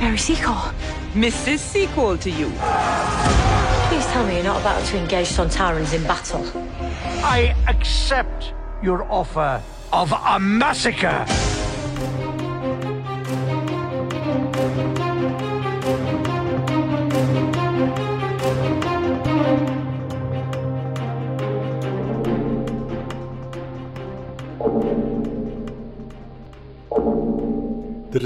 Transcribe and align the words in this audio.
Mary 0.00 0.16
Seacole. 0.16 0.72
Mrs. 1.12 1.58
Seacole 1.58 2.16
to 2.16 2.30
you. 2.30 2.46
Please 3.88 4.06
tell 4.06 4.26
me 4.26 4.36
you're 4.36 4.44
not 4.44 4.60
about 4.62 4.82
to 4.86 4.98
engage 4.98 5.28
Sontarans 5.28 5.92
in 5.92 6.02
battle. 6.04 6.42
I 7.22 7.54
accept 7.68 8.54
your 8.82 9.04
offer 9.12 9.62
of 9.92 10.10
a 10.12 10.40
massacre. 10.40 11.26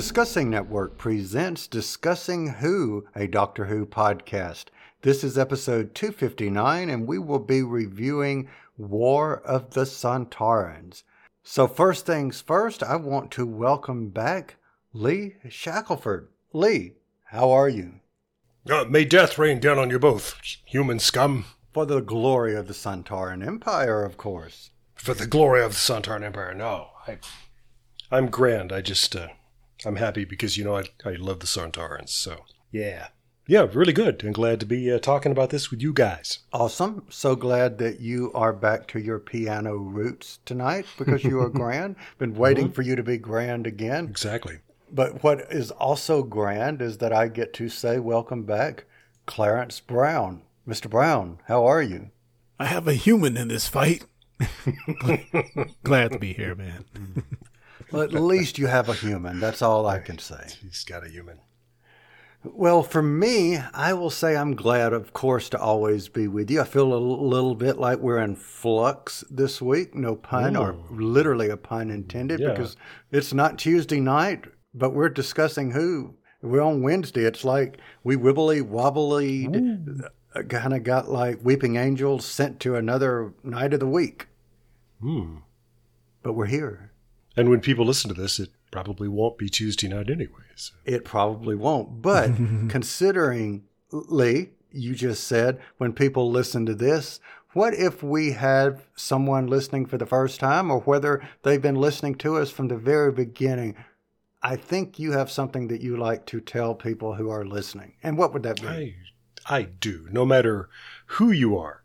Discussing 0.05 0.51
Network 0.51 0.99
presents 0.99 1.67
Discussing 1.67 2.47
Who, 2.57 3.07
a 3.17 3.27
Doctor 3.27 3.65
Who 3.65 3.87
podcast. 3.87 4.67
This 5.01 5.25
is 5.25 5.39
episode 5.39 5.95
259, 5.95 6.91
and 6.91 7.07
we 7.07 7.19
will 7.19 7.39
be 7.39 7.63
reviewing 7.63 8.51
War 8.77 9.41
of 9.41 9.71
the 9.71 9.85
Sontarans. 9.87 11.05
So, 11.43 11.67
first 11.67 12.05
things 12.05 12.43
first, 12.43 12.83
I 12.83 12.97
want 12.97 13.31
to 13.31 13.47
welcome 13.47 14.11
back 14.11 14.57
Lee 14.93 15.37
Shackelford. 15.49 16.29
Lee, 16.53 16.93
how 17.31 17.51
are 17.51 17.71
you? 17.71 18.01
Uh, 18.71 18.85
may 18.85 19.07
death 19.07 19.39
rain 19.39 19.59
down 19.59 19.79
on 19.79 19.89
you 19.89 19.99
both, 19.99 20.39
human 20.67 20.99
scum. 20.99 21.47
For 21.73 21.87
the 21.87 22.03
glory 22.03 22.55
of 22.55 22.69
the 22.69 22.75
Sontaran 22.75 23.45
Empire, 23.45 24.05
of 24.05 24.19
course. 24.19 24.69
For 24.97 25.15
the 25.15 25.27
glory 25.27 25.65
of 25.65 25.73
the 25.73 25.79
Sontaran 25.79 26.23
Empire, 26.23 26.53
no. 26.53 26.89
I, 27.09 27.17
I'm 28.13 28.29
grand. 28.29 28.71
I 28.71 28.83
just, 28.83 29.17
uh, 29.17 29.29
I'm 29.87 29.97
happy 29.97 30.25
because, 30.25 30.57
you 30.57 30.65
know, 30.65 30.77
I, 30.77 30.85
I 31.05 31.13
love 31.13 31.41
the 31.41 31.47
Sontarans, 31.47 32.11
so 32.11 32.45
yeah. 32.71 33.09
Yeah, 33.47 33.67
really 33.73 33.93
good. 33.93 34.23
I'm 34.25 34.33
glad 34.33 34.59
to 34.61 34.67
be 34.67 34.91
uh, 34.91 34.99
talking 34.99 35.31
about 35.31 35.51
this 35.51 35.71
with 35.71 35.83
you 35.83 35.93
guys. 35.93 36.39
Awesome. 36.53 37.05
So 37.11 37.37
glad 37.37 37.77
that 37.77 38.01
you 38.01 38.33
are 38.33 38.55
back 38.55 38.89
to 38.89 38.99
your 38.99 39.19
piano 39.19 39.77
roots 39.77 40.39
tonight 40.47 40.87
because 40.97 41.25
you 41.25 41.41
are 41.41 41.49
grand. 41.51 41.97
Been 42.17 42.35
waiting 42.35 42.73
for 42.73 42.81
you 42.81 42.97
to 42.97 43.03
be 43.03 43.19
grand 43.19 43.67
again. 43.67 44.07
Exactly. 44.07 44.61
But 44.91 45.23
what 45.23 45.53
is 45.53 45.71
also 45.73 46.23
grand 46.23 46.81
is 46.81 46.99
that 46.99 47.13
I 47.13 47.29
get 47.29 47.53
to 47.55 47.69
say 47.69 47.99
welcome 47.99 48.45
back, 48.45 48.85
Clarence 49.27 49.79
Brown. 49.79 50.43
Mr. 50.67 50.89
Brown, 50.89 51.39
how 51.47 51.67
are 51.67 51.83
you? 51.83 52.11
I 52.59 52.67
have 52.67 52.89
a 52.89 52.95
human 52.95 53.37
in 53.37 53.49
this 53.49 53.69
fight. 53.69 54.07
Glad 55.85 56.13
to 56.13 56.19
be 56.19 56.33
here, 56.33 56.55
man. 56.55 56.85
Well, 57.95 58.03
at 58.03 58.13
least 58.13 58.59
you 58.59 58.67
have 58.67 58.89
a 58.89 58.95
human. 58.95 59.41
That's 59.41 59.63
all 59.63 59.87
I 59.87 59.99
can 60.01 60.19
say. 60.19 60.49
He's 60.63 60.85
got 60.85 61.05
a 61.07 61.09
human. 61.09 61.39
Well, 62.47 62.83
for 62.83 63.03
me, 63.03 63.57
I 63.73 63.95
will 63.95 64.11
say 64.11 64.37
I'm 64.37 64.55
glad, 64.55 64.93
of 64.93 65.15
course, 65.15 65.49
to 65.51 65.59
always 65.59 66.09
be 66.11 66.29
with 66.29 66.51
you. 66.51 66.61
I 66.61 66.65
feel 66.65 66.93
a 66.93 66.99
little 66.99 67.55
bit 67.55 67.79
like 67.79 68.01
we're 68.01 68.19
in 68.19 68.37
flux 68.37 69.25
this 69.31 69.63
week. 69.63 69.95
No 69.95 70.15
pun, 70.15 70.55
or 70.55 70.77
literally 70.91 71.49
a 71.49 71.57
pun 71.57 71.91
intended, 71.91 72.41
Yeah. 72.41 72.51
because 72.51 72.77
it's 73.11 73.33
not 73.33 73.59
Tuesday 73.59 73.99
night, 74.01 74.45
but 74.75 74.93
we're 74.93 75.09
discussing 75.09 75.71
who. 75.71 76.17
We're 76.43 76.61
on 76.61 76.83
Wednesday. 76.83 77.25
It's 77.25 77.45
like 77.47 77.79
we 78.03 78.17
wibbly 78.17 78.61
wobbly 78.61 79.49
kind 80.49 80.75
of 80.75 80.83
got 80.83 81.09
like 81.09 81.39
weeping 81.43 81.77
angels 81.77 82.27
sent 82.27 82.61
to 82.61 82.77
another 82.77 83.33
night 83.43 83.73
of 83.73 83.81
the 83.81 83.87
week. 83.87 84.29
Hmm. 85.01 85.37
But 86.23 86.35
we're 86.35 86.45
here. 86.47 86.93
And 87.37 87.51
when 87.51 87.61
people 87.61 87.85
listen 87.85 88.09
to 88.15 88.21
this, 88.21 88.39
it 88.39 88.51
probably 88.71 89.09
won't 89.09 89.39
be 89.39 89.49
Tuesday 89.49 89.89
night 89.89 90.11
anyways. 90.11 90.73
It 90.85 91.05
probably 91.05 91.57
won't. 91.57 92.01
But 92.03 92.31
considering, 92.69 93.65
Lee, 93.91 94.51
you 94.71 94.95
just 94.95 95.25
said 95.25 95.61
when 95.79 95.93
people 95.93 96.31
listen 96.31 96.67
to 96.67 96.75
this, 96.75 97.21
what 97.53 97.75
if 97.75 98.03
we 98.03 98.33
had 98.33 98.81
someone 98.97 99.47
listening 99.47 99.87
for 99.87 99.97
the 99.97 100.07
first 100.07 100.41
time 100.41 100.71
or 100.71 100.81
whether 100.81 101.23
they've 101.43 101.63
been 101.63 101.77
listening 101.77 102.17
to 102.17 102.37
us 102.37 102.51
from 102.51 102.69
the 102.69 102.77
very 102.77 103.13
beginning? 103.13 103.77
I 104.43 104.57
think 104.57 104.99
you 104.99 105.13
have 105.13 105.31
something 105.31 105.69
that 105.69 105.81
you 105.81 105.97
like 105.97 106.27
to 106.27 106.41
tell 106.41 106.75
people 106.75 107.15
who 107.15 107.31
are 107.31 107.45
listening. 107.45 107.95
And 108.03 108.19
what 108.19 108.33
would 108.33 108.43
that 108.43 108.61
be? 108.61 108.67
I, 108.67 108.95
I 109.47 109.63
do. 109.63 110.09
No 110.11 110.27
matter 110.27 110.69
who 111.07 111.31
you 111.31 111.57
are, 111.57 111.83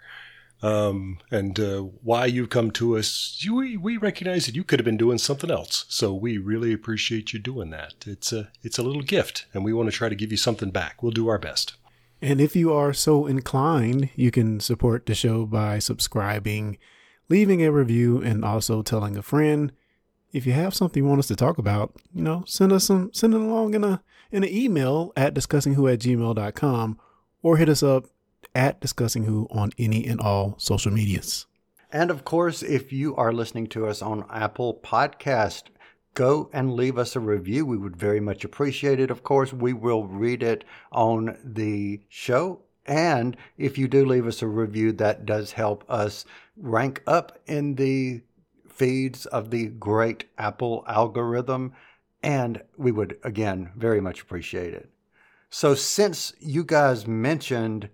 um, 0.62 1.20
and 1.32 1.60
uh, 1.60 1.82
why 2.04 2.26
you've 2.26 2.50
come 2.50 2.72
to 2.72 2.98
us, 2.98 3.38
you, 3.40 3.56
we, 3.56 3.78
we 3.78 3.98
recognize 3.98 4.46
that 4.46 4.56
you 4.56 4.64
could 4.64 4.80
have 4.80 4.86
been 4.86 4.98
doing 4.98 5.18
something 5.18 5.50
else. 5.50 5.86
So 5.88 6.14
we 6.14 6.38
really 6.38 6.74
appreciate 6.74 7.32
you 7.32 7.40
doing 7.40 7.70
that. 7.70 7.94
It's 8.06 8.34
a 8.34 8.50
it's 8.62 8.78
a 8.78 8.84
little 8.84 9.02
gift, 9.02 9.46
and 9.54 9.64
we 9.64 9.72
want 9.72 9.90
to 9.90 9.96
try 9.96 10.10
to 10.10 10.16
give 10.16 10.32
you 10.32 10.38
something 10.38 10.70
back. 10.70 11.02
We'll 11.02 11.14
do 11.14 11.30
our 11.30 11.40
best. 11.40 11.76
And 12.22 12.42
if 12.42 12.56
you 12.56 12.74
are 12.74 12.92
so 12.92 13.26
inclined, 13.26 14.10
you 14.16 14.32
can 14.32 14.60
support 14.60 15.06
the 15.06 15.16
show 15.16 15.46
by 15.46 15.80
subscribing, 15.80 16.78
leaving 17.30 17.64
a 17.64 17.72
review, 17.72 18.22
and 18.22 18.44
also 18.44 18.82
telling 18.82 19.16
a 19.16 19.22
friend. 19.22 19.72
If 20.34 20.46
you 20.46 20.52
have 20.52 20.76
something 20.76 21.02
you 21.02 21.10
want 21.10 21.20
us 21.20 21.28
to 21.30 21.36
talk 21.36 21.58
about, 21.58 21.96
you 22.14 22.22
know, 22.22 22.44
send 22.46 22.74
us 22.74 22.86
some 22.86 23.12
send 23.14 23.34
it 23.34 23.40
along 23.40 23.76
in 23.76 23.86
a 23.86 24.04
in 24.30 24.44
an 24.44 24.50
email 24.50 25.14
at 25.16 25.34
discussingwho 25.34 25.94
at 25.94 26.00
gmail.com 26.00 27.00
or 27.42 27.58
hit 27.58 27.70
us 27.70 27.82
up 27.82 28.06
at 28.56 28.80
discussing 28.80 29.24
who 29.24 29.48
on 29.52 29.72
any 29.78 30.06
and 30.06 30.20
all 30.20 30.56
social 30.58 30.92
medias. 30.92 31.46
And 31.92 32.12
of 32.12 32.24
course, 32.24 32.62
if 32.62 32.94
you 32.94 33.16
are 33.16 33.34
listening 33.34 33.68
to 33.68 33.88
us 33.88 34.02
on 34.02 34.26
Apple 34.30 34.80
Podcast, 34.84 35.64
go 36.14 36.50
and 36.54 36.74
leave 36.74 36.98
us 36.98 37.16
a 37.16 37.20
review. 37.20 37.66
We 37.66 37.78
would 37.78 37.96
very 37.96 38.20
much 38.20 38.44
appreciate 38.44 39.00
it. 39.00 39.10
Of 39.10 39.24
course, 39.24 39.54
we 39.54 39.74
will 39.74 40.06
read 40.06 40.44
it 40.44 40.64
on 40.92 41.38
the 41.44 42.02
show. 42.08 42.62
And 42.86 43.38
if 43.58 43.78
you 43.78 43.88
do 43.88 44.06
leave 44.06 44.28
us 44.28 44.42
a 44.42 44.48
review, 44.48 44.92
that 44.94 45.26
does 45.26 45.54
help 45.54 45.84
us 45.90 46.26
rank 46.58 47.02
up 47.08 47.40
in 47.48 47.76
the 47.76 48.22
feeds 48.68 49.26
of 49.28 49.50
the 49.50 49.68
great 49.68 50.26
Apple 50.38 50.84
algorithm. 50.88 51.74
And 52.22 52.62
we 52.78 52.92
would, 52.92 53.18
again, 53.24 53.72
very 53.76 54.02
much 54.02 54.22
appreciate 54.22 54.74
it. 54.74 54.90
So, 55.50 55.74
since 55.74 56.34
you 56.40 56.64
guys 56.64 57.08
mentioned 57.08 57.90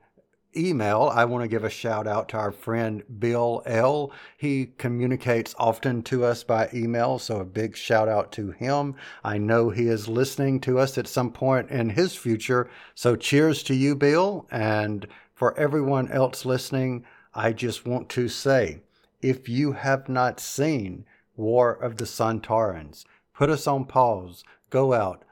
email, 0.58 1.12
I 1.14 1.26
want 1.26 1.44
to 1.44 1.48
give 1.48 1.64
a 1.64 1.70
shout 1.70 2.08
out 2.08 2.30
to 2.30 2.38
our 2.38 2.52
friend 2.52 3.04
Bill 3.20 3.62
L. 3.66 4.12
He 4.38 4.68
communicates 4.78 5.56
often 5.58 6.04
to 6.04 6.26
us 6.26 6.44
by 6.44 6.70
email, 6.74 7.20
so 7.20 7.40
a 7.40 7.46
big 7.46 7.76
shout 7.76 8.08
out 8.08 8.32
to 8.34 8.52
him. 8.52 8.96
I 9.24 9.38
know 9.38 9.70
he 9.70 9.88
is 9.88 10.08
listening 10.08 10.60
to 10.62 10.80
us 10.80 10.98
at 10.98 11.08
some 11.08 11.32
point 11.32 11.70
in 11.70 11.90
his 11.92 12.16
future. 12.16 12.70
So 12.94 13.16
cheers 13.16 13.64
to 13.64 13.76
you, 13.76 13.96
Bill. 13.96 14.48
And 14.52 15.08
for 15.34 15.58
everyone 15.58 16.12
else 16.12 16.46
listening, 16.46 17.06
I 17.34 17.52
just 17.52 17.86
want 17.86 18.10
to 18.10 18.30
say 18.30 18.82
if 19.22 19.50
you 19.50 19.74
have 19.74 20.08
not 20.08 20.40
seen 20.40 21.06
War 21.36 21.74
of 21.74 21.98
the 21.98 22.06
Sontarans, 22.06 23.04
put 23.34 23.50
us 23.50 23.68
on 23.68 23.86
pause, 23.86 24.44
go 24.70 24.94
out, 24.94 25.24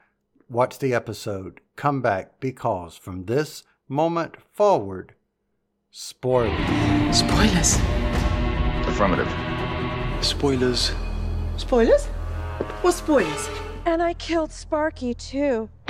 watch 0.50 0.78
the 0.78 0.92
episode, 0.92 1.60
come 1.76 2.02
back 2.02 2.40
because 2.40 2.96
from 2.96 3.24
this 3.24 3.62
moment 3.88 4.34
forward, 4.52 5.14
spoilers. 5.90 6.56
Spoilers. 7.16 7.76
Affirmative. 8.86 9.28
Spoilers. 10.22 10.92
Spoilers? 11.58 12.06
What 12.80 12.94
spoilers? 12.94 13.48
And 13.84 14.02
I 14.02 14.14
killed 14.14 14.52
Sparky 14.52 15.12
too. 15.12 15.68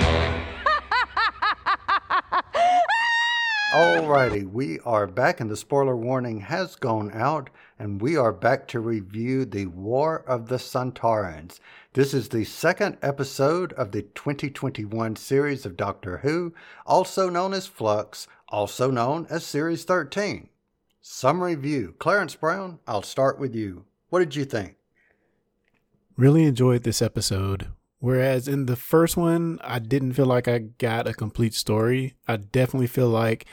Alrighty, 3.73 4.51
we 4.51 4.81
are 4.81 5.07
back, 5.07 5.41
and 5.41 5.51
the 5.51 5.57
spoiler 5.57 5.97
warning 5.97 6.41
has 6.41 6.77
gone 6.77 7.11
out, 7.13 7.51
and 7.79 8.01
we 8.01 8.17
are 8.17 8.33
back 8.33 8.67
to 8.69 8.81
review 8.81 9.45
the 9.45 9.67
War 9.67 10.25
of 10.27 10.49
the 10.49 10.57
Sontarans. 10.57 11.61
This 11.95 12.13
is 12.13 12.31
the 12.31 12.43
second 12.43 12.99
episode 13.03 13.73
of 13.75 13.93
the 13.93 14.03
2021 14.03 15.15
series 15.15 15.65
of 15.65 15.77
Doctor 15.77 16.19
Who, 16.19 16.53
also 16.85 17.31
known 17.31 17.55
as 17.55 17.69
Flux, 17.69 18.27
also 18.49 18.91
known 18.91 19.29
as 19.31 19.47
Series 19.47 19.85
13. 19.85 20.49
Summary 21.01 21.55
view. 21.55 21.95
Clarence 22.01 22.35
Brown, 22.35 22.81
I'll 22.89 23.03
start 23.03 23.39
with 23.39 23.55
you. 23.55 23.85
What 24.09 24.19
did 24.19 24.35
you 24.35 24.45
think? 24.45 24.75
Really 26.17 26.43
enjoyed 26.43 26.83
this 26.83 27.01
episode. 27.01 27.69
Whereas 28.01 28.49
in 28.49 28.67
the 28.67 28.75
first 28.75 29.17
one, 29.17 29.61
I 29.63 29.79
didn't 29.79 30.15
feel 30.15 30.27
like 30.27 30.49
I 30.49 30.59
got 30.59 31.07
a 31.07 31.15
complete 31.15 31.55
story. 31.55 32.17
I 32.27 32.39
definitely 32.39 32.89
feel 32.89 33.09
like 33.09 33.47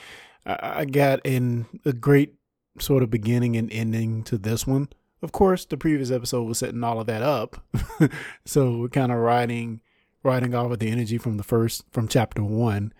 I 0.44 0.84
got 0.84 1.20
in 1.24 1.66
a 1.84 1.92
great 1.92 2.34
sort 2.80 3.04
of 3.04 3.10
beginning 3.10 3.56
and 3.56 3.72
ending 3.72 4.24
to 4.24 4.36
this 4.36 4.66
one. 4.66 4.88
Of 5.22 5.32
course, 5.32 5.64
the 5.64 5.76
previous 5.76 6.10
episode 6.10 6.44
was 6.44 6.58
setting 6.58 6.82
all 6.82 7.00
of 7.00 7.06
that 7.06 7.22
up, 7.22 7.64
so 8.44 8.78
we're 8.78 8.88
kind 8.88 9.12
of 9.12 9.18
riding, 9.18 9.80
riding 10.24 10.54
off 10.54 10.70
with 10.70 10.80
the 10.80 10.90
energy 10.90 11.16
from 11.16 11.36
the 11.36 11.44
first, 11.44 11.84
from 11.92 12.08
chapter 12.08 12.42
one. 12.42 12.92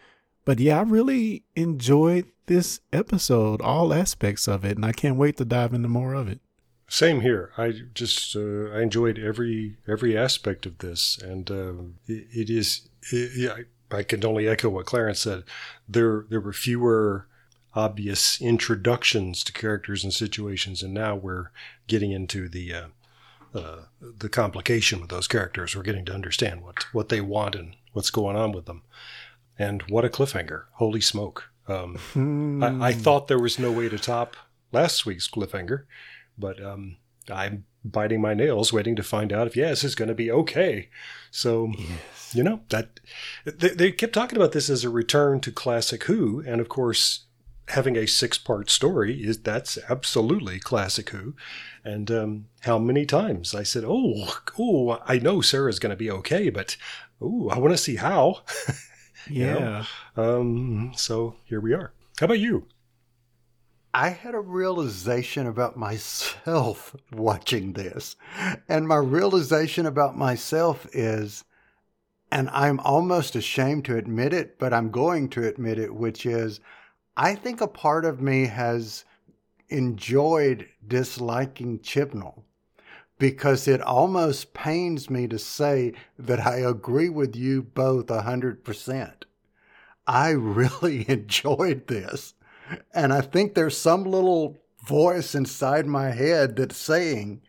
But 0.44 0.60
yeah, 0.60 0.78
I 0.78 0.82
really 0.82 1.44
enjoyed 1.56 2.26
this 2.46 2.80
episode, 2.92 3.60
all 3.60 3.92
aspects 3.92 4.46
of 4.46 4.64
it, 4.64 4.76
and 4.76 4.84
I 4.86 4.92
can't 4.92 5.16
wait 5.16 5.36
to 5.38 5.44
dive 5.44 5.74
into 5.74 5.88
more 5.88 6.14
of 6.14 6.28
it. 6.28 6.40
Same 6.88 7.22
here. 7.22 7.52
I 7.56 7.72
just 7.94 8.36
uh, 8.36 8.70
I 8.70 8.82
enjoyed 8.82 9.19
every 9.19 9.78
every 9.88 10.16
aspect 10.16 10.66
of 10.66 10.78
this, 10.78 11.19
and 11.22 11.50
uh, 11.50 11.72
it, 12.06 12.26
it 12.32 12.50
is 12.50 12.88
it, 13.10 13.32
yeah, 13.36 13.56
I 13.90 14.02
can 14.02 14.24
only 14.24 14.48
echo 14.48 14.69
what 14.69 14.86
Clarence 14.86 15.20
said. 15.20 15.44
There, 15.88 16.26
there 16.28 16.40
were 16.40 16.52
fewer 16.52 17.26
obvious 17.74 18.40
introductions 18.40 19.42
to 19.44 19.52
characters 19.52 20.04
and 20.04 20.12
situations, 20.12 20.82
and 20.82 20.92
now 20.92 21.14
we're 21.14 21.50
getting 21.86 22.12
into 22.12 22.48
the 22.48 22.74
uh, 22.74 22.86
uh, 23.54 23.76
the 24.00 24.28
complication 24.28 25.00
with 25.00 25.10
those 25.10 25.28
characters. 25.28 25.76
We're 25.76 25.82
getting 25.82 26.04
to 26.06 26.14
understand 26.14 26.62
what 26.62 26.86
what 26.92 27.08
they 27.08 27.20
want 27.20 27.54
and 27.54 27.76
what's 27.92 28.10
going 28.10 28.36
on 28.36 28.52
with 28.52 28.66
them. 28.66 28.82
And 29.58 29.82
what 29.82 30.04
a 30.04 30.08
cliffhanger! 30.08 30.64
Holy 30.74 31.00
smoke! 31.00 31.50
Um, 31.69 32.60
I, 32.62 32.88
I, 32.88 32.92
thought 32.92 33.28
there 33.28 33.38
was 33.38 33.58
no 33.58 33.70
way 33.70 33.88
to 33.88 33.98
top 33.98 34.36
last 34.72 35.06
week's 35.06 35.28
cliffhanger, 35.28 35.84
but 36.36 36.62
um, 36.62 36.96
I'm 37.30 37.66
biting 37.84 38.20
my 38.20 38.34
nails, 38.34 38.72
waiting 38.72 38.96
to 38.96 39.02
find 39.02 39.32
out 39.32 39.46
if 39.46 39.56
yes, 39.56 39.84
it's 39.84 39.94
going 39.94 40.08
to 40.08 40.14
be 40.14 40.30
okay. 40.30 40.88
So, 41.30 41.72
yes. 41.78 42.34
you 42.34 42.42
know 42.42 42.60
that 42.70 43.00
they, 43.44 43.69
they 43.69 43.92
kept 43.92 44.12
talking 44.12 44.36
about 44.36 44.52
this 44.52 44.69
as 44.69 44.82
a 44.82 44.90
return 44.90 45.40
to 45.40 45.52
classic 45.52 46.04
Who, 46.04 46.42
and 46.46 46.60
of 46.60 46.69
course, 46.69 47.26
having 47.69 47.97
a 47.97 48.06
six-part 48.06 48.70
story 48.70 49.23
is 49.23 49.38
that's 49.38 49.79
absolutely 49.88 50.59
classic 50.59 51.11
Who. 51.11 51.35
And 51.85 52.11
um, 52.11 52.47
how 52.61 52.79
many 52.79 53.06
times 53.06 53.55
I 53.55 53.62
said, 53.62 53.85
"Oh, 53.87 54.41
oh, 54.59 55.00
I 55.06 55.19
know 55.19 55.41
Sarah's 55.41 55.79
going 55.79 55.91
to 55.91 55.97
be 55.97 56.11
okay, 56.11 56.50
but 56.50 56.76
oh, 57.20 57.49
I 57.50 57.59
want 57.59 57.73
to 57.73 57.79
see 57.79 57.97
how." 57.97 58.43
yeah. 59.31 59.85
know? 60.17 60.23
Um. 60.23 60.93
So 60.97 61.37
here 61.44 61.61
we 61.61 61.73
are. 61.73 61.93
How 62.19 62.26
about 62.26 62.38
you? 62.38 62.67
I 63.94 64.08
had 64.08 64.35
a 64.35 64.41
realization 64.41 65.47
about 65.47 65.76
myself 65.76 66.97
watching 67.12 67.75
this. 67.75 68.17
And 68.69 68.88
my 68.88 68.97
realization 68.97 69.85
about 69.85 70.17
myself 70.17 70.87
is, 70.94 71.44
and 72.31 72.49
I'm 72.50 72.81
almost 72.81 73.37
ashamed 73.37 73.85
to 73.87 73.99
admit 73.99 74.32
it, 74.32 74.58
but 74.58 74.73
I'm 74.73 74.91
going 74.91 75.29
to 75.31 75.47
admit 75.47 75.79
it, 75.79 75.94
which 75.94 76.25
is, 76.25 76.61
I 77.17 77.35
think 77.35 77.61
a 77.61 77.67
part 77.67 78.05
of 78.05 78.20
me 78.23 78.47
has 78.47 79.05
enjoyed 79.69 80.69
disliking 80.87 81.81
Chibnall 81.81 82.44
because 83.19 83.69
it 83.69 83.81
almost 83.81 84.55
pains 84.55 85.11
me 85.11 85.29
to 85.29 85.38
say 85.38 85.93
that 86.19 86.47
I 86.47 86.56
agree 86.56 87.09
with 87.09 87.37
you 87.37 87.62
both 87.62 88.06
100%. 88.06 89.12
I 90.06 90.31
really 90.31 91.05
enjoyed 91.09 91.87
this. 91.87 92.35
And 92.94 93.12
I 93.12 93.20
think 93.20 93.55
there's 93.55 93.76
some 93.76 94.05
little 94.05 94.58
voice 94.85 95.35
inside 95.35 95.87
my 95.87 96.11
head 96.11 96.56
that's 96.56 96.76
saying, 96.76 97.43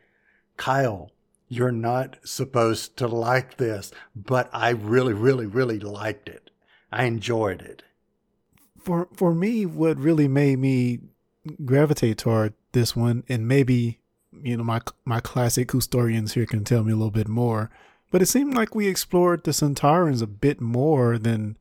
Kyle, 0.58 1.12
you're 1.48 1.72
not 1.72 2.18
supposed 2.24 2.98
to 2.98 3.08
like 3.08 3.58
this, 3.58 3.92
but 4.16 4.50
I 4.52 4.70
really, 4.70 5.14
really, 5.14 5.46
really 5.46 5.80
liked 5.80 6.28
it. 6.28 6.52
I 6.92 7.06
enjoyed 7.06 7.62
it. 7.62 7.84
For 8.84 9.08
for 9.14 9.34
me, 9.34 9.66
what 9.66 9.98
really 9.98 10.28
made 10.28 10.60
me 10.60 11.00
gravitate 11.66 12.18
toward 12.18 12.54
this 12.74 12.96
one, 12.96 13.24
and 13.30 13.48
maybe 13.48 14.00
you 14.32 14.58
know 14.58 14.64
my 14.64 14.82
my 15.06 15.20
classic 15.20 15.72
historians 15.72 16.34
here 16.34 16.46
can 16.46 16.64
tell 16.64 16.84
me 16.84 16.92
a 16.92 16.96
little 16.96 17.12
bit 17.12 17.28
more, 17.28 17.70
but 18.12 18.22
it 18.22 18.28
seemed 18.28 18.54
like 18.54 18.76
we 18.76 18.88
explored 18.88 19.44
the 19.44 19.52
Sontarans 19.52 20.22
a 20.22 20.28
bit 20.28 20.60
more 20.60 21.18
than 21.18 21.58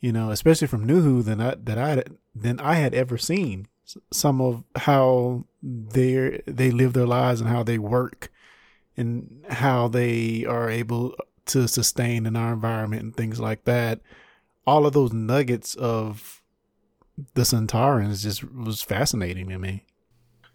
you 0.00 0.12
know, 0.12 0.30
especially 0.30 0.66
from 0.68 0.88
Who 0.88 1.22
than 1.22 1.40
I 1.40 1.54
that 1.56 1.78
I 1.78 2.04
than 2.34 2.60
I 2.60 2.74
had 2.74 2.94
ever 2.94 3.18
seen. 3.18 3.66
Some 4.12 4.40
of 4.40 4.64
how 4.76 5.44
they 5.62 6.42
they 6.46 6.70
live 6.70 6.92
their 6.92 7.06
lives 7.06 7.40
and 7.40 7.50
how 7.50 7.62
they 7.62 7.78
work, 7.78 8.30
and 8.96 9.44
how 9.48 9.88
they 9.88 10.44
are 10.44 10.70
able 10.70 11.14
to 11.46 11.68
sustain 11.68 12.26
in 12.26 12.36
our 12.36 12.52
environment 12.52 13.02
and 13.02 13.16
things 13.16 13.40
like 13.40 13.64
that. 13.64 14.00
All 14.66 14.86
of 14.86 14.92
those 14.92 15.12
nuggets 15.12 15.74
of 15.76 16.35
the 17.34 17.42
Sontarans 17.42 18.22
just 18.22 18.44
was 18.52 18.82
fascinating 18.82 19.48
to 19.48 19.58
me. 19.58 19.84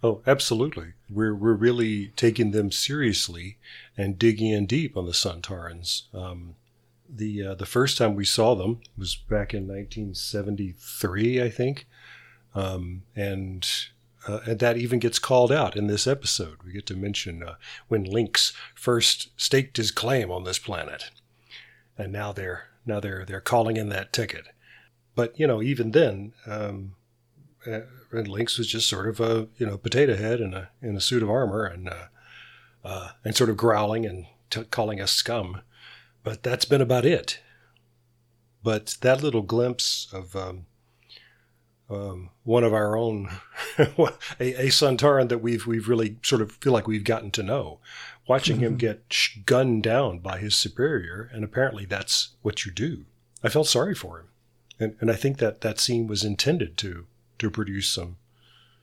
Oh, 0.04 0.22
absolutely. 0.26 0.94
We're 1.10 1.36
we're 1.36 1.54
really 1.54 2.08
taking 2.16 2.52
them 2.52 2.72
seriously 2.72 3.58
and 3.96 4.18
digging 4.18 4.52
in 4.52 4.66
deep 4.66 4.98
on 4.98 5.06
the 5.06 5.12
Sontarans. 5.12 6.14
Um, 6.14 6.56
the 7.08 7.46
uh, 7.48 7.56
the 7.56 7.66
first 7.66 7.98
time 7.98 8.16
we 8.16 8.26
saw 8.26 8.56
them 8.56 8.82
was 8.98 9.16
back 9.16 9.54
in 9.54 9.68
1973, 9.68 11.42
I 11.42 11.50
think, 11.50 11.88
um, 12.56 13.04
and 13.16 13.68
uh, 14.28 14.40
and 14.46 14.60
that 14.60 14.78
even 14.78 15.00
gets 15.00 15.20
called 15.20 15.52
out 15.52 15.76
in 15.76 15.88
this 15.88 16.08
episode. 16.08 16.58
We 16.64 16.72
get 16.72 16.86
to 16.88 16.96
mention 16.96 17.44
uh, 17.44 17.56
when 17.88 18.04
Lynx 18.04 18.54
first 18.74 19.30
staked 19.40 19.78
his 19.78 19.92
claim 19.92 20.32
on 20.32 20.46
this 20.46 20.60
planet, 20.60 21.12
and 21.98 22.12
now 22.12 22.32
they're 22.32 22.70
now 22.86 23.00
they're 23.00 23.26
they're 23.26 23.42
calling 23.42 23.78
in 23.78 23.90
that 23.90 24.14
ticket. 24.14 24.48
But 25.16 25.40
you 25.40 25.48
know, 25.48 25.62
even 25.62 25.92
then, 25.92 26.34
um, 26.46 26.96
uh, 27.68 27.82
Lynx 28.12 28.58
was 28.58 28.68
just 28.68 28.88
sort 28.88 29.08
of 29.08 29.20
a 29.20 29.48
you 29.58 29.66
know 29.66 29.78
potato 29.78 30.16
head 30.16 30.40
in 30.40 30.54
a 30.54 30.70
in 30.82 30.96
a 30.96 31.02
suit 31.02 31.24
of 31.24 31.30
armor 31.30 31.66
and 31.66 31.90
uh, 31.90 32.08
uh, 32.84 33.10
and 33.24 33.36
sort 33.36 33.50
of 33.50 33.58
growling 33.58 34.06
and 34.06 34.26
t- 34.50 34.64
calling 34.66 35.02
us 35.02 35.12
scum 35.12 35.62
but 36.24 36.44
that's 36.44 36.66
been 36.66 36.82
about 36.82 37.06
it. 37.06 37.40
But 38.64 38.98
that 39.02 39.24
little 39.24 39.42
glimpse 39.42 40.08
of 40.14 40.36
um, 40.36 40.66
um, 41.90 42.30
one 42.44 42.64
of 42.64 42.74
our 42.74 42.96
own, 42.96 43.30
a, 43.78 43.96
a 44.40 44.68
Sontaran 44.68 45.30
that 45.30 45.40
we've 45.40 45.66
we've 45.66 45.88
really 45.88 46.18
sort 46.22 46.42
of 46.42 46.52
feel 46.54 46.74
like 46.74 46.88
we've 46.88 47.04
gotten 47.04 47.32
to 47.32 47.44
know, 47.44 47.80
watching 48.28 48.60
him 48.60 48.78
get 48.78 49.16
gunned 49.46 49.84
down 49.84 50.20
by 50.20 50.38
his 50.38 50.56
superior, 50.56 51.30
and 51.34 51.44
apparently 51.44 51.86
that's 51.86 52.30
what 52.44 52.66
you 52.66 52.72
do. 52.72 53.06
I 53.44 53.50
felt 53.50 53.68
sorry 53.68 53.96
for 53.96 54.20
him, 54.20 54.28
and 54.82 54.96
and 55.00 55.12
I 55.12 55.16
think 55.16 55.38
that 55.38 55.62
that 55.62 55.80
scene 55.80 56.08
was 56.08 56.24
intended 56.24 56.78
to 56.78 57.06
to 57.40 57.50
produce 57.50 57.88
some 57.88 58.18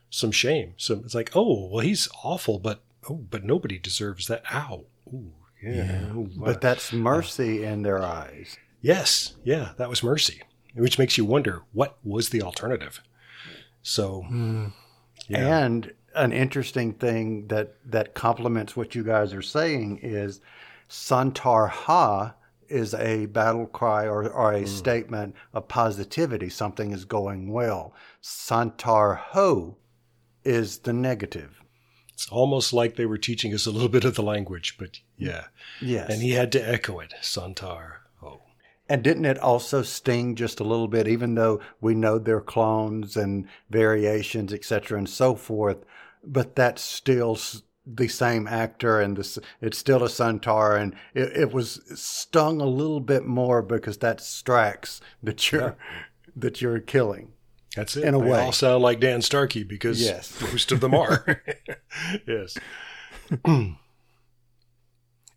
some 0.09 0.31
shame. 0.31 0.73
So 0.77 1.01
it's 1.05 1.15
like, 1.15 1.31
oh 1.35 1.67
well, 1.67 1.79
he's 1.79 2.07
awful, 2.23 2.59
but 2.59 2.81
oh, 3.09 3.15
but 3.29 3.43
nobody 3.43 3.77
deserves 3.77 4.27
that. 4.27 4.43
Ow, 4.51 4.85
ooh, 5.13 5.33
yeah. 5.61 5.73
yeah. 5.73 6.25
But 6.37 6.61
that's 6.61 6.91
mercy 6.93 7.63
in 7.63 7.83
their 7.83 8.03
eyes. 8.03 8.57
Yes. 8.81 9.35
Yeah, 9.43 9.71
that 9.77 9.89
was 9.89 10.03
mercy, 10.03 10.41
which 10.73 10.97
makes 10.97 11.17
you 11.17 11.25
wonder 11.25 11.63
what 11.73 11.97
was 12.03 12.29
the 12.29 12.41
alternative. 12.41 13.01
So, 13.81 14.25
mm. 14.31 14.71
yeah. 15.27 15.59
and 15.59 15.93
an 16.15 16.31
interesting 16.31 16.93
thing 16.93 17.47
that 17.47 17.75
that 17.85 18.13
complements 18.13 18.75
what 18.75 18.95
you 18.95 19.03
guys 19.03 19.33
are 19.33 19.41
saying 19.41 19.99
is 20.01 20.41
Sontar 20.89 21.69
Ha 21.69 22.33
is 22.69 22.93
a 22.93 23.25
battle 23.27 23.65
cry 23.65 24.05
or, 24.05 24.27
or 24.29 24.53
a 24.53 24.61
mm. 24.61 24.67
statement 24.67 25.35
of 25.53 25.67
positivity. 25.67 26.49
Something 26.49 26.91
is 26.91 27.05
going 27.05 27.51
well. 27.51 27.93
Sontar 28.21 29.17
Ho 29.17 29.77
is 30.43 30.79
the 30.79 30.93
negative. 30.93 31.61
It's 32.13 32.27
almost 32.29 32.73
like 32.73 32.95
they 32.95 33.05
were 33.05 33.17
teaching 33.17 33.53
us 33.53 33.65
a 33.65 33.71
little 33.71 33.89
bit 33.89 34.03
of 34.03 34.15
the 34.15 34.23
language, 34.23 34.75
but 34.77 34.99
yeah. 35.17 35.45
Yes. 35.81 36.09
And 36.09 36.21
he 36.21 36.31
had 36.31 36.51
to 36.51 36.69
echo 36.69 36.99
it, 36.99 37.13
Sontar. 37.21 37.99
Oh. 38.21 38.41
And 38.89 39.03
didn't 39.03 39.25
it 39.25 39.37
also 39.37 39.83
sting 39.83 40.35
just 40.35 40.59
a 40.59 40.65
little 40.65 40.89
bit, 40.89 41.07
even 41.07 41.35
though 41.35 41.61
we 41.79 41.95
know 41.95 42.19
they're 42.19 42.41
clones 42.41 43.15
and 43.15 43.47
variations, 43.69 44.51
etc., 44.51 44.97
and 44.97 45.09
so 45.09 45.35
forth? 45.35 45.77
But 46.21 46.57
that 46.57 46.77
still 46.77 47.37
the 47.95 48.07
same 48.07 48.47
actor, 48.47 48.99
and 48.99 49.17
this, 49.17 49.39
it's 49.61 49.77
still 49.77 50.03
a 50.03 50.07
Sontar, 50.07 50.79
and 50.79 50.95
it, 51.13 51.35
it, 51.35 51.53
was 51.53 51.81
stung 51.99 52.61
a 52.61 52.65
little 52.65 52.99
bit 52.99 53.25
more 53.25 53.61
because 53.61 53.97
that's 53.97 54.41
Strax 54.41 54.99
that 55.23 55.51
you're 55.51 55.61
yeah. 55.61 55.73
that 56.35 56.61
you're 56.61 56.79
killing. 56.79 57.33
That's 57.75 57.95
it. 57.95 58.03
In 58.03 58.15
a 58.15 58.19
they 58.19 58.29
way, 58.29 58.39
all 58.39 58.51
sound 58.51 58.83
like 58.83 58.99
Dan 58.99 59.21
Starkey 59.21 59.63
because 59.63 60.01
yes. 60.01 60.39
most 60.41 60.71
of 60.71 60.79
them 60.81 60.93
are. 60.93 61.43
yes. 62.27 62.57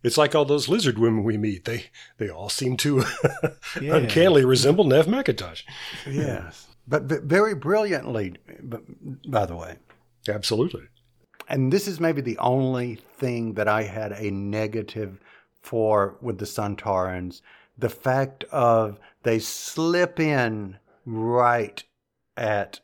it's 0.03 0.17
like 0.17 0.35
all 0.35 0.45
those 0.45 0.67
lizard 0.67 0.97
women 0.97 1.23
we 1.23 1.37
meet. 1.37 1.65
They 1.65 1.85
they 2.17 2.29
all 2.29 2.49
seem 2.49 2.77
to 2.77 3.03
yeah. 3.81 3.95
uncannily 3.95 4.45
resemble 4.45 4.83
Neve 4.83 5.05
McIntosh. 5.05 5.63
Yes, 6.09 6.67
but, 6.87 7.07
but 7.07 7.23
very 7.23 7.55
brilliantly. 7.55 8.35
By 9.27 9.45
the 9.45 9.55
way, 9.55 9.77
absolutely. 10.27 10.83
And 11.53 11.71
this 11.71 11.87
is 11.87 11.99
maybe 11.99 12.21
the 12.21 12.39
only 12.39 12.95
thing 12.95 13.53
that 13.53 13.67
I 13.67 13.83
had 13.83 14.11
a 14.13 14.31
negative 14.31 15.19
for 15.61 16.17
with 16.19 16.39
the 16.39 16.45
Sontarans. 16.45 17.41
The 17.77 17.89
fact 17.89 18.43
of 18.45 18.99
they 19.21 19.37
slip 19.37 20.19
in 20.19 20.79
right 21.05 21.83
at 22.35 22.79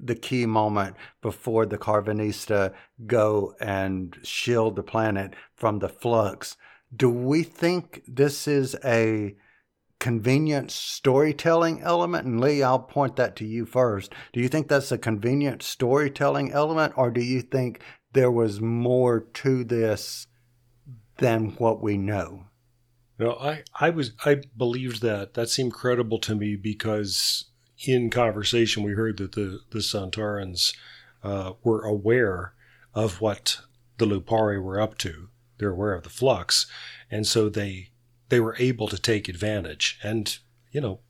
the 0.00 0.14
key 0.14 0.46
moment 0.46 0.94
before 1.22 1.66
the 1.66 1.76
Karvanista 1.76 2.72
go 3.08 3.56
and 3.60 4.16
shield 4.22 4.76
the 4.76 4.84
planet 4.84 5.34
from 5.56 5.80
the 5.80 5.88
flux. 5.88 6.56
Do 6.96 7.10
we 7.10 7.42
think 7.42 8.04
this 8.06 8.46
is 8.46 8.76
a 8.84 9.34
convenient 9.98 10.70
storytelling 10.70 11.80
element? 11.82 12.26
And 12.26 12.40
Lee, 12.40 12.62
I'll 12.62 12.78
point 12.78 13.16
that 13.16 13.36
to 13.36 13.46
you 13.46 13.66
first. 13.66 14.12
Do 14.32 14.40
you 14.40 14.48
think 14.48 14.68
that's 14.68 14.92
a 14.92 14.98
convenient 14.98 15.62
storytelling 15.62 16.52
element, 16.52 16.94
or 16.96 17.10
do 17.10 17.22
you 17.22 17.42
think 17.42 17.80
there 18.12 18.30
was 18.30 18.60
more 18.60 19.20
to 19.20 19.64
this 19.64 20.26
than 21.18 21.50
what 21.58 21.82
we 21.82 21.96
know? 21.96 22.44
No, 23.18 23.32
I, 23.32 23.64
I 23.78 23.90
was 23.90 24.12
I 24.24 24.42
believed 24.56 25.02
that. 25.02 25.34
That 25.34 25.50
seemed 25.50 25.72
credible 25.72 26.18
to 26.20 26.34
me 26.34 26.54
because 26.56 27.46
in 27.86 28.10
conversation 28.10 28.82
we 28.82 28.92
heard 28.92 29.18
that 29.18 29.32
the 29.32 29.60
the 29.70 29.80
Sontarans 29.80 30.74
uh, 31.22 31.52
were 31.64 31.82
aware 31.82 32.54
of 32.94 33.20
what 33.20 33.60
the 33.98 34.06
Lupari 34.06 34.62
were 34.62 34.80
up 34.80 34.96
to. 34.98 35.28
They're 35.58 35.72
aware 35.72 35.94
of 35.94 36.04
the 36.04 36.10
flux, 36.10 36.66
and 37.10 37.26
so 37.26 37.48
they 37.48 37.90
they 38.28 38.40
were 38.40 38.56
able 38.58 38.88
to 38.88 38.98
take 38.98 39.28
advantage. 39.28 39.98
And 40.02 40.36
you 40.72 40.80
know, 40.80 41.00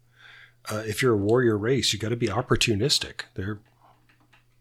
uh, 0.71 0.83
if 0.87 1.03
you're 1.03 1.15
a 1.15 1.19
warrior 1.19 1.57
race, 1.57 1.93
you 1.93 1.99
got 1.99 2.11
to 2.11 2.17
be 2.17 2.29
opportunistic. 2.29 3.23
They're 3.35 3.61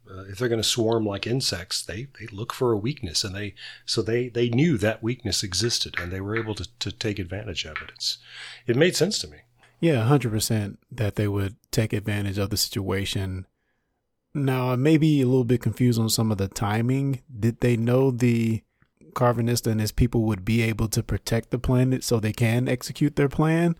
uh, 0.09 0.23
if 0.29 0.37
they're 0.37 0.47
going 0.47 0.61
to 0.61 0.67
swarm 0.67 1.05
like 1.05 1.27
insects, 1.27 1.81
they, 1.83 2.07
they 2.19 2.27
look 2.27 2.53
for 2.53 2.71
a 2.71 2.77
weakness, 2.77 3.23
and 3.23 3.35
they 3.35 3.53
so 3.85 4.01
they 4.01 4.29
they 4.29 4.49
knew 4.49 4.77
that 4.77 5.03
weakness 5.03 5.43
existed, 5.43 5.95
and 5.99 6.11
they 6.11 6.21
were 6.21 6.37
able 6.37 6.55
to, 6.55 6.67
to 6.79 6.91
take 6.91 7.19
advantage 7.19 7.65
of 7.65 7.77
it. 7.77 7.91
It's 7.95 8.17
it 8.65 8.75
made 8.75 8.95
sense 8.95 9.19
to 9.19 9.27
me. 9.27 9.37
Yeah, 9.79 10.03
hundred 10.03 10.31
percent 10.31 10.79
that 10.91 11.15
they 11.15 11.27
would 11.27 11.55
take 11.71 11.93
advantage 11.93 12.37
of 12.37 12.49
the 12.49 12.57
situation. 12.57 13.45
Now, 14.33 14.71
I 14.71 14.75
may 14.75 14.97
be 14.97 15.21
a 15.21 15.25
little 15.25 15.43
bit 15.43 15.61
confused 15.61 15.99
on 15.99 16.09
some 16.09 16.31
of 16.31 16.37
the 16.37 16.47
timing. 16.47 17.21
Did 17.39 17.59
they 17.59 17.75
know 17.75 18.11
the 18.11 18.61
Karvanista 19.13 19.67
and 19.71 19.81
his 19.81 19.91
people 19.91 20.23
would 20.23 20.45
be 20.45 20.61
able 20.61 20.87
to 20.89 21.03
protect 21.03 21.51
the 21.51 21.59
planet 21.59 22.03
so 22.03 22.19
they 22.19 22.33
can 22.33 22.67
execute 22.67 23.15
their 23.15 23.29
plan? 23.29 23.75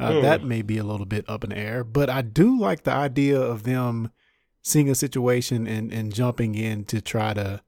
Uh, 0.00 0.14
Hmm. 0.14 0.22
That 0.22 0.44
may 0.44 0.62
be 0.62 0.78
a 0.78 0.84
little 0.84 1.06
bit 1.06 1.24
up 1.28 1.44
in 1.44 1.50
the 1.50 1.58
air, 1.58 1.84
but 1.84 2.10
I 2.10 2.22
do 2.22 2.58
like 2.58 2.82
the 2.84 2.92
idea 2.92 3.40
of 3.40 3.62
them 3.62 4.10
seeing 4.62 4.88
a 4.88 4.94
situation 4.94 5.66
and, 5.66 5.92
and 5.92 6.14
jumping 6.14 6.54
in 6.54 6.84
to 6.86 7.00
try 7.00 7.34
to, 7.34 7.62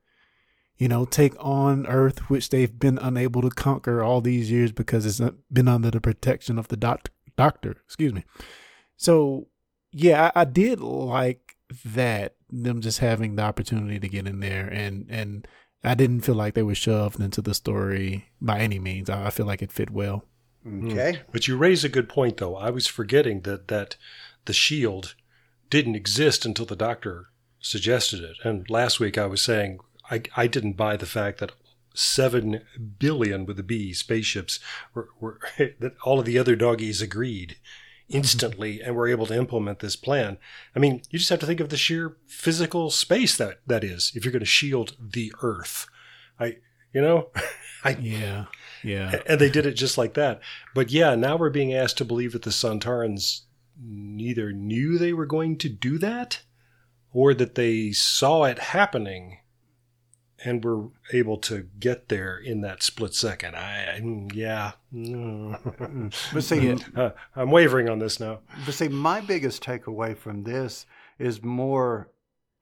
you 0.76 0.88
know, 0.88 1.04
take 1.04 1.34
on 1.38 1.86
Earth, 1.86 2.30
which 2.30 2.50
they've 2.50 2.78
been 2.78 2.98
unable 2.98 3.42
to 3.42 3.50
conquer 3.50 4.02
all 4.02 4.20
these 4.20 4.50
years 4.50 4.72
because 4.72 5.04
it's 5.04 5.20
been 5.52 5.68
under 5.68 5.90
the 5.90 6.00
protection 6.00 6.58
of 6.58 6.68
the 6.68 6.76
doc- 6.76 7.10
doctor. 7.36 7.72
Excuse 7.84 8.12
me. 8.12 8.24
So, 8.96 9.48
yeah, 9.92 10.30
I, 10.34 10.40
I 10.40 10.44
did 10.44 10.80
like 10.80 11.56
that 11.84 12.36
them 12.50 12.80
just 12.80 12.98
having 13.00 13.34
the 13.36 13.42
opportunity 13.42 13.98
to 13.98 14.08
get 14.08 14.28
in 14.28 14.38
there 14.40 14.68
and 14.68 15.06
and 15.08 15.48
I 15.84 15.94
didn't 15.94 16.22
feel 16.22 16.34
like 16.34 16.54
they 16.54 16.62
were 16.62 16.74
shoved 16.74 17.20
into 17.20 17.42
the 17.42 17.54
story 17.54 18.30
by 18.40 18.60
any 18.60 18.78
means. 18.78 19.10
I, 19.10 19.26
I 19.26 19.30
feel 19.30 19.46
like 19.46 19.62
it 19.62 19.72
fit 19.72 19.90
well. 19.90 20.24
Mm-hmm. 20.66 20.90
Okay. 20.90 21.20
But 21.30 21.46
you 21.46 21.56
raise 21.56 21.84
a 21.84 21.88
good 21.88 22.08
point, 22.08 22.38
though. 22.38 22.56
I 22.56 22.70
was 22.70 22.86
forgetting 22.86 23.42
that 23.42 23.68
that 23.68 23.96
the 24.46 24.52
shield 24.52 25.14
didn't 25.70 25.94
exist 25.94 26.46
until 26.46 26.66
the 26.66 26.76
doctor 26.76 27.26
suggested 27.60 28.20
it. 28.20 28.36
And 28.44 28.68
last 28.68 29.00
week 29.00 29.18
I 29.18 29.26
was 29.26 29.42
saying 29.42 29.80
I, 30.10 30.22
I 30.36 30.46
didn't 30.46 30.74
buy 30.74 30.96
the 30.96 31.06
fact 31.06 31.40
that 31.40 31.52
seven 31.94 32.62
billion 32.98 33.46
with 33.46 33.56
the 33.56 33.62
B 33.62 33.92
spaceships 33.92 34.60
were, 34.92 35.08
were 35.20 35.38
that 35.58 35.94
all 36.04 36.20
of 36.20 36.26
the 36.26 36.38
other 36.38 36.56
doggies 36.56 37.00
agreed 37.00 37.56
Mm-hmm. 38.08 38.16
instantly 38.18 38.82
and 38.82 38.94
were 38.94 39.08
able 39.08 39.24
to 39.24 39.34
implement 39.34 39.78
this 39.78 39.96
plan. 39.96 40.36
I 40.76 40.78
mean, 40.78 41.00
you 41.08 41.18
just 41.18 41.30
have 41.30 41.38
to 41.40 41.46
think 41.46 41.60
of 41.60 41.70
the 41.70 41.78
sheer 41.78 42.18
physical 42.26 42.90
space 42.90 43.34
that 43.38 43.60
that 43.66 43.82
is 43.82 44.12
if 44.14 44.24
you're 44.24 44.32
going 44.32 44.40
to 44.40 44.46
shield 44.46 44.94
the 45.00 45.32
Earth. 45.40 45.86
I, 46.38 46.58
you 46.92 47.00
know, 47.00 47.30
I 47.84 47.96
Yeah. 47.98 48.44
Yeah. 48.82 49.20
and 49.26 49.40
they 49.40 49.48
did 49.48 49.64
it 49.64 49.72
just 49.72 49.96
like 49.96 50.12
that. 50.14 50.40
But 50.74 50.90
yeah, 50.90 51.14
now 51.14 51.36
we're 51.36 51.48
being 51.48 51.72
asked 51.72 51.96
to 51.96 52.04
believe 52.04 52.32
that 52.32 52.42
the 52.42 52.50
Sontarans 52.50 53.42
neither 53.82 54.52
knew 54.52 54.98
they 54.98 55.14
were 55.14 55.24
going 55.26 55.56
to 55.58 55.70
do 55.70 55.96
that 55.96 56.42
or 57.10 57.32
that 57.32 57.54
they 57.54 57.92
saw 57.92 58.44
it 58.44 58.58
happening 58.58 59.38
and 60.44 60.64
were 60.64 60.88
able 61.12 61.38
to 61.38 61.66
get 61.80 62.08
there 62.08 62.36
in 62.36 62.60
that 62.60 62.82
split 62.82 63.14
second. 63.14 63.56
I, 63.56 64.00
yeah. 64.34 64.72
But 64.92 66.44
see, 66.44 66.76
Uh, 66.96 67.10
I'm 67.34 67.50
wavering 67.50 67.88
on 67.88 67.98
this 67.98 68.20
now. 68.20 68.40
But 68.64 68.74
see, 68.74 68.88
my 68.88 69.20
biggest 69.20 69.62
takeaway 69.62 70.16
from 70.16 70.44
this 70.44 70.86
is 71.18 71.42
more 71.42 72.10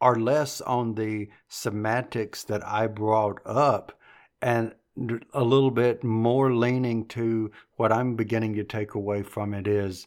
or 0.00 0.18
less 0.18 0.60
on 0.60 0.94
the 0.94 1.28
semantics 1.48 2.44
that 2.44 2.66
I 2.66 2.86
brought 2.86 3.40
up 3.44 3.98
and 4.40 4.74
a 5.32 5.44
little 5.44 5.70
bit 5.70 6.04
more 6.04 6.54
leaning 6.54 7.06
to 7.08 7.50
what 7.76 7.92
I'm 7.92 8.14
beginning 8.14 8.54
to 8.56 8.64
take 8.64 8.94
away 8.94 9.22
from 9.22 9.54
it 9.54 9.66
is 9.66 10.06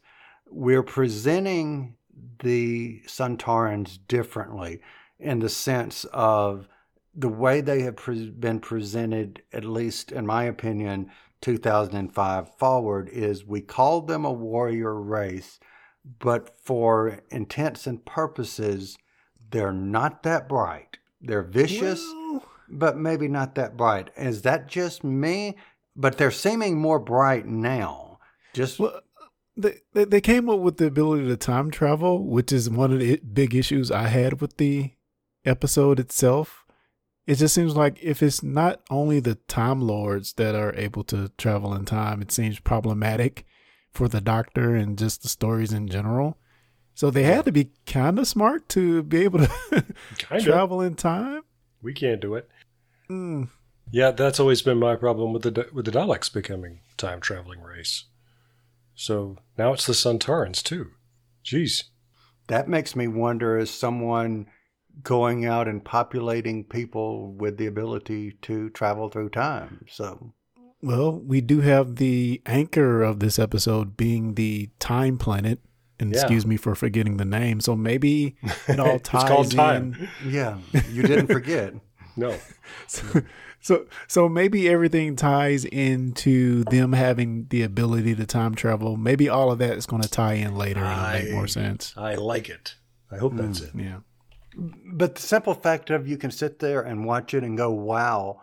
we're 0.50 0.84
presenting 0.84 1.96
the 2.40 3.02
Sontarans 3.08 3.98
differently 4.08 4.82
in 5.20 5.40
the 5.40 5.50
sense 5.50 6.06
of 6.14 6.68
the 7.16 7.30
way 7.30 7.62
they 7.62 7.82
have 7.82 7.96
pre- 7.96 8.30
been 8.30 8.60
presented, 8.60 9.42
at 9.54 9.64
least 9.64 10.12
in 10.12 10.26
my 10.26 10.44
opinion, 10.44 11.10
2005 11.42 12.58
forward, 12.58 13.10
is 13.10 13.46
we 13.46 13.62
called 13.62 14.08
them 14.08 14.26
a 14.26 14.32
warrior 14.32 15.00
race, 15.00 15.60
but 16.20 16.58
for 16.62 17.22
intents 17.30 17.88
and 17.88 18.06
purposes, 18.06 18.98
they're 19.52 19.72
not 19.72 20.24
that 20.24 20.50
bright. 20.50 20.98
They're 21.22 21.44
vicious, 21.44 22.04
but 22.68 22.98
maybe 22.98 23.28
not 23.28 23.56
that 23.56 23.78
bright. 23.78 24.10
Is 24.18 24.42
that 24.42 24.68
just 24.68 25.04
me? 25.04 25.58
But 25.96 26.18
they're 26.18 26.32
seeming 26.32 26.78
more 26.78 27.00
bright 27.00 27.46
now. 27.46 28.20
Just 28.54 28.80
Well, 28.80 29.02
they, 29.56 29.80
they 29.94 30.04
they 30.04 30.22
came 30.22 30.50
up 30.50 30.60
with 30.60 30.78
the 30.78 30.86
ability 30.86 31.28
to 31.28 31.38
time 31.38 31.72
travel, 31.72 32.26
which 32.26 32.52
is 32.52 32.70
one 32.70 32.92
of 32.92 33.00
the 33.00 33.18
big 33.18 33.56
issues 33.56 33.92
I 33.92 34.08
had 34.08 34.42
with 34.42 34.58
the 34.58 34.92
episode 35.46 36.00
itself. 36.00 36.65
It 37.28 37.36
just 37.36 37.56
seems 37.56 37.76
like 37.76 37.98
if 38.02 38.22
it's 38.22 38.44
not 38.44 38.82
only 38.90 39.20
the 39.20 39.36
Time 39.36 39.82
Lords 39.82 40.34
that 40.34 40.54
are 40.54 40.76
able 40.76 41.04
to 41.06 41.30
travel 41.38 41.74
in 41.74 41.86
time, 41.86 42.22
it 42.22 42.32
seems 42.32 42.60
problematic 42.60 43.46
for 43.92 44.08
the 44.08 44.22
Doctor 44.22 44.76
and 44.76 44.98
just 44.98 45.24
the 45.24 45.30
stories 45.30 45.74
in 45.74 45.88
general. 45.88 46.38
So 46.94 47.10
they 47.10 47.24
had 47.24 47.46
to 47.46 47.52
be 47.52 47.72
kind 47.86 48.20
of 48.20 48.28
smart 48.28 48.70
to 48.70 49.04
be 49.04 49.24
able 49.24 49.40
to 49.40 49.86
travel 50.40 50.82
in 50.82 50.96
time. 50.96 51.42
We 51.82 51.94
can't 51.94 52.22
do 52.22 52.36
it. 52.36 52.50
Mm. 53.10 53.50
Yeah, 53.92 54.12
that's 54.12 54.40
always 54.40 54.62
been 54.62 54.80
my 54.80 54.96
problem 54.96 55.34
with 55.34 55.44
the 55.44 55.68
with 55.74 55.86
the 55.86 55.92
Daleks 55.92 56.32
becoming 56.32 56.80
time 56.98 57.22
traveling 57.22 57.62
race. 57.62 58.06
So 58.96 59.38
now 59.58 59.74
it's 59.74 59.86
the 59.86 59.94
Sontarans 59.94 60.64
too. 60.64 60.92
Jeez. 61.44 61.84
that 62.48 62.68
makes 62.68 62.96
me 62.96 63.08
wonder 63.08 63.58
is 63.60 63.70
someone 63.70 64.48
going 65.04 65.46
out 65.46 65.68
and 65.68 65.84
populating 65.84 66.64
people 66.64 67.34
with 67.34 67.58
the 67.58 67.66
ability 67.68 68.34
to 68.44 68.70
travel 68.72 69.10
through 69.10 69.30
time. 69.30 69.86
So 69.90 70.34
Well, 70.82 71.20
we 71.20 71.42
do 71.42 71.62
have 71.62 71.96
the 71.98 72.42
anchor 72.46 73.02
of 73.04 73.20
this 73.20 73.40
episode 73.40 73.98
being 73.98 74.36
the 74.36 74.70
Time 74.80 75.18
Planet. 75.18 75.60
And 75.98 76.14
Yeah. 76.14 76.20
excuse 76.22 76.46
me 76.46 76.58
for 76.58 76.76
forgetting 76.76 77.16
the 77.18 77.24
name. 77.26 77.62
So 77.62 77.74
maybe 77.76 78.36
it 78.68 78.80
all 78.80 78.96
It's 78.98 79.08
ties 79.10 79.30
called 79.30 79.52
in. 79.54 79.58
time. 79.58 80.08
yeah, 80.28 80.58
you 80.92 81.04
didn't 81.04 81.28
forget. 81.28 81.74
No. 82.18 82.34
So, 82.88 83.04
so, 83.60 83.86
so 84.08 84.30
maybe 84.30 84.70
everything 84.70 85.18
ties 85.18 85.66
into 85.66 86.64
them 86.64 86.94
having 86.94 87.48
the 87.50 87.62
ability 87.64 88.16
to 88.16 88.26
time 88.26 88.56
travel. 88.56 88.96
Maybe 88.96 89.28
all 89.28 89.52
of 89.52 89.60
that 89.60 89.78
is 89.78 89.86
going 89.86 90.02
to 90.02 90.08
tie 90.10 90.36
in 90.36 90.56
later 90.56 90.80
and 90.80 91.16
it'll 91.18 91.26
make 91.26 91.34
more 91.34 91.48
sense. 91.48 91.94
I 91.98 92.16
like 92.16 92.48
it. 92.48 92.76
I 93.12 93.18
hope 93.18 93.36
that's 93.36 93.60
mm, 93.60 93.68
it. 93.80 93.84
Yeah. 93.84 93.98
But 94.58 95.16
the 95.16 95.22
simple 95.22 95.54
fact 95.54 95.90
of 95.90 96.08
you 96.08 96.18
can 96.18 96.32
sit 96.32 96.60
there 96.60 96.82
and 96.82 97.06
watch 97.06 97.34
it 97.34 97.44
and 97.44 97.58
go, 97.58 97.72
wow, 97.72 98.42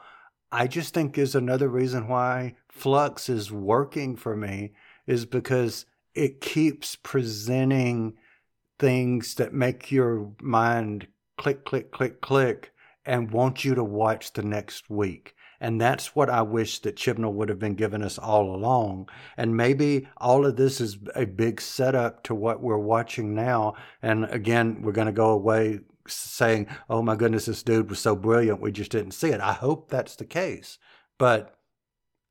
I 0.51 0.67
just 0.67 0.93
think 0.93 1.17
is 1.17 1.35
another 1.35 1.69
reason 1.69 2.09
why 2.09 2.57
Flux 2.69 3.29
is 3.29 3.51
working 3.51 4.17
for 4.17 4.37
me 4.37 4.73
is 5.07 5.25
because 5.25 5.87
it 6.15 6.41
keeps 6.41 6.97
presenting 6.97 8.15
things 8.79 9.35
that 9.37 9.55
make 9.55 9.91
your 9.91 10.33
mind 10.41 11.07
click, 11.39 11.65
click, 11.65 11.91
click, 11.91 12.21
click 12.21 12.73
and 13.05 13.31
want 13.31 13.65
you 13.65 13.75
to 13.75 13.85
watch 13.85 14.33
the 14.33 14.43
next 14.43 14.91
week. 14.91 15.35
And 15.61 15.81
that's 15.81 16.17
what 16.17 16.29
I 16.29 16.43
wish 16.43 16.81
that 16.81 16.97
Chibnall 16.97 17.33
would 17.35 17.49
have 17.49 17.59
been 17.59 17.77
giving 17.77 18.03
us 18.03 18.19
all 18.19 18.55
along. 18.55 19.09
And 19.37 19.57
maybe 19.57 20.09
all 20.17 20.45
of 20.45 20.57
this 20.57 20.81
is 20.81 20.99
a 21.15 21.25
big 21.25 21.61
setup 21.61 22.25
to 22.25 22.35
what 22.35 22.61
we're 22.61 22.77
watching 22.79 23.35
now. 23.35 23.75
And 24.03 24.25
again, 24.25 24.83
we're 24.83 24.93
going 24.93 25.07
to 25.07 25.13
go 25.13 25.31
away 25.31 25.81
saying, 26.07 26.69
oh 26.89 27.03
my 27.03 27.17
goodness, 27.17 27.47
this 27.47 27.63
dude 27.63 27.91
was 27.91 27.99
so 27.99 28.17
brilliant, 28.17 28.61
we 28.61 28.73
just 28.73 28.91
didn't 28.91 29.13
see 29.13 29.29
it. 29.29 29.41
I 29.41 29.53
hope 29.53 29.89
that's 29.89 30.17
the 30.17 30.25
case. 30.25 30.79
But 31.19 31.57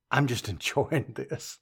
I'm 0.09 0.27
just 0.27 0.49
enjoying 0.49 1.13
this. 1.15 1.59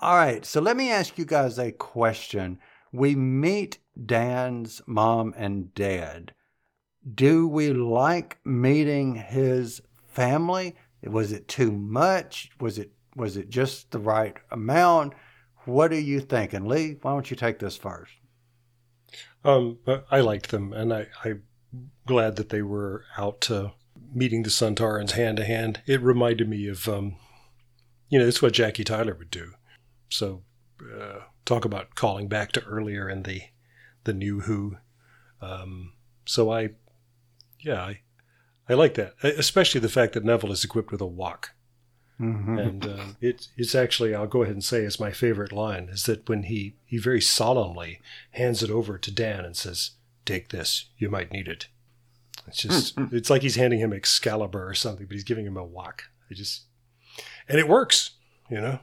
All 0.00 0.16
right, 0.16 0.44
so 0.44 0.60
let 0.60 0.76
me 0.76 0.90
ask 0.90 1.16
you 1.16 1.24
guys 1.24 1.58
a 1.58 1.70
question. 1.70 2.58
We 2.92 3.14
meet 3.14 3.78
Dan's 4.04 4.82
mom 4.86 5.32
and 5.36 5.72
dad. 5.74 6.34
Do 7.14 7.46
we 7.46 7.72
like 7.72 8.38
meeting 8.44 9.14
his 9.14 9.80
family? 10.08 10.76
Was 11.04 11.32
it 11.32 11.48
too 11.48 11.72
much? 11.72 12.50
Was 12.60 12.78
it 12.78 12.92
was 13.14 13.36
it 13.36 13.50
just 13.50 13.90
the 13.90 13.98
right 13.98 14.36
amount? 14.50 15.14
What 15.64 15.92
are 15.92 16.00
you 16.00 16.20
thinking, 16.20 16.66
Lee? 16.66 16.96
Why 17.02 17.12
don't 17.12 17.30
you 17.30 17.36
take 17.36 17.58
this 17.58 17.76
first? 17.76 18.12
Um, 19.44 19.78
but 19.84 20.06
I 20.10 20.20
liked 20.20 20.50
them, 20.50 20.72
and 20.72 20.92
I, 20.92 21.06
I'm 21.24 21.42
glad 22.06 22.36
that 22.36 22.50
they 22.50 22.62
were 22.62 23.04
out 23.16 23.40
meeting 24.14 24.42
the 24.42 24.50
Sontarans 24.50 25.12
hand 25.12 25.38
to 25.38 25.44
hand. 25.44 25.82
It 25.86 26.00
reminded 26.00 26.48
me 26.48 26.68
of, 26.68 26.88
um, 26.88 27.16
you 28.08 28.18
know, 28.18 28.26
it's 28.26 28.42
what 28.42 28.52
Jackie 28.52 28.84
Tyler 28.84 29.14
would 29.14 29.30
do. 29.30 29.52
So, 30.08 30.42
uh, 30.80 31.20
talk 31.44 31.64
about 31.64 31.94
calling 31.94 32.28
back 32.28 32.52
to 32.52 32.64
earlier 32.64 33.08
in 33.08 33.22
the 33.22 33.42
the 34.04 34.12
new 34.12 34.40
Who. 34.40 34.76
Um, 35.40 35.94
so 36.24 36.52
I, 36.52 36.70
yeah, 37.60 37.82
I, 37.82 38.00
I 38.68 38.74
like 38.74 38.94
that, 38.94 39.14
especially 39.22 39.80
the 39.80 39.88
fact 39.88 40.12
that 40.14 40.24
Neville 40.24 40.52
is 40.52 40.64
equipped 40.64 40.92
with 40.92 41.00
a 41.00 41.06
wok. 41.06 41.52
Mm-hmm. 42.22 42.58
And 42.58 42.86
uh, 42.86 43.04
it, 43.20 43.48
it's 43.56 43.74
actually, 43.74 44.14
I'll 44.14 44.26
go 44.26 44.42
ahead 44.42 44.54
and 44.54 44.64
say, 44.64 44.84
is 44.84 45.00
my 45.00 45.10
favorite 45.10 45.50
line 45.50 45.88
is 45.90 46.04
that 46.04 46.28
when 46.28 46.44
he, 46.44 46.76
he 46.84 46.98
very 46.98 47.20
solemnly 47.20 48.00
hands 48.30 48.62
it 48.62 48.70
over 48.70 48.96
to 48.96 49.10
Dan 49.10 49.44
and 49.44 49.56
says, 49.56 49.92
Take 50.24 50.50
this, 50.50 50.86
you 50.98 51.10
might 51.10 51.32
need 51.32 51.48
it. 51.48 51.66
It's 52.46 52.58
just, 52.58 52.94
it's 53.10 53.28
like 53.28 53.42
he's 53.42 53.56
handing 53.56 53.80
him 53.80 53.92
Excalibur 53.92 54.68
or 54.68 54.74
something, 54.74 55.06
but 55.06 55.14
he's 55.14 55.24
giving 55.24 55.46
him 55.46 55.56
a 55.56 55.64
wok. 55.64 56.04
I 56.30 56.34
just, 56.34 56.62
and 57.48 57.58
it 57.58 57.66
works, 57.66 58.12
you 58.48 58.60
know? 58.60 58.78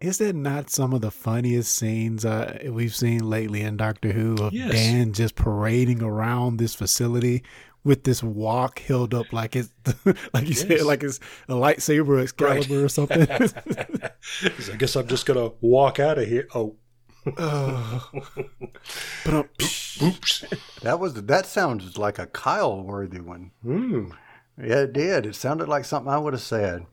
Is 0.00 0.16
that 0.16 0.34
not 0.34 0.70
some 0.70 0.94
of 0.94 1.02
the 1.02 1.10
funniest 1.10 1.76
scenes 1.76 2.24
uh, 2.24 2.58
we've 2.70 2.94
seen 2.94 3.28
lately 3.28 3.60
in 3.60 3.76
Doctor 3.76 4.12
Who 4.12 4.36
of 4.36 4.54
Yes. 4.54 4.72
Dan 4.72 5.12
just 5.12 5.34
parading 5.34 6.02
around 6.02 6.56
this 6.56 6.74
facility 6.74 7.42
with 7.82 8.04
this 8.04 8.22
walk 8.22 8.80
held 8.80 9.14
up 9.14 9.32
like 9.32 9.56
it's 9.56 9.72
like 10.34 10.46
you 10.46 10.54
said, 10.54 10.82
like 10.82 11.02
it's 11.02 11.18
a 11.48 11.54
lightsaber 11.54 12.08
or 12.08 12.20
Excalibur 12.20 12.84
or 12.84 12.88
something? 12.88 13.22
I 13.30 14.76
guess 14.76 14.96
I'm 14.96 15.08
just 15.08 15.26
going 15.26 15.38
to 15.38 15.54
walk 15.60 15.98
out 15.98 16.18
of 16.18 16.28
here. 16.28 16.48
Oh, 16.54 16.76
but 17.24 17.38
um, 17.38 19.48
oops. 20.02 20.44
That 20.82 20.98
was 20.98 21.14
that 21.14 21.46
sounds 21.46 21.98
like 21.98 22.18
a 22.18 22.26
Kyle 22.26 22.82
worthy 22.82 23.20
one. 23.20 23.50
Hmm. 23.62 24.10
Yeah, 24.58 24.82
it 24.82 24.92
did. 24.92 25.26
It 25.26 25.34
sounded 25.34 25.68
like 25.68 25.84
something 25.84 26.12
I 26.12 26.18
would 26.18 26.34
have 26.34 26.42
said. 26.42 26.86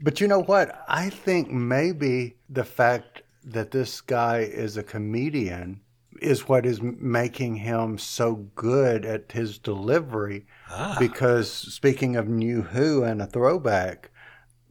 But 0.00 0.20
you 0.20 0.28
know 0.28 0.42
what? 0.42 0.84
I 0.88 1.10
think 1.10 1.50
maybe 1.50 2.36
the 2.48 2.64
fact 2.64 3.22
that 3.44 3.70
this 3.70 4.00
guy 4.00 4.38
is 4.38 4.76
a 4.76 4.82
comedian 4.82 5.80
is 6.22 6.48
what 6.48 6.64
is 6.66 6.80
making 6.82 7.56
him 7.56 7.98
so 7.98 8.34
good 8.54 9.04
at 9.04 9.32
his 9.32 9.58
delivery. 9.58 10.46
Ah. 10.70 10.96
Because 10.98 11.50
speaking 11.50 12.16
of 12.16 12.28
New 12.28 12.62
Who 12.62 13.02
and 13.02 13.20
a 13.20 13.26
throwback, 13.26 14.10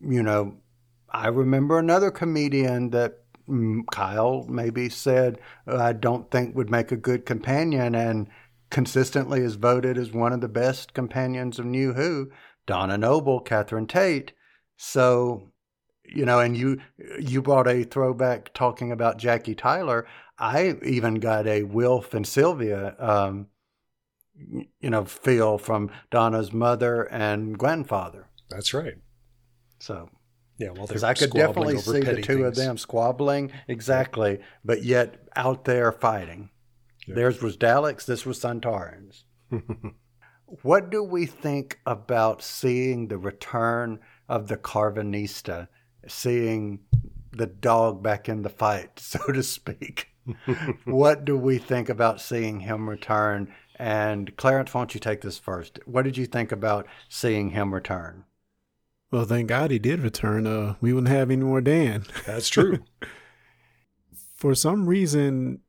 you 0.02 0.24
know, 0.24 0.58
I 1.10 1.28
remember 1.28 1.78
another 1.78 2.12
comedian 2.12 2.92
that 2.92 3.20
Kyle 3.92 4.46
maybe 4.48 4.90
said 4.90 5.40
I 5.68 5.94
don't 5.94 6.32
think 6.32 6.56
would 6.56 6.70
make 6.70 6.92
a 6.92 6.98
good 6.98 7.26
companion 7.26 7.96
and 7.96 8.28
consistently 8.70 9.42
is 9.42 9.56
voted 9.56 9.98
as 9.98 10.12
one 10.12 10.32
of 10.32 10.42
the 10.42 10.48
best 10.48 10.94
companions 10.94 11.60
of 11.60 11.66
New 11.66 11.94
Who, 11.94 12.32
Donna 12.66 12.98
Noble, 12.98 13.42
Catherine 13.42 13.88
Tate. 13.88 14.32
So, 14.78 15.51
you 16.12 16.26
know, 16.26 16.40
and 16.40 16.56
you 16.56 16.80
you 17.20 17.42
brought 17.42 17.68
a 17.68 17.84
throwback 17.84 18.54
talking 18.54 18.92
about 18.92 19.18
Jackie 19.18 19.56
Tyler. 19.56 20.06
I 20.38 20.76
even 20.84 21.16
got 21.16 21.48
a 21.48 21.64
Wilf 21.64 22.14
and 22.14 22.26
Sylvia, 22.26 22.96
um, 22.98 23.48
you 24.36 24.90
know, 24.90 25.06
feel 25.06 25.58
from 25.58 25.92
Donna's 26.10 26.52
mother 26.52 27.04
and 27.04 27.58
grandfather. 27.58 28.28
That's 28.50 28.74
right. 28.74 28.96
So 29.80 30.10
Yeah, 30.58 30.72
well, 30.72 30.88
because 30.88 31.04
I 31.04 31.14
could 31.14 31.32
definitely 31.32 31.78
see 31.78 32.02
the 32.02 32.22
two 32.22 32.46
of 32.46 32.56
them 32.56 32.78
squabbling 32.78 33.52
exactly, 33.68 34.40
but 34.66 34.84
yet 34.84 35.28
out 35.36 35.66
there 35.66 35.92
fighting. 35.92 36.50
Theirs 37.08 37.42
was 37.42 37.58
Daleks, 37.58 38.06
this 38.06 38.26
was 38.26 38.40
Sontarans. 38.40 39.24
what 40.62 40.90
do 40.90 41.04
we 41.04 41.26
think 41.26 41.80
about 41.86 42.42
seeing 42.42 43.08
the 43.08 43.18
return 43.18 44.00
of 44.30 44.48
the 44.48 44.58
Karvanista, 44.58 45.68
seeing 46.08 46.80
the 47.32 47.48
dog 47.48 48.04
back 48.04 48.28
in 48.28 48.42
the 48.42 48.50
fight, 48.50 49.00
so 49.00 49.20
to 49.32 49.44
speak? 49.44 50.08
what 50.86 51.26
do 51.26 51.38
we 51.38 51.58
think 51.58 51.90
about 51.90 52.22
seeing 52.22 52.62
him 52.62 52.90
return? 52.90 53.54
And 53.78 54.36
Clarence, 54.38 54.74
why 54.74 54.82
don't 54.82 54.94
you 54.94 55.00
take 55.00 55.22
this 55.22 55.40
first? 55.40 55.80
What 55.86 56.04
did 56.04 56.18
you 56.18 56.28
think 56.28 56.52
about 56.52 56.86
seeing 57.10 57.50
him 57.50 57.74
return? 57.74 58.26
well, 59.12 59.26
thank 59.26 59.50
God 59.50 59.72
he 59.72 59.80
did 59.80 60.00
return. 60.00 60.48
Uh, 60.48 60.76
we 60.80 60.94
wouldn't 60.94 61.12
have 61.12 61.30
any 61.30 61.44
more 61.44 61.62
Dan. 61.62 62.06
That's 62.26 62.50
true. 62.50 62.80
For 64.36 64.56
some 64.56 64.88
reason, 64.88 65.60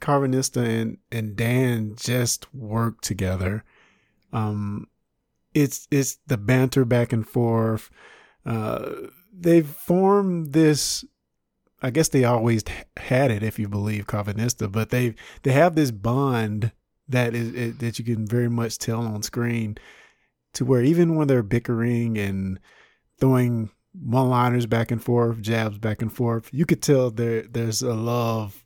Karvanista 0.00 0.64
and, 0.64 0.98
and 1.10 1.36
Dan 1.36 1.94
just 1.96 2.52
work 2.54 3.00
together. 3.00 3.64
Um, 4.32 4.86
it's 5.52 5.86
it's 5.90 6.18
the 6.26 6.38
banter 6.38 6.84
back 6.84 7.12
and 7.12 7.28
forth. 7.28 7.90
Uh, 8.46 8.90
they've 9.32 9.66
formed 9.66 10.52
this. 10.52 11.04
I 11.84 11.90
guess 11.90 12.08
they 12.08 12.24
always 12.24 12.62
had 12.96 13.30
it, 13.30 13.42
if 13.42 13.58
you 13.58 13.68
believe 13.68 14.06
Karvanista, 14.06 14.70
but 14.70 14.90
they 14.90 15.14
they 15.42 15.52
have 15.52 15.74
this 15.74 15.90
bond 15.90 16.72
that 17.08 17.34
is 17.34 17.52
it, 17.54 17.78
that 17.80 17.98
you 17.98 18.04
can 18.04 18.26
very 18.26 18.48
much 18.48 18.78
tell 18.78 19.00
on 19.00 19.22
screen, 19.22 19.76
to 20.54 20.64
where 20.64 20.82
even 20.82 21.16
when 21.16 21.26
they're 21.26 21.42
bickering 21.42 22.18
and 22.18 22.60
throwing 23.18 23.70
one-liners 23.92 24.66
back 24.66 24.90
and 24.90 25.02
forth, 25.02 25.40
jabs 25.42 25.78
back 25.78 26.00
and 26.02 26.12
forth, 26.12 26.48
you 26.52 26.64
could 26.64 26.82
tell 26.82 27.10
there 27.10 27.42
there's 27.42 27.82
a 27.82 27.94
love 27.94 28.64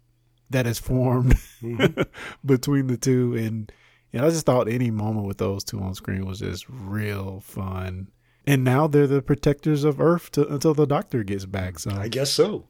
that 0.50 0.66
is 0.66 0.78
formed 0.78 1.36
mm-hmm. 1.60 2.02
between 2.46 2.86
the 2.86 2.96
two, 2.96 3.34
and 3.34 3.72
know, 4.16 4.26
I 4.26 4.30
just 4.30 4.46
thought 4.46 4.68
any 4.68 4.90
moment 4.90 5.26
with 5.26 5.38
those 5.38 5.64
two 5.64 5.80
on 5.80 5.94
screen 5.94 6.26
was 6.26 6.40
just 6.40 6.66
real 6.68 7.40
fun. 7.40 8.08
And 8.46 8.62
now 8.62 8.86
they're 8.86 9.06
the 9.06 9.22
protectors 9.22 9.82
of 9.82 10.00
Earth 10.00 10.30
to, 10.32 10.46
until 10.46 10.74
the 10.74 10.86
Doctor 10.86 11.24
gets 11.24 11.46
back. 11.46 11.78
So 11.78 11.90
I 11.90 12.08
guess 12.08 12.30
so. 12.30 12.66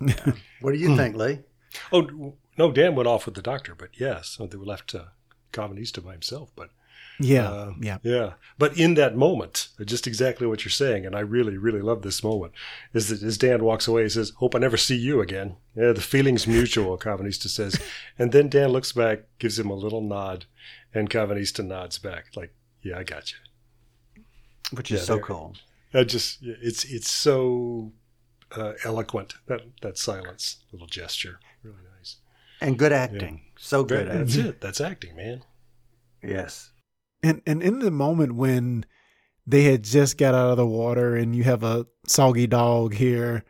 What 0.60 0.72
do 0.72 0.78
you 0.78 0.88
hmm. 0.88 0.96
think, 0.96 1.16
Lee? 1.16 1.40
Oh 1.92 2.34
no, 2.56 2.72
Dan 2.72 2.94
went 2.94 3.06
off 3.06 3.26
with 3.26 3.34
the 3.34 3.42
doctor, 3.42 3.74
but 3.74 3.90
yes, 4.00 4.30
so 4.30 4.46
they 4.46 4.56
were 4.56 4.64
left 4.64 4.94
uh, 4.94 4.98
to 4.98 5.10
Karvanista 5.52 6.04
by 6.04 6.12
himself. 6.12 6.50
But 6.56 6.70
yeah, 7.20 7.48
uh, 7.48 7.72
yeah, 7.80 7.98
yeah. 8.02 8.32
But 8.58 8.76
in 8.78 8.94
that 8.94 9.16
moment, 9.16 9.68
uh, 9.80 9.84
just 9.84 10.06
exactly 10.06 10.46
what 10.46 10.64
you're 10.64 10.70
saying, 10.70 11.06
and 11.06 11.14
I 11.14 11.20
really, 11.20 11.56
really 11.56 11.80
love 11.80 12.02
this 12.02 12.22
moment, 12.22 12.52
is 12.92 13.08
that 13.08 13.22
as 13.22 13.38
Dan 13.38 13.62
walks 13.62 13.86
away, 13.86 14.04
he 14.04 14.08
says, 14.08 14.32
"Hope 14.36 14.54
I 14.54 14.58
never 14.58 14.76
see 14.76 14.96
you 14.96 15.20
again." 15.20 15.56
Yeah, 15.76 15.92
the 15.92 16.00
feeling's 16.00 16.46
mutual. 16.46 16.98
Karvanista 16.98 17.48
says, 17.48 17.80
and 18.18 18.32
then 18.32 18.48
Dan 18.48 18.70
looks 18.70 18.92
back, 18.92 19.20
gives 19.38 19.58
him 19.58 19.70
a 19.70 19.74
little 19.74 20.00
nod, 20.00 20.46
and 20.94 21.10
Karvanista 21.10 21.64
nods 21.64 21.98
back, 21.98 22.26
like, 22.34 22.52
"Yeah, 22.82 22.98
I 22.98 23.04
got 23.04 23.32
you." 23.32 23.38
Which 24.72 24.90
is 24.90 25.00
Yeah, 25.00 25.04
so 25.06 25.18
cool. 25.20 25.56
I 25.94 26.04
just, 26.04 26.38
it's 26.42 26.84
it's 26.84 27.10
so 27.10 27.92
uh, 28.54 28.74
eloquent 28.84 29.34
that 29.46 29.62
that 29.82 29.96
silence, 29.98 30.58
little 30.72 30.86
gesture, 30.86 31.40
really 31.62 31.76
nice. 31.96 32.16
And 32.60 32.78
good 32.78 32.92
acting. 32.92 33.42
So 33.58 33.84
good 33.84 34.08
That's 34.08 34.36
it. 34.36 34.60
That's 34.60 34.80
acting, 34.80 35.16
man. 35.16 35.44
Yes. 36.22 36.70
and 37.22 37.40
and 37.46 37.62
in 37.62 37.78
the 37.78 37.90
moment 37.90 38.34
when 38.34 38.84
they 39.46 39.62
had 39.62 39.82
just 39.84 40.18
got 40.18 40.34
out 40.34 40.50
of 40.50 40.56
the 40.58 40.66
water, 40.66 41.16
and 41.16 41.34
you 41.34 41.44
have 41.44 41.62
a 41.62 41.86
soggy 42.06 42.46
dog 42.46 42.94
here. 42.94 43.44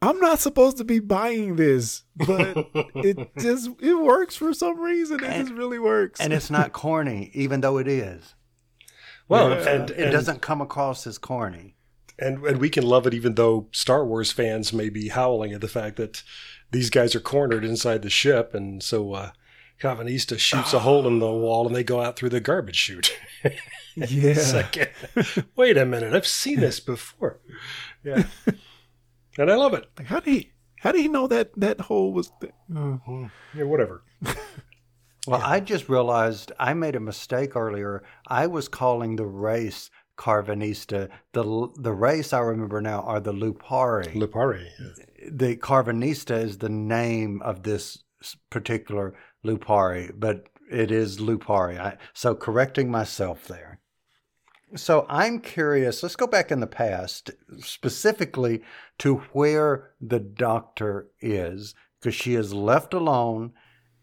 I'm 0.00 0.18
not 0.18 0.40
supposed 0.40 0.78
to 0.78 0.84
be 0.84 0.98
buying 0.98 1.54
this, 1.56 2.02
but 2.16 2.68
it 2.94 3.18
just 3.38 3.70
it 3.80 3.94
works 3.94 4.36
for 4.36 4.52
some 4.54 4.80
reason. 4.80 5.18
It 5.22 5.26
And- 5.30 5.48
just 5.48 5.58
really 5.58 5.78
works. 5.80 6.20
And 6.20 6.32
it's 6.32 6.50
not 6.50 6.72
corny, 6.72 7.30
even 7.34 7.60
though 7.60 7.78
it 7.78 7.88
is. 7.88 8.34
Well, 9.28 9.50
Yeah. 9.50 9.68
and, 9.70 9.90
It 9.90 10.10
doesn't 10.10 10.42
come 10.42 10.60
across 10.60 11.06
as 11.06 11.18
corny. 11.18 11.76
and 12.18 12.44
and 12.44 12.58
we 12.58 12.68
can 12.70 12.84
love 12.84 13.06
it 13.06 13.14
even 13.14 13.34
though 13.34 13.68
Star 13.72 14.04
Wars 14.04 14.30
fans 14.32 14.72
may 14.72 14.88
be 14.90 15.08
howling 15.08 15.52
at 15.52 15.60
the 15.60 15.68
fact 15.68 15.96
that 15.96 16.22
these 16.70 16.90
guys 16.90 17.14
are 17.14 17.20
cornered 17.20 17.64
inside 17.64 18.02
the 18.02 18.10
ship, 18.10 18.54
and 18.54 18.82
so 18.82 19.12
uh, 19.14 19.30
Karvanista 19.80 20.38
shoots 20.38 20.72
a 20.74 20.80
hole 20.80 21.06
in 21.06 21.18
the 21.18 21.30
wall, 21.30 21.66
and 21.66 21.74
they 21.76 21.84
go 21.84 22.00
out 22.00 22.16
through 22.16 22.30
the 22.30 22.40
garbage 22.40 22.76
chute. 22.76 23.16
yeah, 23.44 23.52
It's 23.96 24.52
like, 24.54 24.94
wait 25.56 25.76
a 25.76 25.84
minute, 25.84 26.14
I've 26.14 26.26
seen 26.26 26.60
this 26.60 26.80
before. 26.80 27.40
Yeah, 28.04 28.24
and 29.38 29.50
I 29.50 29.54
love 29.56 29.74
it. 29.74 29.86
Like, 29.98 30.06
how 30.08 30.20
did 30.20 30.32
he? 30.32 30.52
How 30.80 30.92
did 30.92 31.00
he 31.02 31.08
know 31.08 31.26
that 31.28 31.50
that 31.58 31.80
hole 31.82 32.12
was? 32.12 32.30
Th- 32.40 32.52
uh, 32.74 32.96
Yeah, 33.54 33.64
whatever. 33.64 34.02
Well, 35.26 35.40
I 35.42 35.60
just 35.60 35.88
realized 35.88 36.50
I 36.58 36.74
made 36.74 36.96
a 36.96 37.00
mistake 37.00 37.54
earlier. 37.54 38.02
I 38.26 38.48
was 38.48 38.68
calling 38.68 39.16
the 39.16 39.26
race 39.26 39.88
Karvanista. 40.18 41.08
The 41.32 41.68
the 41.76 41.92
race 41.92 42.32
I 42.32 42.40
remember 42.40 42.80
now 42.80 43.02
are 43.02 43.20
the 43.20 43.32
Lupari. 43.32 44.12
Lipari. 44.14 44.66
the 45.30 45.56
Karvanista 45.56 46.42
is 46.42 46.58
the 46.58 46.68
name 46.68 47.40
of 47.42 47.62
this 47.62 48.02
particular 48.50 49.14
Lupari, 49.44 50.12
but 50.14 50.48
it 50.70 50.90
is 50.90 51.18
Lupari. 51.18 51.78
I, 51.78 51.98
so 52.12 52.34
correcting 52.34 52.90
myself 52.90 53.46
there. 53.46 53.80
So 54.74 55.06
I'm 55.08 55.40
curious. 55.40 56.02
Let's 56.02 56.16
go 56.16 56.26
back 56.26 56.50
in 56.50 56.60
the 56.60 56.66
past, 56.66 57.30
specifically 57.60 58.62
to 58.98 59.16
where 59.32 59.90
the 60.00 60.20
doctor 60.20 61.08
is, 61.20 61.74
because 62.00 62.14
she 62.14 62.34
is 62.34 62.54
left 62.54 62.94
alone. 62.94 63.52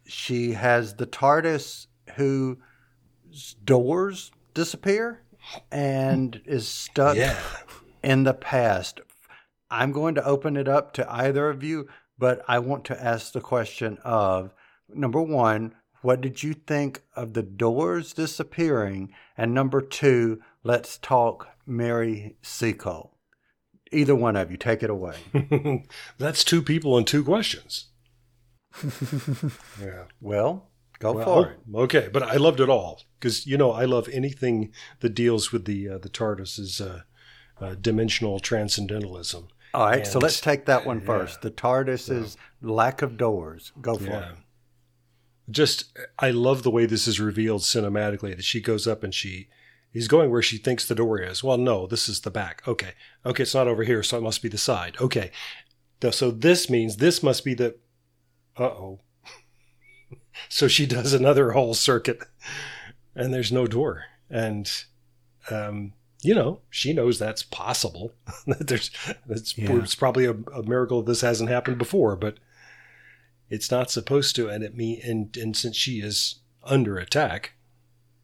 She 0.09 0.53
has 0.53 0.95
the 0.95 1.05
TARDIS 1.05 1.85
whose 2.15 2.57
doors 3.63 4.31
disappear 4.53 5.21
and 5.71 6.41
is 6.45 6.67
stuck 6.67 7.15
Yeah. 7.15 7.39
in 8.03 8.23
the 8.23 8.33
past. 8.33 9.01
I'm 9.69 9.91
going 9.91 10.15
to 10.15 10.25
open 10.25 10.57
it 10.57 10.67
up 10.67 10.93
to 10.93 11.11
either 11.11 11.49
of 11.49 11.63
you, 11.63 11.87
but 12.17 12.41
I 12.47 12.57
want 12.59 12.85
to 12.85 13.01
ask 13.03 13.31
the 13.33 13.39
question 13.41 13.99
of 14.03 14.51
number 14.91 15.21
one, 15.21 15.75
what 16.01 16.21
did 16.21 16.41
you 16.41 16.53
think 16.53 17.03
of 17.15 17.33
the 17.33 17.43
doors 17.43 18.13
disappearing? 18.13 19.13
And 19.37 19.53
number 19.53 19.79
two, 19.81 20.41
let's 20.63 20.97
talk 20.97 21.49
Mary 21.67 22.35
Seacole. 22.41 23.15
Either 23.91 24.15
one 24.15 24.35
of 24.35 24.49
you, 24.49 24.57
take 24.57 24.81
it 24.81 24.89
away. 24.89 25.17
That's 26.17 26.43
two 26.43 26.61
people 26.63 26.97
and 26.97 27.05
two 27.05 27.23
questions. 27.23 27.87
yeah. 29.81 30.05
Well, 30.21 30.69
go 30.99 31.13
well, 31.13 31.25
for 31.25 31.49
it. 31.51 31.59
Okay, 31.75 32.09
but 32.11 32.23
I 32.23 32.35
loved 32.35 32.59
it 32.59 32.69
all 32.69 33.01
because 33.19 33.45
you 33.45 33.57
know 33.57 33.71
I 33.71 33.85
love 33.85 34.07
anything 34.09 34.71
that 34.99 35.09
deals 35.09 35.51
with 35.51 35.65
the 35.65 35.89
uh, 35.89 35.97
the 35.97 36.09
TARDIS's 36.09 36.81
uh, 36.81 37.01
uh, 37.59 37.75
dimensional 37.79 38.39
transcendentalism. 38.39 39.47
All 39.73 39.85
right, 39.85 39.99
and, 39.99 40.07
so 40.07 40.19
let's 40.19 40.41
take 40.41 40.65
that 40.65 40.85
one 40.85 41.01
first. 41.01 41.35
Yeah. 41.35 41.49
The 41.49 41.51
TARDIS's 41.51 42.37
yeah. 42.61 42.69
lack 42.71 43.01
of 43.01 43.17
doors. 43.17 43.71
Go 43.81 43.95
for 43.95 44.05
yeah. 44.05 44.29
it. 44.29 44.35
Just, 45.51 45.97
I 46.19 46.29
love 46.29 46.61
the 46.61 46.71
way 46.71 46.85
this 46.85 47.07
is 47.07 47.19
revealed 47.19 47.61
cinematically. 47.61 48.35
That 48.35 48.43
she 48.43 48.61
goes 48.61 48.87
up 48.87 49.03
and 49.03 49.13
she 49.13 49.47
is 49.93 50.07
going 50.07 50.29
where 50.29 50.41
she 50.41 50.57
thinks 50.57 50.85
the 50.85 50.95
door 50.95 51.19
is. 51.19 51.43
Well, 51.43 51.57
no, 51.57 51.87
this 51.87 52.09
is 52.09 52.21
the 52.21 52.31
back. 52.31 52.61
Okay, 52.67 52.93
okay, 53.25 53.43
it's 53.43 53.55
not 53.55 53.67
over 53.67 53.83
here, 53.83 54.03
so 54.03 54.17
it 54.17 54.23
must 54.23 54.41
be 54.41 54.49
the 54.49 54.57
side. 54.57 54.95
Okay, 54.99 55.31
so 56.11 56.31
this 56.31 56.69
means 56.69 56.97
this 56.97 57.21
must 57.21 57.43
be 57.43 57.53
the. 57.53 57.75
Uh 58.57 58.63
oh. 58.63 58.99
so 60.49 60.67
she 60.67 60.85
does 60.85 61.13
another 61.13 61.51
whole 61.51 61.73
circuit, 61.73 62.19
and 63.15 63.33
there's 63.33 63.51
no 63.51 63.67
door, 63.67 64.05
and 64.29 64.85
um, 65.49 65.93
you 66.21 66.35
know, 66.35 66.59
she 66.69 66.93
knows 66.93 67.17
that's 67.17 67.43
possible. 67.43 68.13
that 68.47 68.67
There's, 68.67 68.91
that's 69.25 69.57
yeah. 69.57 69.77
it's 69.77 69.95
probably 69.95 70.25
a, 70.25 70.31
a, 70.53 70.63
miracle 70.63 71.01
this 71.01 71.21
hasn't 71.21 71.49
happened 71.49 71.77
before, 71.77 72.15
but 72.15 72.37
it's 73.49 73.71
not 73.71 73.89
supposed 73.89 74.35
to. 74.35 74.49
And 74.49 74.63
it 74.63 74.75
me 74.75 75.01
and 75.01 75.35
and 75.37 75.55
since 75.55 75.75
she 75.75 76.01
is 76.01 76.35
under 76.63 76.97
attack, 76.97 77.53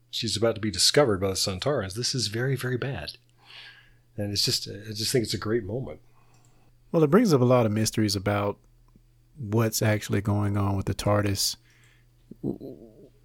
she's 0.10 0.36
about 0.36 0.56
to 0.56 0.62
be 0.62 0.72
discovered 0.72 1.22
by 1.22 1.30
the 1.30 1.34
Sontarans. 1.34 1.94
This 1.94 2.14
is 2.14 2.28
very 2.28 2.56
very 2.56 2.78
bad, 2.78 3.18
and 4.18 4.32
it's 4.32 4.44
just 4.44 4.68
I 4.68 4.92
just 4.94 5.12
think 5.12 5.24
it's 5.24 5.34
a 5.34 5.40
great 5.40 5.64
moment. 5.64 6.02
Well, 6.92 7.04
it 7.04 7.12
brings 7.12 7.34
up 7.34 7.42
a 7.42 7.46
lot 7.46 7.66
of 7.66 7.72
mysteries 7.72 8.16
about 8.16 8.58
what's 9.38 9.82
actually 9.82 10.22
going 10.22 10.58
on 10.58 10.76
with 10.76 10.86
the 10.86 10.96
TARDIS 10.96 11.58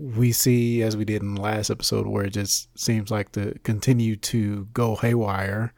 we 0.00 0.32
see, 0.32 0.82
as 0.82 0.96
we 0.96 1.04
did 1.04 1.20
in 1.20 1.34
the 1.34 1.40
last 1.42 1.68
episode, 1.68 2.06
where 2.06 2.24
it 2.24 2.32
just 2.32 2.68
seems 2.78 3.10
like 3.10 3.32
to 3.32 3.58
continue 3.64 4.16
to 4.16 4.64
go 4.72 4.96
haywire. 4.96 5.74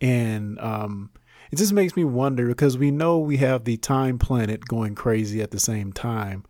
And 0.00 0.58
um, 0.58 1.10
it 1.50 1.56
just 1.56 1.74
makes 1.74 1.94
me 1.94 2.02
wonder 2.02 2.46
because 2.46 2.78
we 2.78 2.90
know 2.90 3.18
we 3.18 3.36
have 3.36 3.64
the 3.64 3.76
time 3.76 4.18
planet 4.18 4.64
going 4.64 4.94
crazy 4.94 5.42
at 5.42 5.50
the 5.50 5.60
same 5.60 5.92
time. 5.92 6.44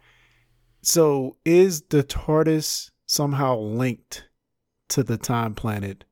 So 0.80 1.36
is 1.44 1.82
the 1.82 2.04
TARDIS 2.04 2.90
somehow 3.06 3.58
linked 3.58 4.28
to 4.90 5.02
the 5.02 5.16
time 5.16 5.56
planet? 5.56 6.04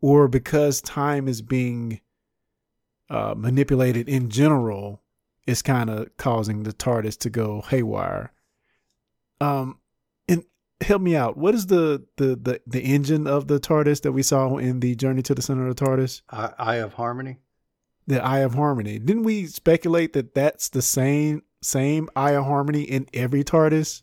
Or 0.00 0.28
because 0.28 0.80
time 0.80 1.26
is 1.26 1.42
being 1.42 2.00
uh, 3.10 3.34
manipulated 3.36 4.08
in 4.08 4.30
general, 4.30 5.02
it's 5.46 5.62
kind 5.62 5.90
of 5.90 6.16
causing 6.16 6.62
the 6.62 6.72
TARDIS 6.72 7.18
to 7.18 7.30
go 7.30 7.62
haywire? 7.62 8.32
Um, 9.40 9.78
and 10.28 10.44
help 10.80 11.02
me 11.02 11.14
out. 11.16 11.36
What 11.36 11.54
is 11.54 11.66
the, 11.66 12.04
the 12.16 12.36
the 12.36 12.60
the 12.66 12.80
engine 12.80 13.26
of 13.26 13.48
the 13.48 13.60
TARDIS 13.60 14.02
that 14.02 14.12
we 14.12 14.22
saw 14.22 14.56
in 14.56 14.80
the 14.80 14.94
Journey 14.94 15.22
to 15.22 15.34
the 15.34 15.42
Center 15.42 15.66
of 15.66 15.76
the 15.76 15.84
TARDIS? 15.84 16.22
Eye 16.30 16.76
of 16.76 16.94
Harmony. 16.94 17.38
The 18.06 18.22
Eye 18.22 18.40
of 18.40 18.54
Harmony. 18.54 18.98
Didn't 18.98 19.24
we 19.24 19.46
speculate 19.46 20.12
that 20.14 20.34
that's 20.34 20.68
the 20.68 20.82
same 20.82 21.42
same 21.62 22.08
Eye 22.14 22.32
of 22.32 22.44
Harmony 22.44 22.82
in 22.82 23.06
every 23.12 23.44
TARDIS? 23.44 24.02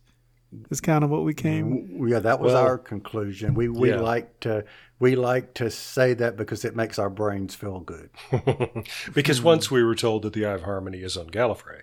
Is 0.70 0.82
kind 0.82 1.04
of 1.04 1.10
what 1.10 1.24
we 1.24 1.34
came. 1.34 2.08
Yeah, 2.08 2.20
that 2.20 2.39
was 2.39 2.54
well, 2.54 2.63
our 2.63 2.78
conclusion. 2.78 3.54
We 3.54 3.70
we 3.70 3.89
yeah. 3.89 4.00
like 4.00 4.39
to 4.42 4.66
we 5.00 5.16
like 5.16 5.54
to 5.56 5.70
say 5.70 6.13
that 6.13 6.38
because 6.38 6.63
it 6.66 6.76
makes 6.76 6.98
our 6.98 7.10
brains 7.10 7.56
feel 7.56 7.80
good. 7.80 8.10
because 9.13 9.42
once 9.42 9.70
we 9.70 9.84
were 9.84 9.96
told 9.96 10.24
that 10.24 10.34
the 10.34 10.46
Eye 10.46 10.54
of 10.54 10.63
Harmony 10.63 11.00
is 11.00 11.18
on 11.18 11.30
Gallifrey, 11.30 11.82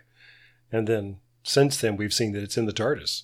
and 0.72 0.86
then 0.86 1.18
since 1.42 1.80
then 1.80 1.96
we've 1.96 2.14
seen 2.14 2.32
that 2.32 2.42
it's 2.42 2.56
in 2.56 2.66
the 2.66 2.72
TARDIS. 2.72 3.22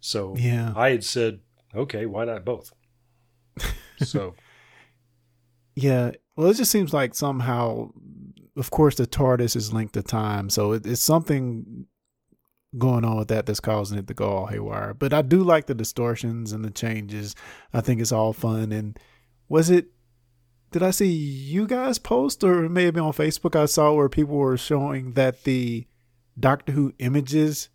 So 0.00 0.34
yeah. 0.36 0.72
I 0.74 0.90
had 0.90 1.04
said, 1.04 1.40
okay, 1.74 2.06
why 2.06 2.24
not 2.24 2.44
both? 2.44 2.72
So 3.98 4.34
yeah, 5.74 6.12
well, 6.36 6.50
it 6.50 6.54
just 6.54 6.70
seems 6.70 6.92
like 6.92 7.14
somehow, 7.14 7.90
of 8.56 8.70
course, 8.70 8.96
the 8.96 9.06
TARDIS 9.06 9.56
is 9.56 9.72
linked 9.72 9.94
to 9.94 10.02
time, 10.02 10.50
so 10.50 10.72
it, 10.72 10.86
it's 10.86 11.02
something 11.02 11.86
going 12.78 13.04
on 13.04 13.16
with 13.16 13.28
that 13.28 13.46
that's 13.46 13.60
causing 13.60 13.98
it 13.98 14.06
to 14.06 14.14
go 14.14 14.30
all 14.30 14.46
haywire. 14.46 14.94
But 14.94 15.12
I 15.12 15.22
do 15.22 15.42
like 15.42 15.66
the 15.66 15.74
distortions 15.74 16.52
and 16.52 16.64
the 16.64 16.70
changes. 16.70 17.34
I 17.72 17.80
think 17.80 18.00
it's 18.00 18.12
all 18.12 18.32
fun. 18.32 18.72
And 18.72 18.98
was 19.48 19.70
it? 19.70 19.88
Did 20.70 20.84
I 20.84 20.92
see 20.92 21.10
you 21.10 21.66
guys 21.66 21.98
post, 21.98 22.44
or 22.44 22.64
it 22.64 22.70
may 22.70 22.84
have 22.84 22.94
been 22.94 23.02
on 23.02 23.12
Facebook? 23.12 23.56
I 23.60 23.66
saw 23.66 23.92
where 23.92 24.08
people 24.08 24.36
were 24.36 24.56
showing 24.56 25.12
that 25.12 25.42
the 25.42 25.86
Doctor 26.38 26.72
Who 26.72 26.94
images 27.00 27.70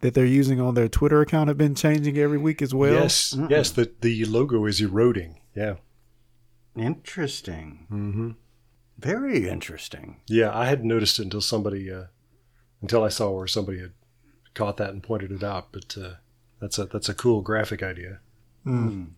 that 0.00 0.14
they're 0.14 0.24
using 0.24 0.60
on 0.60 0.74
their 0.74 0.88
Twitter 0.88 1.20
account 1.20 1.48
have 1.48 1.58
been 1.58 1.74
changing 1.74 2.16
every 2.18 2.38
week 2.38 2.62
as 2.62 2.72
well. 2.72 2.94
Yes, 2.94 3.34
mm 3.34 3.50
yes, 3.50 3.70
the 3.70 3.90
the 4.00 4.24
logo 4.26 4.64
is 4.66 4.80
eroding. 4.80 5.40
Yeah, 5.56 5.74
interesting. 6.76 7.86
Mm-hmm. 7.90 8.30
Very 8.98 9.48
interesting. 9.48 10.20
Yeah, 10.28 10.56
I 10.56 10.66
hadn't 10.66 10.88
noticed 10.88 11.18
it 11.18 11.22
until 11.22 11.40
somebody, 11.40 11.90
uh, 11.90 12.04
until 12.80 13.04
I 13.04 13.08
saw 13.08 13.30
where 13.30 13.46
somebody 13.46 13.80
had 13.80 13.92
caught 14.54 14.76
that 14.78 14.90
and 14.90 15.02
pointed 15.02 15.32
it 15.32 15.42
out. 15.42 15.68
But 15.72 15.96
uh, 15.96 16.14
that's 16.60 16.78
a 16.78 16.86
that's 16.86 17.08
a 17.08 17.14
cool 17.14 17.42
graphic 17.42 17.82
idea. 17.82 18.20
Mm. 18.66 19.10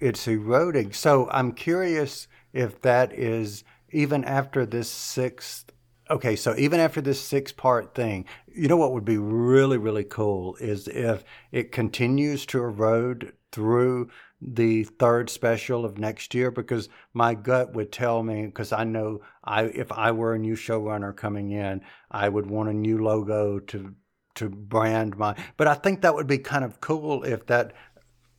It's 0.00 0.26
eroding. 0.26 0.92
So 0.92 1.28
I'm 1.30 1.52
curious 1.52 2.28
if 2.52 2.80
that 2.82 3.12
is 3.12 3.64
even 3.90 4.24
after 4.24 4.64
this 4.66 4.88
sixth 4.88 5.72
okay, 6.10 6.36
so 6.36 6.54
even 6.56 6.80
after 6.80 7.00
this 7.00 7.20
six 7.20 7.52
part 7.52 7.94
thing, 7.94 8.24
you 8.46 8.68
know 8.68 8.76
what 8.76 8.92
would 8.92 9.04
be 9.04 9.18
really, 9.18 9.78
really 9.78 10.04
cool 10.04 10.56
is 10.56 10.88
if 10.88 11.24
it 11.52 11.72
continues 11.72 12.46
to 12.46 12.62
erode 12.62 13.32
through 13.52 14.08
the 14.40 14.84
third 14.84 15.28
special 15.30 15.84
of 15.84 15.98
next 15.98 16.34
year 16.34 16.50
because 16.50 16.88
my 17.12 17.34
gut 17.34 17.74
would 17.74 17.90
tell 17.90 18.22
me 18.22 18.46
because 18.46 18.72
I 18.72 18.84
know 18.84 19.20
I 19.42 19.64
if 19.64 19.90
I 19.90 20.12
were 20.12 20.34
a 20.34 20.38
new 20.38 20.54
showrunner 20.54 21.16
coming 21.16 21.50
in, 21.50 21.80
I 22.10 22.28
would 22.28 22.46
want 22.46 22.68
a 22.68 22.74
new 22.74 23.02
logo 23.02 23.58
to 23.58 23.94
to 24.36 24.48
brand 24.48 25.16
my 25.16 25.34
but 25.56 25.66
I 25.66 25.74
think 25.74 26.02
that 26.02 26.14
would 26.14 26.28
be 26.28 26.38
kind 26.38 26.64
of 26.64 26.80
cool 26.80 27.24
if 27.24 27.46
that 27.46 27.72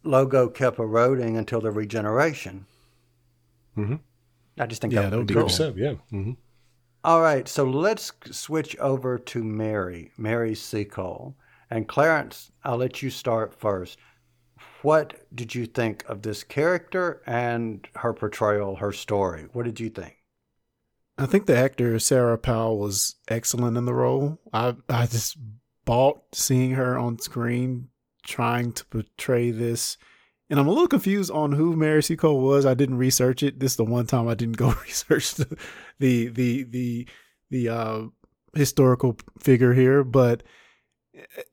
logo 0.04 0.48
kept 0.48 0.80
eroding 0.80 1.38
until 1.38 1.60
the 1.60 1.72
regeneration. 1.72 2.66
Mm-hmm. 3.78 3.96
I 4.58 4.66
just 4.66 4.82
think 4.82 4.94
yeah, 4.94 5.02
that 5.02 5.18
would, 5.18 5.28
that 5.28 5.36
would 5.36 5.48
be, 5.48 5.56
cool. 5.56 5.78
yeah. 5.78 5.94
Mm-hmm. 6.12 6.32
All 7.04 7.22
right, 7.22 7.48
so 7.48 7.64
let's 7.64 8.12
switch 8.32 8.78
over 8.78 9.18
to 9.18 9.44
Mary, 9.44 10.12
Mary 10.18 10.54
Seacole. 10.54 11.36
And 11.70 11.88
Clarence, 11.88 12.52
I'll 12.64 12.78
let 12.78 13.02
you 13.02 13.10
start 13.10 13.54
first. 13.54 13.98
What 14.82 15.26
did 15.36 15.56
you 15.56 15.66
think 15.66 16.06
of 16.08 16.22
this 16.22 16.44
character 16.44 17.22
and 17.26 17.88
her 17.96 18.14
portrayal, 18.14 18.78
her 18.78 18.92
story? 18.92 19.48
What 19.52 19.66
did 19.66 19.80
you 19.80 19.90
think? 19.90 20.16
I 21.18 21.26
think 21.26 21.46
the 21.46 21.58
actor 21.58 22.00
Sara 22.00 22.38
Powell 22.38 22.80
was 22.80 23.16
excellent 23.28 23.78
in 23.78 23.86
the 23.86 23.94
role. 23.94 24.40
I 24.54 24.76
I 24.88 25.06
just 25.06 25.38
bought 25.86 26.22
seeing 26.34 26.72
her 26.72 26.98
on 26.98 27.20
screen 27.20 27.90
trying 28.24 28.72
to 28.74 28.86
portray 28.86 29.52
this 29.52 29.98
and 30.50 30.60
I'm 30.60 30.68
a 30.68 30.72
little 30.72 30.88
confused 30.88 31.32
on 31.32 31.52
who 31.52 31.76
Mary 31.76 32.02
Seacole 32.02 32.42
was. 32.42 32.66
I 32.66 32.74
didn't 32.74 32.98
research 32.98 33.44
it. 33.44 33.60
This 33.60 33.74
is 33.74 33.78
the 33.78 33.84
one 33.84 34.08
time 34.08 34.28
I 34.28 34.34
didn't 34.34 34.58
go 34.58 34.70
research 34.84 35.36
the 35.36 35.58
the 36.00 36.28
the 36.28 36.64
the, 36.64 37.08
the 37.52 37.70
uh, 37.70 38.02
historical 38.56 39.18
figure 39.40 39.74
here, 39.74 40.04
but 40.04 40.42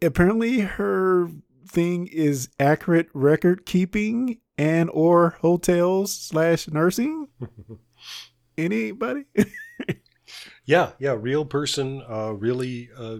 apparently 0.01 0.61
her 0.61 1.29
thing 1.69 2.07
is 2.07 2.49
accurate 2.59 3.09
record 3.13 3.67
keeping 3.67 4.39
and 4.59 4.91
or 4.93 5.37
hotels 5.41 6.15
slash 6.15 6.69
nursing. 6.69 7.29
Anybody? 8.59 9.25
yeah, 10.65 10.93
yeah, 10.99 11.17
real 11.19 11.45
person, 11.45 12.03
uh, 12.09 12.33
really 12.33 12.89
uh, 12.97 13.19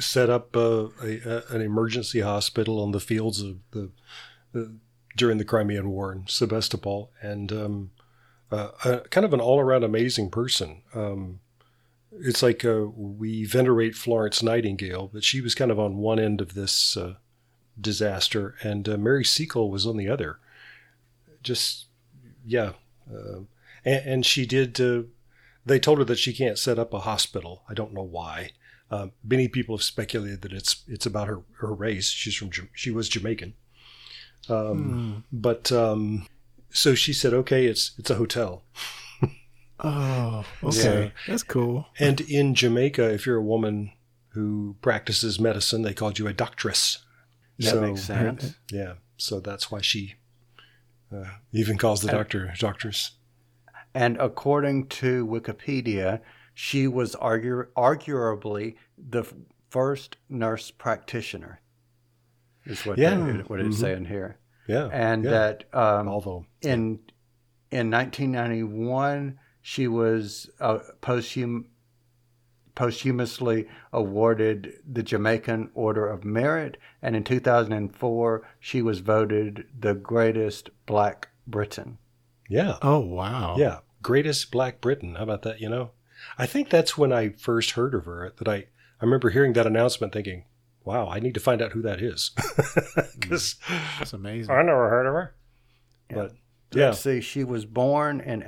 set 0.00 0.28
up 0.28 0.56
uh, 0.56 0.88
a, 1.02 1.20
a, 1.24 1.42
an 1.50 1.60
emergency 1.60 2.20
hospital 2.20 2.80
on 2.80 2.92
the 2.92 3.00
fields 3.00 3.40
of 3.40 3.58
the 3.70 3.90
during 5.16 5.38
the 5.38 5.44
Crimean 5.44 5.90
War 5.90 6.12
in 6.12 6.26
Sebastopol, 6.26 7.10
and 7.20 7.52
um, 7.52 7.90
uh, 8.50 8.68
a, 8.84 9.00
kind 9.10 9.26
of 9.26 9.34
an 9.34 9.40
all-around 9.40 9.84
amazing 9.84 10.30
person. 10.30 10.82
Um, 10.94 11.40
it's 12.12 12.42
like 12.42 12.64
uh, 12.64 12.86
we 12.94 13.44
venerate 13.44 13.94
Florence 13.94 14.42
Nightingale, 14.42 15.10
but 15.12 15.24
she 15.24 15.40
was 15.40 15.54
kind 15.54 15.70
of 15.70 15.78
on 15.78 15.98
one 15.98 16.18
end 16.18 16.40
of 16.40 16.54
this 16.54 16.96
uh, 16.96 17.14
disaster, 17.80 18.56
and 18.62 18.88
uh, 18.88 18.96
Mary 18.96 19.24
Seacole 19.24 19.70
was 19.70 19.86
on 19.86 19.96
the 19.96 20.08
other. 20.08 20.38
Just 21.42 21.86
yeah, 22.44 22.72
uh, 23.12 23.40
and, 23.84 24.06
and, 24.06 24.26
she 24.26 24.46
did 24.46 24.80
uh, 24.80 25.02
they 25.64 25.78
told 25.78 25.98
her 25.98 26.04
that 26.04 26.18
she 26.18 26.32
can't 26.32 26.58
set 26.58 26.78
up 26.78 26.92
a 26.92 27.00
hospital. 27.00 27.62
I 27.68 27.74
don't 27.74 27.94
know 27.94 28.02
why. 28.02 28.50
Um, 28.90 29.12
many 29.22 29.48
people 29.48 29.76
have 29.76 29.82
speculated 29.82 30.42
that 30.42 30.52
it's 30.52 30.82
it's 30.88 31.06
about 31.06 31.28
her 31.28 31.42
her 31.58 31.72
race. 31.72 32.08
She's 32.08 32.34
from 32.34 32.50
she 32.72 32.90
was 32.90 33.08
Jamaican. 33.08 33.54
Um, 34.48 34.78
hmm. 34.78 35.12
But 35.30 35.70
um, 35.70 36.26
so 36.70 36.94
she 36.94 37.12
said, 37.12 37.34
okay, 37.34 37.66
it's 37.66 37.92
it's 37.98 38.10
a 38.10 38.16
hotel. 38.16 38.62
Oh, 39.80 40.44
okay, 40.64 40.76
so, 40.76 41.10
that's 41.26 41.42
cool. 41.42 41.86
And 41.98 42.20
in 42.22 42.54
Jamaica, 42.54 43.12
if 43.12 43.26
you're 43.26 43.36
a 43.36 43.42
woman 43.42 43.92
who 44.30 44.76
practices 44.82 45.38
medicine, 45.38 45.82
they 45.82 45.94
called 45.94 46.18
you 46.18 46.26
a 46.26 46.32
doctress. 46.32 46.98
That 47.58 47.70
so, 47.70 47.80
makes 47.80 48.02
sense. 48.02 48.56
Yeah, 48.70 48.94
so 49.16 49.40
that's 49.40 49.70
why 49.70 49.80
she 49.80 50.14
uh, 51.14 51.24
even 51.52 51.78
calls 51.78 52.00
the 52.00 52.08
doctor 52.08 52.52
doctress. 52.58 53.12
And 53.94 54.16
according 54.20 54.88
to 54.88 55.26
Wikipedia, 55.26 56.20
she 56.54 56.86
was 56.86 57.14
argu- 57.16 57.66
arguably 57.76 58.76
the 58.96 59.24
first 59.70 60.16
nurse 60.28 60.70
practitioner. 60.70 61.60
Is 62.64 62.84
what 62.84 62.98
yeah. 62.98 63.14
they, 63.14 63.32
what 63.46 63.60
it's 63.60 63.76
mm-hmm. 63.76 63.80
saying 63.80 64.04
here. 64.06 64.38
Yeah, 64.66 64.88
and 64.92 65.24
yeah. 65.24 65.30
that 65.30 65.64
um, 65.72 66.08
although 66.08 66.44
in 66.60 67.00
in 67.70 67.90
1991 67.90 69.38
she 69.68 69.86
was 69.86 70.48
uh, 70.60 70.78
posthum 71.02 71.66
posthumously 72.74 73.68
awarded 73.92 74.72
the 74.90 75.02
Jamaican 75.02 75.70
Order 75.74 76.06
of 76.06 76.24
Merit, 76.24 76.78
and 77.02 77.14
in 77.14 77.22
2004 77.22 78.48
she 78.58 78.80
was 78.80 79.00
voted 79.00 79.66
the 79.78 79.92
greatest 79.92 80.70
Black 80.86 81.28
Briton. 81.46 81.98
Yeah. 82.48 82.78
Oh 82.80 83.00
wow. 83.00 83.56
Yeah, 83.58 83.80
greatest 84.00 84.50
Black 84.50 84.80
Briton. 84.80 85.16
How 85.16 85.24
about 85.24 85.42
that? 85.42 85.60
You 85.60 85.68
know, 85.68 85.90
I 86.38 86.46
think 86.46 86.70
that's 86.70 86.96
when 86.96 87.12
I 87.12 87.28
first 87.28 87.72
heard 87.72 87.94
of 87.94 88.06
her. 88.06 88.32
That 88.38 88.48
I 88.48 88.54
I 88.56 89.04
remember 89.04 89.28
hearing 89.28 89.52
that 89.52 89.66
announcement, 89.66 90.14
thinking, 90.14 90.44
"Wow, 90.82 91.08
I 91.08 91.20
need 91.20 91.34
to 91.34 91.40
find 91.40 91.60
out 91.60 91.72
who 91.72 91.82
that 91.82 92.00
is," 92.00 92.30
because 93.20 93.56
that's 93.98 94.14
amazing. 94.14 94.50
I 94.50 94.62
never 94.62 94.88
heard 94.88 95.06
of 95.06 95.12
her. 95.12 95.34
Yeah. 96.08 96.16
But 96.16 96.32
yeah, 96.72 96.86
let's 96.86 97.00
see. 97.00 97.20
She 97.20 97.44
was 97.44 97.66
born 97.66 98.22
in 98.22 98.42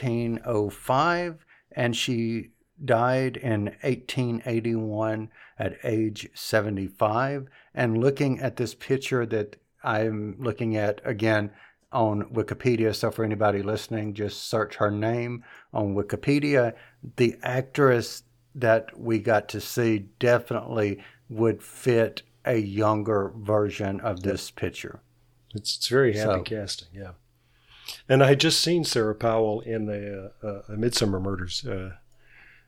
1805, 0.00 1.44
and 1.72 1.96
she 1.96 2.50
died 2.84 3.36
in 3.36 3.64
1881 3.82 5.30
at 5.58 5.76
age 5.84 6.28
75. 6.34 7.48
And 7.74 7.98
looking 7.98 8.40
at 8.40 8.56
this 8.56 8.74
picture 8.74 9.24
that 9.26 9.56
I'm 9.82 10.36
looking 10.38 10.76
at 10.76 11.00
again 11.04 11.50
on 11.92 12.22
Wikipedia, 12.24 12.94
so 12.94 13.10
for 13.10 13.24
anybody 13.24 13.62
listening, 13.62 14.14
just 14.14 14.48
search 14.48 14.76
her 14.76 14.90
name 14.90 15.44
on 15.72 15.94
Wikipedia. 15.94 16.74
The 17.16 17.36
actress 17.42 18.22
that 18.54 18.98
we 18.98 19.18
got 19.18 19.48
to 19.50 19.60
see 19.60 20.06
definitely 20.18 21.02
would 21.28 21.62
fit 21.62 22.22
a 22.44 22.56
younger 22.56 23.32
version 23.36 24.00
of 24.00 24.22
this 24.22 24.50
picture. 24.50 25.00
It's, 25.54 25.76
it's 25.76 25.88
very 25.88 26.14
happy 26.14 26.38
so, 26.38 26.42
casting, 26.42 26.88
yeah. 26.92 27.12
And 28.08 28.22
I 28.22 28.28
had 28.28 28.40
just 28.40 28.60
seen 28.60 28.84
Sara 28.84 29.14
Powell 29.14 29.60
in 29.60 29.86
the 29.86 30.32
uh, 30.42 30.46
uh, 30.46 30.62
Midsomer 30.70 31.20
Murders 31.20 31.64
uh, 31.64 31.92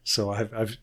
so 0.05 0.31
I've, 0.31 0.53
I've 0.55 0.77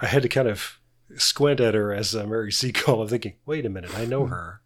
I 0.00 0.06
had 0.06 0.22
to 0.22 0.28
kind 0.28 0.48
of 0.48 0.78
squint 1.16 1.58
at 1.58 1.74
her 1.74 1.92
as 1.92 2.14
uh, 2.14 2.26
Mary 2.26 2.52
Seacole. 2.52 3.02
I'm 3.02 3.08
thinking, 3.08 3.34
wait 3.46 3.66
a 3.66 3.70
minute, 3.70 3.96
I 3.96 4.04
know 4.04 4.26
her. 4.26 4.60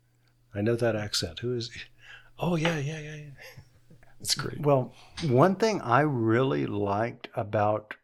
I 0.54 0.60
know 0.60 0.76
that 0.76 0.96
accent. 0.96 1.38
Who 1.40 1.54
is? 1.54 1.70
Oh 2.38 2.56
yeah, 2.56 2.78
yeah, 2.78 2.98
yeah, 2.98 3.16
yeah. 3.16 3.30
That's 4.18 4.34
great. 4.34 4.60
Well, 4.60 4.94
one 5.28 5.56
thing 5.56 5.80
I 5.80 6.00
really 6.00 6.66
liked 6.66 7.28
about 7.36 7.94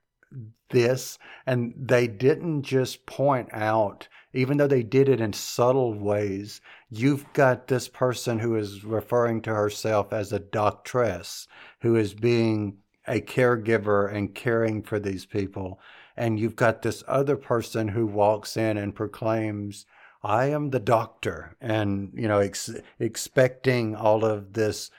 this, 0.71 1.19
and 1.47 1.75
they 1.77 2.07
didn't 2.07 2.63
just 2.63 3.07
point 3.07 3.49
out, 3.53 4.09
even 4.33 4.57
though 4.57 4.67
they 4.67 4.83
did 4.83 5.09
it 5.09 5.21
in 5.21 5.33
subtle 5.33 5.99
ways. 5.99 6.61
You've 6.95 7.33
got 7.33 7.69
this 7.69 7.89
person 7.89 8.41
who 8.41 8.55
is 8.55 8.85
referring 8.85 9.41
to 9.43 9.55
herself 9.55 10.13
as 10.13 10.31
a 10.31 10.39
doctress, 10.39 11.47
who 11.81 11.97
is 11.97 12.13
being 12.13 12.77
a 13.09 13.23
caregiver 13.23 14.15
and 14.15 14.35
caring 14.35 14.83
for 14.83 14.99
these 14.99 15.25
people. 15.25 15.81
And 16.19 16.39
you've 16.39 16.55
got 16.55 16.83
this 16.83 17.03
other 17.09 17.37
person 17.37 17.89
who 17.89 18.05
walks 18.07 18.59
in 18.59 18.77
and 18.77 18.95
proclaims, 18.95 19.87
I 20.23 20.51
am 20.51 20.69
the 20.69 20.81
doctor, 20.81 21.57
and, 21.63 22.13
you 22.15 22.29
know, 22.29 22.41
ex- 22.41 22.79
expecting 22.99 23.97
all 23.97 24.23
of 24.23 24.53
this 24.53 24.91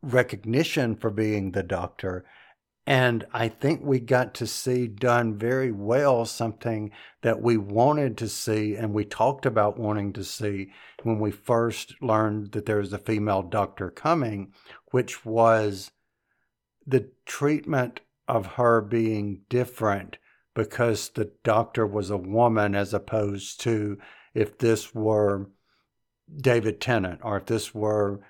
recognition 0.00 0.96
for 0.96 1.10
being 1.10 1.52
the 1.52 1.62
doctor. 1.62 2.24
And 2.86 3.24
I 3.32 3.48
think 3.48 3.80
we 3.82 3.98
got 3.98 4.34
to 4.34 4.46
see 4.46 4.86
done 4.86 5.38
very 5.38 5.72
well 5.72 6.26
something 6.26 6.90
that 7.22 7.40
we 7.40 7.56
wanted 7.56 8.18
to 8.18 8.28
see 8.28 8.76
and 8.76 8.92
we 8.92 9.06
talked 9.06 9.46
about 9.46 9.78
wanting 9.78 10.12
to 10.14 10.24
see 10.24 10.70
when 11.02 11.18
we 11.18 11.30
first 11.30 11.94
learned 12.02 12.52
that 12.52 12.66
there 12.66 12.78
was 12.78 12.92
a 12.92 12.98
female 12.98 13.42
doctor 13.42 13.90
coming, 13.90 14.52
which 14.90 15.24
was 15.24 15.92
the 16.86 17.08
treatment 17.24 18.00
of 18.28 18.46
her 18.46 18.82
being 18.82 19.40
different 19.48 20.18
because 20.54 21.08
the 21.10 21.32
doctor 21.42 21.86
was 21.86 22.10
a 22.10 22.16
woman 22.18 22.74
as 22.74 22.92
opposed 22.92 23.60
to 23.60 23.98
if 24.34 24.58
this 24.58 24.94
were 24.94 25.48
David 26.36 26.80
Tennant 26.80 27.20
or 27.22 27.38
if 27.38 27.46
this 27.46 27.74
were 27.74 28.20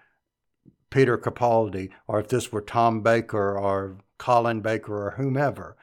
Peter 0.90 1.18
Capaldi 1.18 1.90
or 2.06 2.20
if 2.20 2.28
this 2.28 2.52
were 2.52 2.60
Tom 2.60 3.02
Baker 3.02 3.58
or 3.58 3.98
Colin 4.18 4.61
Baker 4.61 5.07
or 5.07 5.11
whomever. 5.12 5.77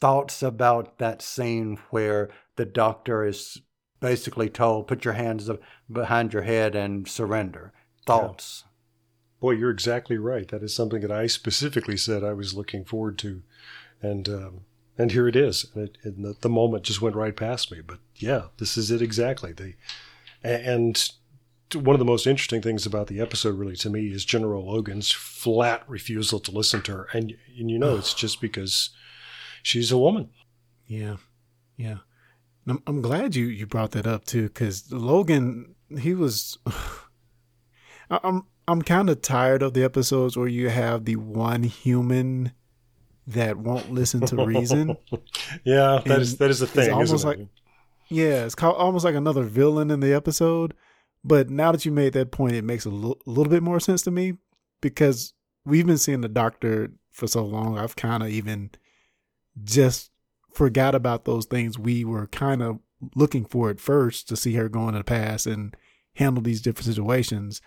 Thoughts 0.00 0.42
about 0.42 0.98
that 0.98 1.22
scene 1.22 1.78
where 1.90 2.30
the 2.56 2.64
doctor 2.64 3.24
is 3.24 3.60
basically 4.00 4.50
told, 4.50 4.86
put 4.86 5.04
your 5.04 5.14
hands 5.14 5.48
behind 5.90 6.32
your 6.32 6.42
head 6.42 6.74
and 6.74 7.08
surrender. 7.08 7.72
Thoughts. 8.06 8.64
Boy, 9.40 9.52
you're 9.52 9.70
exactly 9.70 10.18
right. 10.18 10.46
That 10.48 10.62
is 10.62 10.74
something 10.74 11.00
that 11.00 11.10
I 11.10 11.26
specifically 11.26 11.96
said 11.96 12.22
I 12.22 12.34
was 12.34 12.54
looking 12.54 12.84
forward 12.84 13.18
to, 13.18 13.42
and 14.00 14.28
um, 14.28 14.60
and 14.96 15.10
here 15.10 15.26
it 15.26 15.36
is. 15.36 15.66
And, 15.74 15.88
it, 15.88 15.98
and 16.02 16.24
the, 16.24 16.36
the, 16.40 16.48
moment 16.48 16.84
just 16.84 17.02
went 17.02 17.16
right 17.16 17.36
past 17.36 17.72
me. 17.72 17.80
But 17.80 17.98
yeah, 18.16 18.48
this 18.58 18.76
is 18.76 18.90
it 18.90 19.02
exactly. 19.02 19.52
The 19.52 19.74
and 20.42 21.10
one 21.76 21.94
of 21.94 21.98
the 21.98 22.04
most 22.04 22.26
interesting 22.26 22.62
things 22.62 22.86
about 22.86 23.06
the 23.06 23.20
episode, 23.20 23.58
really, 23.58 23.76
to 23.76 23.90
me, 23.90 24.08
is 24.08 24.24
General 24.24 24.66
Logan's 24.66 25.10
flat 25.12 25.82
refusal 25.88 26.40
to 26.40 26.50
listen 26.50 26.82
to 26.82 26.92
her, 26.92 27.08
and 27.12 27.34
and 27.58 27.70
you 27.70 27.78
know 27.78 27.96
it's 27.96 28.14
just 28.24 28.40
because 28.40 28.90
she's 29.62 29.92
a 29.92 29.98
woman. 29.98 30.30
Yeah, 30.86 31.16
yeah. 31.76 31.98
I'm, 32.66 32.82
I'm 32.86 33.02
glad 33.02 33.36
you 33.36 33.46
you 33.46 33.66
brought 33.66 33.92
that 33.92 34.06
up 34.06 34.24
too, 34.24 34.44
because 34.44 34.90
Logan, 34.92 35.74
he 35.98 36.14
was. 36.14 36.58
I'm 38.10 38.46
I'm 38.66 38.82
kind 38.82 39.10
of 39.10 39.22
tired 39.22 39.62
of 39.62 39.74
the 39.74 39.84
episodes 39.84 40.36
where 40.36 40.48
you 40.48 40.68
have 40.68 41.04
the 41.04 41.16
one 41.16 41.62
human 41.64 42.52
that 43.26 43.56
won't 43.56 43.92
listen 43.92 44.20
to 44.26 44.44
reason. 44.44 44.96
yeah, 45.64 46.00
that 46.04 46.06
and 46.06 46.22
is 46.22 46.36
that 46.38 46.50
is 46.50 46.60
the 46.60 46.66
thing. 46.66 46.84
It's 46.84 46.92
almost 46.92 47.24
like 47.24 47.40
yeah, 48.08 48.44
it's 48.44 48.54
called, 48.54 48.76
almost 48.76 49.04
like 49.04 49.14
another 49.14 49.42
villain 49.42 49.90
in 49.90 50.00
the 50.00 50.12
episode. 50.12 50.74
But 51.24 51.50
now 51.50 51.72
that 51.72 51.84
you 51.84 51.92
made 51.92 52.12
that 52.12 52.30
point, 52.30 52.54
it 52.54 52.64
makes 52.64 52.86
a 52.86 52.90
l- 52.90 53.18
little 53.26 53.50
bit 53.50 53.62
more 53.62 53.80
sense 53.80 54.02
to 54.02 54.10
me 54.10 54.34
because 54.80 55.32
we've 55.64 55.86
been 55.86 55.98
seeing 55.98 56.20
the 56.20 56.28
doctor 56.28 56.90
for 57.10 57.26
so 57.26 57.44
long. 57.44 57.78
I've 57.78 57.96
kind 57.96 58.22
of 58.22 58.28
even 58.28 58.70
just 59.62 60.10
forgot 60.52 60.94
about 60.94 61.24
those 61.24 61.46
things 61.46 61.78
we 61.78 62.04
were 62.04 62.26
kind 62.26 62.62
of 62.62 62.78
looking 63.14 63.44
for 63.44 63.70
at 63.70 63.80
first 63.80 64.28
to 64.28 64.36
see 64.36 64.54
her 64.54 64.68
go 64.68 64.88
in 64.88 64.94
the 64.94 65.04
past 65.04 65.46
and 65.46 65.76
handle 66.14 66.42
these 66.42 66.60
different 66.60 66.86
situations 66.86 67.60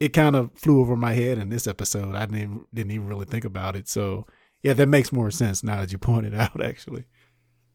it 0.00 0.10
kind 0.10 0.36
of 0.36 0.50
flew 0.54 0.80
over 0.80 0.96
my 0.96 1.14
head 1.14 1.38
in 1.38 1.48
this 1.48 1.66
episode. 1.66 2.14
I 2.14 2.26
didn't 2.26 2.36
even, 2.36 2.64
didn't 2.72 2.92
even 2.92 3.06
really 3.06 3.24
think 3.24 3.44
about 3.44 3.76
it. 3.76 3.88
So 3.88 4.26
yeah, 4.62 4.74
that 4.74 4.88
makes 4.88 5.12
more 5.12 5.30
sense 5.30 5.62
now 5.62 5.80
that 5.80 5.92
you 5.92 5.98
pointed 5.98 6.34
out 6.34 6.62
actually. 6.62 7.04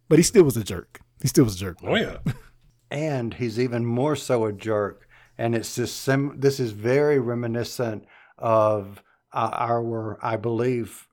But 0.08 0.20
he 0.20 0.24
still 0.24 0.44
was 0.44 0.58
a 0.58 0.64
jerk. 0.64 1.00
He 1.22 1.28
still 1.28 1.46
was 1.46 1.56
a 1.56 1.60
jerk. 1.60 1.78
Oh 1.84 1.96
yeah. 1.96 2.18
and 2.92 3.34
he's 3.34 3.60
even 3.60 3.86
more 3.86 4.16
so 4.16 4.46
a 4.46 4.54
jerk. 4.54 5.08
And 5.38 5.56
it's 5.56 5.76
just 5.76 6.02
sim- 6.02 6.40
this 6.40 6.60
is 6.60 6.72
very 6.72 7.20
reminiscent 7.20 8.06
of 8.38 9.04
uh, 9.34 9.50
our, 9.54 10.20
I 10.22 10.36
believe, 10.36 11.08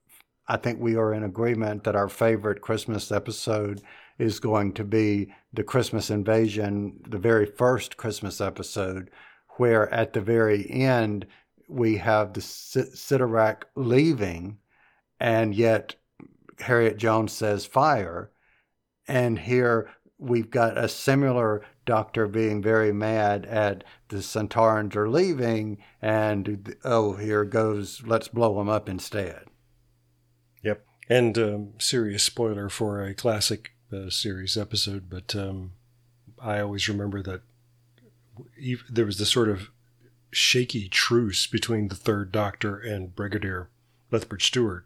I 0.47 0.57
think 0.57 0.81
we 0.81 0.97
are 0.97 1.15
in 1.15 1.25
agreement 1.25 1.85
that 1.85 1.97
our 1.97 2.09
favorite 2.09 2.61
Christmas 2.61 3.13
episode 3.13 3.81
is 4.19 4.41
going 4.41 4.73
to 4.75 4.85
be 4.85 5.33
the 5.53 5.63
Christmas 5.63 6.11
invasion, 6.11 7.01
the 7.09 7.19
very 7.19 7.47
first 7.47 7.97
Christmas 7.97 8.41
episode 8.41 9.11
where 9.59 9.93
at 9.93 10.13
the 10.13 10.21
very 10.21 10.69
end 10.71 11.27
we 11.69 11.97
have 11.99 12.33
the 12.33 12.41
Sycorax 12.41 13.67
leaving, 13.77 14.59
and 15.21 15.55
yet 15.55 15.97
Harriet 16.61 16.97
Jones 16.97 17.33
says 17.33 17.67
fire. 17.67 18.31
And 19.07 19.39
here 19.39 19.91
we've 20.19 20.51
got 20.51 20.77
a 20.77 20.89
similar 20.89 21.63
doctor 21.87 22.27
being 22.27 22.61
very 22.61 22.93
mad 22.93 23.47
at 23.47 23.85
the 24.09 24.17
Sontarans 24.17 24.97
are 24.97 25.09
leaving, 25.09 25.79
and 26.03 26.75
oh, 26.85 27.15
here 27.15 27.45
goes, 27.45 28.03
let's 28.05 28.29
blow 28.29 28.57
them 28.57 28.69
up 28.69 28.89
instead. 28.89 29.45
Yep. 30.63 30.85
And 31.09 31.39
um, 31.39 31.73
serious 31.79 32.23
spoiler 32.23 32.69
for 32.69 33.03
a 33.03 33.15
classic 33.15 33.73
uh, 33.93 34.11
series 34.11 34.57
episode, 34.57 35.09
but 35.09 35.35
um, 35.37 35.73
I 36.41 36.61
always 36.61 36.89
remember 36.89 37.23
that 37.23 37.43
there 38.91 39.07
was 39.07 39.19
this 39.19 39.31
sort 39.31 39.49
of 39.49 39.71
shaky 40.31 40.89
truce 40.89 41.47
between 41.47 41.89
the 41.89 41.95
Third 41.95 42.31
Doctor 42.33 42.77
and 42.77 43.15
Brigadier 43.15 43.71
Lethbridge 44.11 44.47
Stewart 44.47 44.85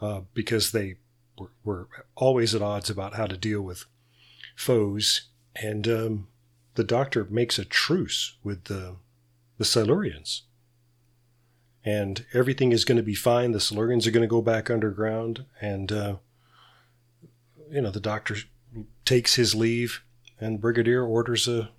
uh, 0.00 0.22
because 0.34 0.72
they 0.72 0.96
were, 1.38 1.50
were 1.64 1.88
always 2.14 2.54
at 2.54 2.62
odds 2.62 2.90
about 2.90 3.14
how 3.14 3.26
to 3.26 3.36
deal 3.36 3.62
with 3.62 3.86
foes, 4.54 5.28
and 5.56 5.86
um, 5.88 6.28
the 6.74 6.84
Doctor 6.84 7.26
makes 7.30 7.58
a 7.58 7.64
truce 7.64 8.36
with 8.42 8.64
the 8.64 8.96
the 9.58 9.64
Silurians 9.64 10.42
and 11.84 12.24
everything 12.32 12.72
is 12.72 12.84
going 12.84 12.96
to 12.96 13.02
be 13.02 13.14
fine. 13.14 13.52
The 13.52 13.58
Silurians 13.58 14.06
are 14.06 14.12
going 14.12 14.22
to 14.22 14.28
go 14.28 14.42
back 14.42 14.70
underground, 14.70 15.44
and 15.60 15.90
uh, 15.90 16.16
you 17.70 17.80
know 17.80 17.90
the 17.90 18.00
doctor 18.00 18.36
takes 19.04 19.34
his 19.34 19.54
leave, 19.54 20.02
and 20.40 20.60
Brigadier 20.60 21.04
orders 21.04 21.48
a 21.48 21.70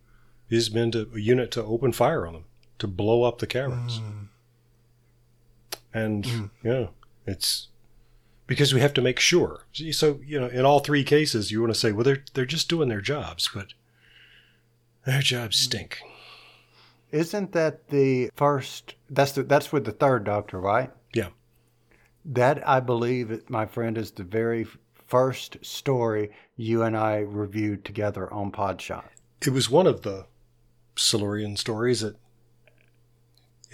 his 0.50 0.72
men 0.72 0.92
to 0.92 1.10
a 1.16 1.20
unit 1.20 1.52
to 1.52 1.64
open 1.64 1.94
fire 1.94 2.28
on 2.28 2.34
them 2.34 2.46
to 2.80 2.88
blow 2.88 3.24
up 3.24 3.40
the 3.40 3.48
caverns. 3.48 4.00
Mm. 4.00 4.28
And 5.94 6.24
mm. 6.24 6.50
yeah, 6.64 6.88
it's 7.26 7.70
because 8.48 8.74
we 8.74 8.82
have 8.82 8.94
to 8.94 9.02
make 9.02 9.20
sure. 9.20 9.66
So 9.92 10.20
you 10.26 10.40
know, 10.40 10.48
in 10.48 10.66
all 10.66 10.80
three 10.80 11.04
cases, 11.04 11.52
you 11.52 11.62
want 11.62 11.74
to 11.74 11.80
say, 11.80 11.92
well, 11.92 12.04
they're 12.04 12.24
they're 12.34 12.46
just 12.46 12.70
doing 12.70 12.90
their 12.90 13.02
jobs, 13.02 13.50
but 13.54 13.74
their 15.06 15.22
jobs 15.22 15.60
hmm. 15.60 15.66
stink. 15.66 16.02
Isn't 17.12 17.52
that 17.52 17.90
the 17.90 18.32
first? 18.36 18.96
That's 19.10 19.34
the, 19.34 19.44
that's 19.44 19.72
with 19.72 19.86
the 19.86 19.92
third 19.92 20.24
Doctor, 20.24 20.60
right? 20.60 20.92
Yeah. 21.14 21.30
That 22.26 22.68
I 22.68 22.80
believe, 22.80 23.50
my 23.50 23.66
friend, 23.66 23.98
is 23.98 24.12
the 24.12 24.24
very 24.24 24.66
first 25.06 25.64
story 25.64 26.32
you 26.56 26.82
and 26.82 26.98
I 26.98 27.18
reviewed 27.18 27.86
together 27.86 28.32
on 28.34 28.52
Podshot. 28.52 29.04
It 29.46 29.52
was 29.52 29.70
one 29.70 29.86
of 29.86 30.02
the 30.02 30.26
Silurian 30.96 31.56
stories 31.56 32.02
that. 32.02 32.16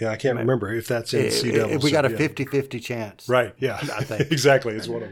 Yeah, 0.00 0.10
I 0.10 0.16
can't 0.16 0.38
remember 0.38 0.72
if 0.72 0.88
that's 0.88 1.12
in 1.12 1.30
Sea 1.30 1.52
Devils. 1.52 1.84
We 1.84 1.90
got 1.90 2.04
a 2.04 2.10
50 2.10 2.46
50 2.46 2.80
chance. 2.80 3.28
Right, 3.28 3.54
yeah. 3.58 3.76
I 3.76 4.04
think. 4.04 4.32
exactly. 4.32 4.74
It's 4.74 4.88
one 4.88 5.02
of 5.02 5.10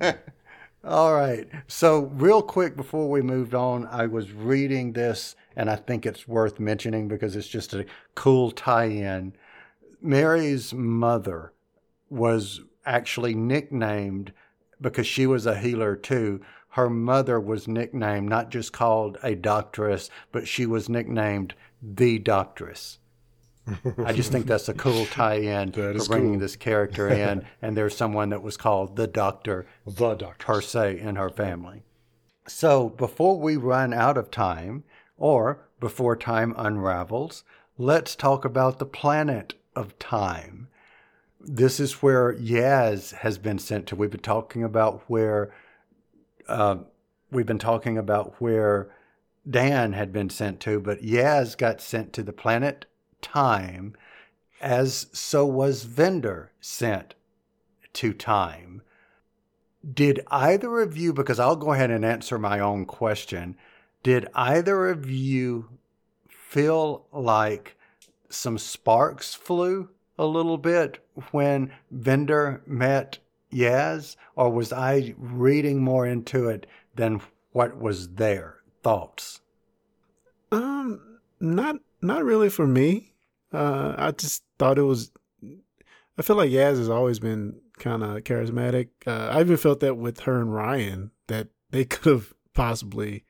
them. 0.00 0.14
All 0.84 1.14
right. 1.14 1.46
So, 1.66 2.04
real 2.14 2.40
quick 2.40 2.76
before 2.76 3.10
we 3.10 3.20
moved 3.20 3.54
on, 3.54 3.86
I 3.86 4.06
was 4.06 4.32
reading 4.32 4.92
this 4.92 5.36
and 5.56 5.68
I 5.68 5.76
think 5.76 6.06
it's 6.06 6.26
worth 6.26 6.58
mentioning 6.58 7.08
because 7.08 7.36
it's 7.36 7.48
just 7.48 7.74
a 7.74 7.84
cool 8.14 8.50
tie 8.52 8.84
in. 8.84 9.34
Mary's 10.00 10.72
mother 10.72 11.52
was 12.08 12.60
actually 12.86 13.34
nicknamed 13.34 14.32
because 14.80 15.06
she 15.06 15.26
was 15.26 15.44
a 15.44 15.58
healer 15.58 15.96
too. 15.96 16.40
Her 16.70 16.88
mother 16.88 17.40
was 17.40 17.66
nicknamed, 17.66 18.28
not 18.28 18.50
just 18.50 18.72
called 18.72 19.18
a 19.22 19.34
doctress, 19.34 20.08
but 20.30 20.46
she 20.46 20.64
was 20.64 20.88
nicknamed 20.88 21.54
the 21.82 22.18
doctress. 22.20 22.98
I 24.04 24.12
just 24.12 24.32
think 24.32 24.46
that's 24.46 24.68
a 24.68 24.74
cool 24.74 25.06
tie-in 25.06 25.72
for 25.72 25.92
bringing 26.06 26.32
cool. 26.32 26.40
this 26.40 26.56
character 26.56 27.08
in, 27.08 27.44
and 27.62 27.76
there's 27.76 27.96
someone 27.96 28.30
that 28.30 28.42
was 28.42 28.56
called 28.56 28.96
the 28.96 29.06
Doctor, 29.06 29.66
the 29.86 30.14
Doctor 30.14 30.44
per 30.44 30.60
se, 30.60 30.98
in 30.98 31.16
her 31.16 31.30
family. 31.30 31.82
So 32.46 32.88
before 32.88 33.38
we 33.38 33.56
run 33.56 33.92
out 33.92 34.16
of 34.16 34.30
time, 34.30 34.84
or 35.18 35.66
before 35.80 36.16
time 36.16 36.54
unravels, 36.56 37.44
let's 37.76 38.16
talk 38.16 38.44
about 38.44 38.78
the 38.78 38.86
planet 38.86 39.54
of 39.74 39.98
time. 39.98 40.68
This 41.40 41.78
is 41.78 42.02
where 42.02 42.34
Yaz 42.34 43.12
has 43.16 43.38
been 43.38 43.58
sent 43.58 43.86
to. 43.88 43.96
We've 43.96 44.10
been 44.10 44.20
talking 44.20 44.64
about 44.64 45.02
where 45.06 45.52
uh, 46.48 46.78
we've 47.30 47.46
been 47.46 47.58
talking 47.58 47.98
about 47.98 48.40
where 48.40 48.90
Dan 49.48 49.92
had 49.92 50.12
been 50.12 50.30
sent 50.30 50.60
to, 50.60 50.80
but 50.80 51.02
Yaz 51.02 51.56
got 51.56 51.80
sent 51.80 52.12
to 52.14 52.22
the 52.22 52.32
planet 52.32 52.86
Time, 53.20 53.94
as 54.60 55.06
so 55.12 55.46
was 55.46 55.84
Vinder 55.84 56.50
sent 56.60 57.14
to 57.94 58.12
Time. 58.12 58.82
Did 59.94 60.20
either 60.28 60.80
of 60.80 60.96
you, 60.96 61.12
because 61.12 61.38
I'll 61.38 61.56
go 61.56 61.72
ahead 61.72 61.90
and 61.90 62.04
answer 62.04 62.38
my 62.38 62.60
own 62.60 62.84
question, 62.84 63.56
did 64.02 64.28
either 64.34 64.88
of 64.88 65.08
you 65.10 65.68
feel 66.28 67.06
like 67.12 67.76
some 68.28 68.58
sparks 68.58 69.34
flew 69.34 69.90
a 70.18 70.26
little 70.26 70.58
bit 70.58 71.04
when 71.30 71.72
Vinder 71.94 72.62
met 72.66 73.18
Yaz, 73.52 74.16
or 74.36 74.50
was 74.50 74.72
I 74.72 75.14
reading 75.16 75.82
more 75.82 76.06
into 76.06 76.48
it 76.48 76.66
than 76.94 77.20
what 77.52 77.78
was 77.78 78.14
there? 78.14 78.58
Thoughts? 78.82 79.40
Um, 80.52 81.18
not 81.40 81.76
not 82.00 82.24
really 82.24 82.48
for 82.48 82.66
me. 82.66 83.14
Uh, 83.52 83.94
I 83.96 84.10
just 84.12 84.42
thought 84.58 84.78
it 84.78 84.82
was. 84.82 85.10
I 86.18 86.22
feel 86.22 86.36
like 86.36 86.50
Yaz 86.50 86.78
has 86.78 86.88
always 86.88 87.18
been 87.18 87.60
kind 87.78 88.02
of 88.02 88.24
charismatic. 88.24 88.88
Uh, 89.06 89.28
I 89.32 89.40
even 89.40 89.56
felt 89.56 89.80
that 89.80 89.96
with 89.96 90.20
her 90.20 90.40
and 90.40 90.52
Ryan 90.52 91.12
that 91.28 91.48
they 91.70 91.84
could 91.86 92.10
have 92.10 92.34
possibly 92.54 93.24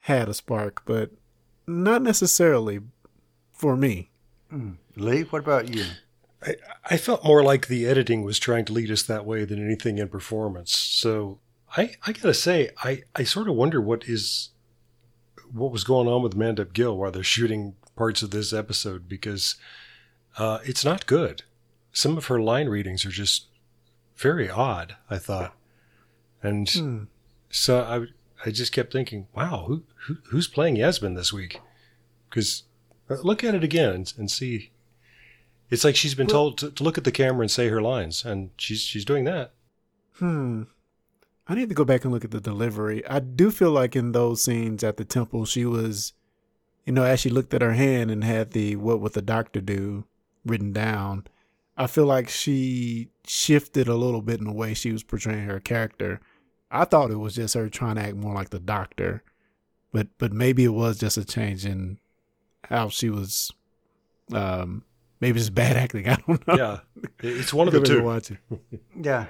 had 0.00 0.28
a 0.28 0.34
spark, 0.34 0.82
but 0.84 1.10
not 1.66 2.02
necessarily 2.02 2.80
for 3.52 3.76
me. 3.76 4.10
Mm. 4.52 4.76
Lee, 4.96 5.22
what 5.22 5.42
about 5.42 5.74
you? 5.74 5.84
I, 6.42 6.56
I 6.90 6.96
felt 6.96 7.24
more 7.24 7.42
like 7.42 7.68
the 7.68 7.86
editing 7.86 8.22
was 8.22 8.38
trying 8.38 8.64
to 8.66 8.72
lead 8.72 8.90
us 8.90 9.02
that 9.04 9.24
way 9.24 9.44
than 9.44 9.64
anything 9.64 9.98
in 9.98 10.08
performance. 10.08 10.76
So 10.76 11.40
I, 11.76 11.94
I 12.06 12.12
gotta 12.12 12.34
say, 12.34 12.70
I, 12.82 13.02
I 13.16 13.24
sort 13.24 13.48
of 13.48 13.54
wonder 13.54 13.80
what 13.80 14.04
is 14.08 14.50
what 15.52 15.72
was 15.72 15.84
going 15.84 16.08
on 16.08 16.22
with 16.22 16.36
Mandip 16.36 16.72
Gill 16.72 16.96
while 16.96 17.12
they're 17.12 17.22
shooting 17.22 17.76
parts 17.96 18.22
of 18.22 18.30
this 18.30 18.52
episode 18.52 19.08
because 19.08 19.56
uh, 20.38 20.58
it's 20.64 20.84
not 20.84 21.06
good. 21.06 21.42
Some 21.92 22.16
of 22.16 22.26
her 22.26 22.40
line 22.40 22.68
readings 22.68 23.04
are 23.06 23.10
just 23.10 23.46
very 24.16 24.50
odd. 24.50 24.96
I 25.08 25.18
thought, 25.18 25.54
and 26.42 26.68
hmm. 26.68 27.04
so 27.50 27.82
I 27.82 28.46
I 28.46 28.50
just 28.50 28.72
kept 28.72 28.92
thinking, 28.92 29.26
wow, 29.34 29.64
who, 29.66 29.82
who 30.06 30.16
who's 30.30 30.48
playing 30.48 30.76
Yasmin 30.76 31.14
this 31.14 31.32
week? 31.32 31.60
Because 32.28 32.64
uh, 33.08 33.16
look 33.22 33.44
at 33.44 33.54
it 33.54 33.64
again 33.64 33.90
and, 33.90 34.14
and 34.18 34.30
see. 34.30 34.70
It's 35.70 35.84
like 35.84 35.96
she's 35.96 36.14
been 36.14 36.26
well, 36.26 36.34
told 36.34 36.58
to, 36.58 36.70
to, 36.70 36.84
look 36.84 36.98
at 36.98 37.04
the 37.04 37.10
camera 37.10 37.40
and 37.40 37.50
say 37.50 37.68
her 37.68 37.80
lines, 37.82 38.24
and 38.24 38.50
she's 38.56 38.80
she's 38.80 39.04
doing 39.04 39.24
that. 39.24 39.52
Hmm. 40.18 40.64
I 41.46 41.54
need 41.54 41.68
to 41.68 41.74
go 41.74 41.84
back 41.84 42.04
and 42.04 42.12
look 42.12 42.24
at 42.24 42.30
the 42.30 42.40
delivery. 42.40 43.06
I 43.06 43.18
do 43.18 43.50
feel 43.50 43.70
like 43.70 43.94
in 43.94 44.12
those 44.12 44.42
scenes 44.42 44.82
at 44.82 44.96
the 44.96 45.04
temple, 45.04 45.44
she 45.44 45.66
was, 45.66 46.14
you 46.84 46.92
know, 46.92 47.04
as 47.04 47.20
she 47.20 47.30
looked 47.30 47.54
at 47.54 47.62
her 47.62 47.72
hand 47.72 48.10
and 48.10 48.24
had 48.24 48.52
the 48.52 48.76
"What 48.76 49.00
would 49.00 49.12
the 49.12 49.22
doctor 49.22 49.60
do?" 49.60 50.04
written 50.44 50.72
down. 50.72 51.26
I 51.76 51.86
feel 51.86 52.06
like 52.06 52.28
she 52.28 53.08
shifted 53.26 53.88
a 53.88 53.94
little 53.94 54.22
bit 54.22 54.38
in 54.38 54.46
the 54.46 54.52
way 54.52 54.74
she 54.74 54.92
was 54.92 55.02
portraying 55.02 55.46
her 55.46 55.58
character 55.58 56.20
I 56.74 56.84
thought 56.84 57.12
it 57.12 57.16
was 57.16 57.36
just 57.36 57.54
her 57.54 57.68
trying 57.68 57.94
to 57.96 58.02
act 58.02 58.16
more 58.16 58.34
like 58.34 58.50
the 58.50 58.58
doctor, 58.58 59.22
but 59.92 60.08
but 60.18 60.32
maybe 60.32 60.64
it 60.64 60.74
was 60.74 60.98
just 60.98 61.16
a 61.16 61.24
change 61.24 61.64
in 61.64 61.98
how 62.64 62.88
she 62.88 63.08
was. 63.10 63.52
Um, 64.32 64.82
maybe 65.20 65.38
it's 65.38 65.50
bad 65.50 65.76
acting. 65.76 66.08
I 66.08 66.16
don't 66.26 66.46
know. 66.48 66.56
Yeah, 66.56 66.80
it's 67.22 67.54
one 67.54 67.68
of 67.68 67.74
the 67.80 67.80
two. 67.80 68.38
yeah, 69.00 69.26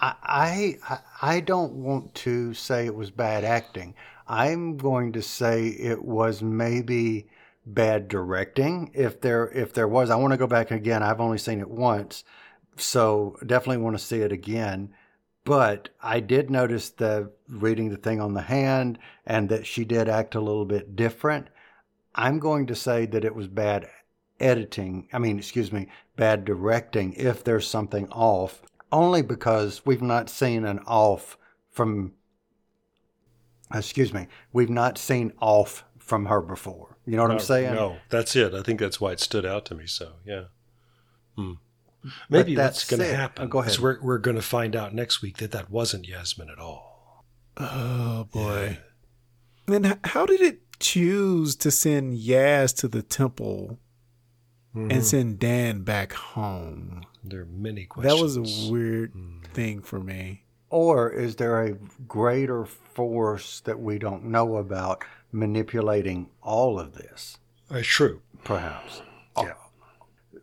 I, 0.00 0.78
I 0.82 0.98
I 1.20 1.40
don't 1.40 1.72
want 1.72 2.14
to 2.16 2.54
say 2.54 2.86
it 2.86 2.94
was 2.94 3.10
bad 3.10 3.42
acting. 3.44 3.94
I'm 4.26 4.76
going 4.76 5.12
to 5.12 5.22
say 5.22 5.68
it 5.68 6.04
was 6.04 6.42
maybe 6.42 7.28
bad 7.66 8.08
directing. 8.08 8.90
If 8.94 9.20
there 9.20 9.48
if 9.50 9.72
there 9.72 9.88
was, 9.88 10.10
I 10.10 10.16
want 10.16 10.32
to 10.32 10.38
go 10.38 10.46
back 10.46 10.70
again. 10.70 11.02
I've 11.02 11.20
only 11.20 11.38
seen 11.38 11.60
it 11.60 11.70
once, 11.70 12.24
so 12.76 13.36
definitely 13.46 13.82
want 13.82 13.98
to 13.98 14.04
see 14.04 14.20
it 14.20 14.32
again. 14.32 14.94
But 15.44 15.90
I 16.02 16.20
did 16.20 16.50
notice 16.50 16.88
the 16.88 17.30
reading 17.48 17.90
the 17.90 17.98
thing 17.98 18.20
on 18.20 18.32
the 18.32 18.42
hand 18.42 18.98
and 19.26 19.48
that 19.50 19.66
she 19.66 19.84
did 19.84 20.08
act 20.08 20.34
a 20.34 20.40
little 20.40 20.64
bit 20.64 20.96
different. 20.96 21.48
I'm 22.14 22.38
going 22.38 22.66
to 22.68 22.74
say 22.74 23.06
that 23.06 23.24
it 23.24 23.34
was 23.34 23.48
bad 23.48 23.88
editing. 24.40 25.08
I 25.12 25.18
mean, 25.18 25.38
excuse 25.38 25.70
me, 25.70 25.88
bad 26.16 26.44
directing 26.44 27.12
if 27.14 27.44
there's 27.44 27.66
something 27.66 28.08
off, 28.08 28.62
only 28.90 29.20
because 29.20 29.84
we've 29.84 30.02
not 30.02 30.30
seen 30.30 30.64
an 30.64 30.78
off 30.86 31.36
from, 31.70 32.12
excuse 33.72 34.12
me, 34.12 34.26
we've 34.52 34.70
not 34.70 34.98
seen 34.98 35.32
off 35.40 35.84
from 35.98 36.26
her 36.26 36.40
before. 36.40 36.98
You 37.06 37.16
know 37.16 37.22
what 37.22 37.28
no, 37.28 37.34
I'm 37.34 37.40
saying? 37.40 37.74
No, 37.74 37.96
that's 38.08 38.34
it. 38.36 38.54
I 38.54 38.62
think 38.62 38.80
that's 38.80 39.00
why 39.00 39.12
it 39.12 39.20
stood 39.20 39.46
out 39.46 39.64
to 39.66 39.74
me. 39.74 39.86
So, 39.86 40.12
yeah. 40.24 40.44
Hmm. 41.36 41.52
Maybe 42.28 42.54
that's 42.54 42.84
going 42.84 43.00
to 43.00 43.14
happen. 43.14 43.44
Oh, 43.44 43.48
go 43.48 43.60
ahead. 43.60 43.78
We're, 43.78 44.00
we're 44.02 44.18
going 44.18 44.36
to 44.36 44.42
find 44.42 44.76
out 44.76 44.94
next 44.94 45.22
week 45.22 45.38
that 45.38 45.52
that 45.52 45.70
wasn't 45.70 46.06
Yasmin 46.06 46.50
at 46.50 46.58
all. 46.58 47.24
Oh, 47.56 48.28
boy. 48.30 48.78
Yeah. 49.68 49.74
And 49.76 49.98
how 50.04 50.26
did 50.26 50.42
it 50.42 50.60
choose 50.80 51.56
to 51.56 51.70
send 51.70 52.18
Yaz 52.18 52.76
to 52.76 52.88
the 52.88 53.02
temple 53.02 53.78
mm-hmm. 54.76 54.90
and 54.90 55.04
send 55.04 55.38
Dan 55.38 55.82
back 55.82 56.12
home? 56.12 57.06
There 57.22 57.40
are 57.42 57.46
many 57.46 57.86
questions. 57.86 58.14
That 58.14 58.22
was 58.22 58.36
a 58.36 58.70
weird 58.70 59.14
thing 59.54 59.80
for 59.80 59.98
me. 59.98 60.43
Or 60.74 61.08
is 61.08 61.36
there 61.36 61.62
a 61.62 61.74
greater 62.08 62.64
force 62.64 63.60
that 63.60 63.78
we 63.78 63.96
don't 63.96 64.24
know 64.24 64.56
about 64.56 65.04
manipulating 65.30 66.30
all 66.42 66.80
of 66.80 66.94
this? 66.94 67.38
Uh, 67.70 67.80
true. 67.80 68.22
Perhaps. 68.42 69.02
Yeah. 69.38 69.52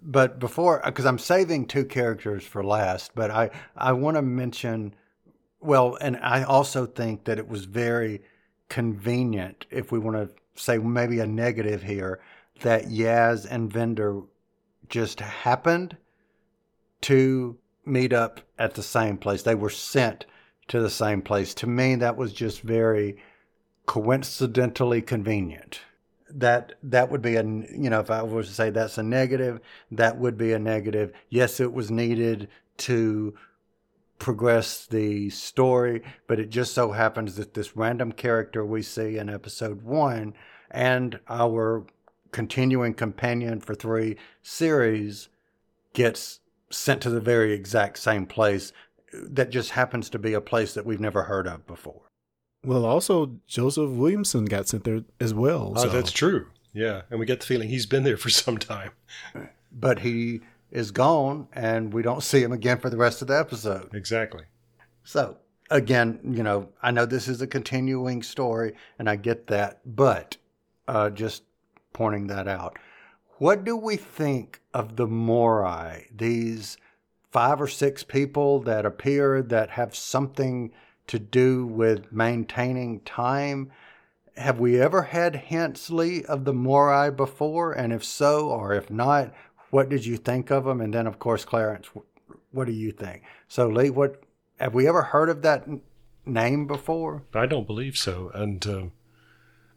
But 0.02 0.40
before, 0.40 0.82
because 0.86 1.06
I'm 1.06 1.20
saving 1.20 1.68
two 1.68 1.84
characters 1.84 2.46
for 2.46 2.64
last, 2.64 3.12
but 3.14 3.30
I, 3.30 3.50
I 3.76 3.92
want 3.92 4.16
to 4.16 4.22
mention, 4.22 4.96
well, 5.60 5.98
and 6.00 6.16
I 6.24 6.44
also 6.44 6.86
think 6.86 7.26
that 7.26 7.38
it 7.38 7.50
was 7.50 7.66
very 7.66 8.22
convenient, 8.70 9.66
if 9.70 9.92
we 9.92 10.00
want 10.00 10.16
to 10.16 10.34
say 10.56 10.78
maybe 10.78 11.20
a 11.20 11.28
negative 11.28 11.84
here, 11.84 12.22
that 12.62 12.86
Yaz 12.86 13.46
and 13.52 13.70
Vinder 13.70 14.26
just 14.88 15.20
happened 15.20 15.98
to 17.02 17.58
meet 17.86 18.14
up 18.14 18.42
at 18.58 18.76
the 18.76 18.84
same 18.84 19.18
place. 19.18 19.44
They 19.44 19.56
were 19.56 19.70
sent 19.70 20.26
to 20.68 20.80
the 20.80 20.90
same 20.90 21.22
place. 21.22 21.54
To 21.56 21.68
me, 21.68 21.96
that 21.96 22.18
was 22.18 22.34
just 22.34 22.62
very 22.62 23.18
coincidentally 23.86 25.02
convenient. 25.02 25.82
That 26.30 26.74
that 26.84 27.12
would 27.12 27.22
be 27.22 27.36
a 27.36 27.44
you 27.44 27.90
know 27.90 28.00
if 28.00 28.10
I 28.10 28.22
was 28.22 28.48
to 28.48 28.54
say 28.54 28.70
that's 28.70 28.98
a 28.98 29.04
negative, 29.04 29.60
that 29.92 30.18
would 30.18 30.38
be 30.38 30.54
a 30.54 30.60
negative. 30.60 31.12
Yes, 31.30 31.60
it 31.60 31.74
was 31.74 31.92
needed 31.92 32.48
to 32.78 33.34
progress 34.18 34.86
the 34.86 35.30
story, 35.32 36.04
but 36.28 36.40
it 36.40 36.50
just 36.50 36.74
so 36.74 36.92
happens 36.92 37.36
that 37.36 37.54
this 37.54 37.76
random 37.76 38.12
character 38.12 38.64
we 38.64 38.82
see 38.82 39.18
in 39.18 39.30
episode 39.30 39.82
one 39.82 40.34
and 40.70 41.20
our 41.28 41.86
continuing 42.32 42.94
companion 42.94 43.60
for 43.60 43.76
three 43.76 44.16
series 44.42 45.28
gets 45.94 46.40
sent 46.72 47.02
to 47.02 47.10
the 47.10 47.22
very 47.22 47.54
exact 47.54 47.98
same 48.00 48.26
place 48.26 48.74
that 49.14 49.50
just 49.50 49.72
happens 49.72 50.10
to 50.10 50.20
be 50.20 50.34
a 50.34 50.42
place 50.42 50.74
that 50.74 50.86
we've 50.86 51.00
never 51.00 51.24
heard 51.24 51.48
of 51.48 51.68
before. 51.68 52.02
Well, 52.66 52.86
also 52.86 53.38
Joseph 53.48 53.90
Williamson 53.92 54.46
got 54.46 54.68
sent 54.68 54.84
there 54.84 55.02
as 55.20 55.34
well. 55.34 55.74
Oh, 55.76 55.84
so. 55.84 55.90
that's 55.90 56.12
true. 56.12 56.48
Yeah, 56.74 57.02
and 57.10 57.20
we 57.20 57.26
get 57.26 57.42
the 57.42 57.46
feeling 57.46 57.70
he's 57.70 57.86
been 57.86 58.04
there 58.04 58.18
for 58.18 58.30
some 58.30 58.58
time. 58.58 58.92
But 59.72 60.00
he 60.00 60.42
is 60.72 60.92
gone, 60.92 61.48
and 61.54 61.94
we 61.94 62.02
don't 62.02 62.24
see 62.24 62.42
him 62.42 62.52
again 62.52 62.80
for 62.80 62.90
the 62.90 62.98
rest 62.98 63.22
of 63.22 63.28
the 63.28 63.38
episode. 63.38 63.94
Exactly. 63.94 64.44
So, 65.04 65.38
again, 65.70 66.20
you 66.24 66.44
know, 66.44 66.70
I 66.82 66.92
know 66.92 67.06
this 67.06 67.28
is 67.28 67.42
a 67.42 67.48
continuing 67.48 68.24
story, 68.24 68.74
and 69.00 69.10
I 69.10 69.16
get 69.16 69.48
that, 69.48 69.82
but 69.86 70.38
uh, 70.88 71.10
just 71.10 71.44
pointing 71.94 72.28
that 72.28 72.48
out. 72.48 72.78
What 73.42 73.64
do 73.64 73.76
we 73.76 73.96
think 73.96 74.62
of 74.72 74.98
the 74.98 75.08
Morai? 75.08 76.06
These 76.16 76.78
five 77.32 77.60
or 77.60 77.68
six 77.68 78.04
people 78.04 78.60
that 78.60 78.86
appear 78.86 79.42
that 79.42 79.72
have 79.72 79.96
something 79.96 80.72
to 81.08 81.18
do 81.18 81.66
with 81.66 82.12
maintaining 82.12 83.00
time. 83.00 83.72
Have 84.38 84.60
we 84.60 84.80
ever 84.80 85.02
had 85.02 85.36
hints, 85.38 85.90
Lee, 85.90 86.24
of 86.26 86.46
the 86.46 86.54
Morai 86.54 87.10
before? 87.10 87.74
And 87.74 87.92
if 87.92 88.04
so, 88.04 88.48
or 88.48 88.76
if 88.76 88.92
not, 88.92 89.34
what 89.72 89.90
did 89.90 90.06
you 90.06 90.18
think 90.18 90.52
of 90.52 90.66
them? 90.66 90.80
And 90.80 90.94
then, 90.94 91.08
of 91.08 91.18
course, 91.18 91.44
Clarence, 91.44 91.90
what 92.52 92.68
do 92.68 92.74
you 92.74 92.92
think? 92.92 93.24
So, 93.48 93.68
Lee, 93.68 93.90
what 93.90 94.22
have 94.60 94.76
we 94.76 94.88
ever 94.88 95.02
heard 95.02 95.30
of 95.30 95.42
that 95.42 95.68
name 96.28 96.68
before? 96.68 97.24
I 97.34 97.48
don't 97.48 97.66
believe 97.66 97.98
so, 97.98 98.30
and 98.36 98.64
um, 98.68 98.92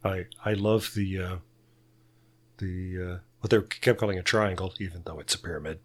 I 0.05 0.27
I 0.45 0.53
love 0.53 0.91
the 0.95 1.19
uh, 1.19 1.37
the 2.59 2.99
uh, 3.03 3.19
what 3.45 3.51
they 3.51 3.61
kept 3.81 4.01
calling 4.01 4.19
a 4.19 4.23
triangle, 4.23 4.73
even 4.81 5.03
though 5.05 5.21
it's 5.21 5.35
a 5.35 5.39
pyramid. 5.39 5.79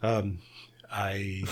Um, 0.00 0.38
I, 0.92 1.44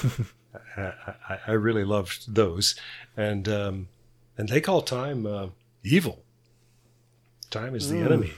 I 0.76 1.38
I 1.48 1.52
really 1.52 1.84
loved 1.84 2.32
those, 2.34 2.74
and 3.16 3.48
um, 3.48 3.88
and 4.36 4.48
they 4.48 4.60
call 4.60 4.82
time 4.82 5.26
uh, 5.26 5.48
evil. 5.82 6.22
Time 7.50 7.74
is 7.74 7.88
the 7.88 7.96
Mm. 7.96 8.04
enemy, 8.04 8.32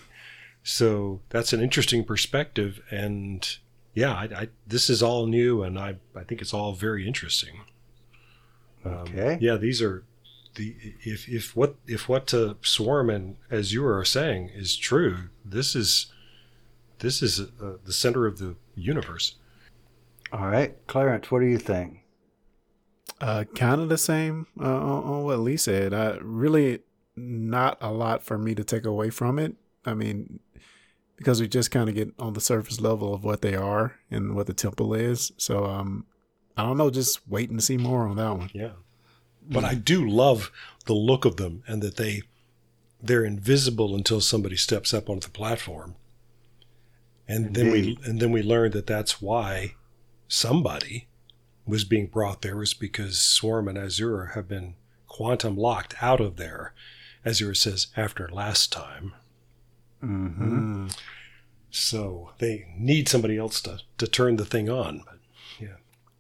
so 0.63 1.21
that's 1.29 1.53
an 1.53 1.61
interesting 1.61 2.05
perspective. 2.05 2.81
And 2.91 3.47
yeah, 3.93 4.13
I, 4.15 4.25
I, 4.43 4.49
this 4.67 4.89
is 4.89 5.03
all 5.03 5.27
new, 5.27 5.63
and 5.63 5.79
I 5.79 5.97
I 6.17 6.25
think 6.25 6.41
it's 6.41 6.55
all 6.55 6.73
very 6.73 7.07
interesting. 7.07 7.61
Um, 8.85 8.93
Okay. 8.93 9.37
Yeah, 9.41 9.57
these 9.57 9.83
are 9.83 10.05
the 10.55 10.75
if 11.03 11.29
if 11.29 11.55
what 11.55 11.77
if 11.87 12.09
what 12.09 12.33
uh, 12.33 12.55
Swarm 12.63 13.11
and 13.11 13.37
as 13.51 13.73
you 13.75 13.85
are 13.87 14.05
saying 14.05 14.51
is 14.55 14.77
true, 14.77 15.29
this 15.45 15.75
is 15.77 16.07
this 17.01 17.23
is 17.23 17.41
uh, 17.41 17.77
the 17.85 17.93
center 17.93 18.27
of 18.27 18.39
the 18.39 18.57
universe. 18.75 19.37
All 20.33 20.47
right, 20.47 20.77
Clarence, 20.87 21.31
what 21.31 21.41
do 21.41 21.47
you 21.47 21.59
think? 21.59 22.05
Uh, 23.21 23.45
kind 23.55 23.81
of 23.81 23.89
the 23.89 23.99
same 23.99 24.47
uh, 24.61 24.65
on, 24.65 25.05
on 25.05 25.25
what 25.25 25.41
Lee 25.41 25.57
said. 25.57 25.93
I 25.93 26.17
really 26.23 26.81
not 27.17 27.77
a 27.81 27.91
lot 27.91 28.23
for 28.23 28.39
me 28.39 28.55
to 28.55 28.65
take 28.65 28.85
away 28.85 29.11
from 29.11 29.39
it. 29.39 29.55
I 29.85 29.95
mean, 29.95 30.41
because 31.17 31.41
we 31.41 31.49
just 31.49 31.71
kind 31.71 31.89
of 31.89 31.95
get 31.95 32.15
on 32.19 32.33
the 32.33 32.41
surface 32.41 32.81
level 32.81 33.13
of 33.13 33.25
what 33.25 33.43
they 33.43 33.55
are 33.55 33.97
and 34.11 34.35
what 34.35 34.47
the 34.47 34.55
temple 34.55 34.95
is. 34.95 35.33
So, 35.37 35.67
um, 35.67 36.07
I 36.57 36.63
don't 36.63 36.79
know. 36.79 36.91
Just 36.91 37.29
waiting 37.29 37.57
to 37.57 37.63
see 37.63 37.77
more 37.77 38.07
on 38.07 38.17
that 38.17 38.37
one. 38.37 38.51
Yeah, 38.53 38.73
but 39.49 39.65
I 39.65 39.75
do 39.75 40.09
love 40.09 40.51
the 40.87 40.95
look 40.95 41.25
of 41.25 41.37
them 41.37 41.63
and 41.67 41.83
that 41.83 41.97
they 41.97 42.23
they're 43.03 43.25
invisible 43.25 43.95
until 43.95 44.21
somebody 44.21 44.57
steps 44.57 44.93
up 44.93 45.09
onto 45.09 45.27
the 45.27 45.33
platform, 45.33 45.97
and 47.31 47.55
then 47.55 47.71
we 47.71 47.99
and 48.05 48.21
then 48.21 48.33
we 48.33 48.43
learn 48.43 48.73
that 48.73 48.87
that's 48.87 49.23
why 49.23 49.75
somebody 50.27 51.07
was 51.65 51.85
being 51.85 52.07
brought 52.07 52.43
there 52.43 52.57
was 52.57 52.75
because 52.75 53.21
Swarm 53.21 53.69
and 53.69 53.79
Azure 53.79 54.33
have 54.35 54.49
been 54.49 54.75
quantum 55.07 55.57
locked 55.57 55.95
out 56.03 56.21
of 56.21 56.37
there, 56.37 56.73
Azure 57.25 57.55
says 57.55 57.89
after 57.97 58.29
last 58.29 58.73
time. 58.73 59.13
Mm-hmm. 60.03 60.89
So 61.71 62.33
they 62.39 62.67
need 62.77 63.09
somebody 63.09 63.37
else 63.37 63.61
to, 63.63 63.81
to 63.99 64.09
turn 64.09 64.37
the 64.37 64.45
thing 64.45 64.69
on. 64.69 65.03
But 65.07 65.19
yeah. 65.61 65.77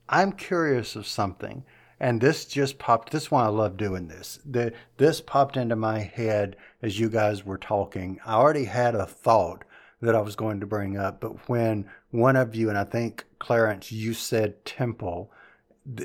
I'm 0.09 0.33
curious 0.33 0.95
of 0.95 1.09
something, 1.09 1.65
and 1.99 2.21
this 2.21 2.45
just 2.45 2.79
popped. 2.79 3.11
This 3.11 3.25
is 3.25 3.31
why 3.33 3.45
I 3.45 3.49
love 3.49 3.77
doing 3.77 4.07
this. 4.07 4.39
The, 4.45 4.73
this 4.97 5.21
popped 5.21 5.57
into 5.57 5.75
my 5.77 5.99
head 5.99 6.57
as 6.83 7.01
you 7.01 7.09
guys 7.09 7.45
were 7.45 7.59
talking. 7.59 8.21
I 8.25 8.35
already 8.35 8.67
had 8.67 8.95
a 8.95 9.07
thought 9.07 9.65
that 10.01 10.15
I 10.15 10.21
was 10.21 10.37
going 10.37 10.61
to 10.61 10.67
bring 10.67 10.97
up, 10.97 11.21
but 11.21 11.49
when 11.49 11.87
one 12.11 12.37
of 12.37 12.55
you, 12.55 12.69
and 12.69 12.79
I 12.79 12.85
think 12.85 13.27
Clarence, 13.39 13.93
you 13.93 14.15
said 14.15 14.65
temple, 14.65 15.31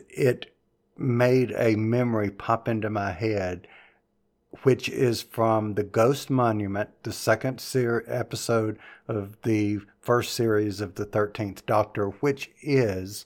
it 0.09 0.53
made 0.97 1.53
a 1.57 1.75
memory 1.75 2.29
pop 2.29 2.67
into 2.67 2.89
my 2.89 3.11
head, 3.11 3.67
which 4.63 4.89
is 4.89 5.21
from 5.21 5.75
the 5.75 5.83
Ghost 5.83 6.29
Monument, 6.29 6.89
the 7.03 7.13
second 7.13 7.59
ser- 7.59 8.03
episode 8.07 8.77
of 9.07 9.37
the 9.43 9.79
first 10.01 10.33
series 10.33 10.81
of 10.81 10.95
the 10.95 11.05
Thirteenth 11.05 11.65
Doctor, 11.65 12.07
which 12.07 12.51
is 12.61 13.25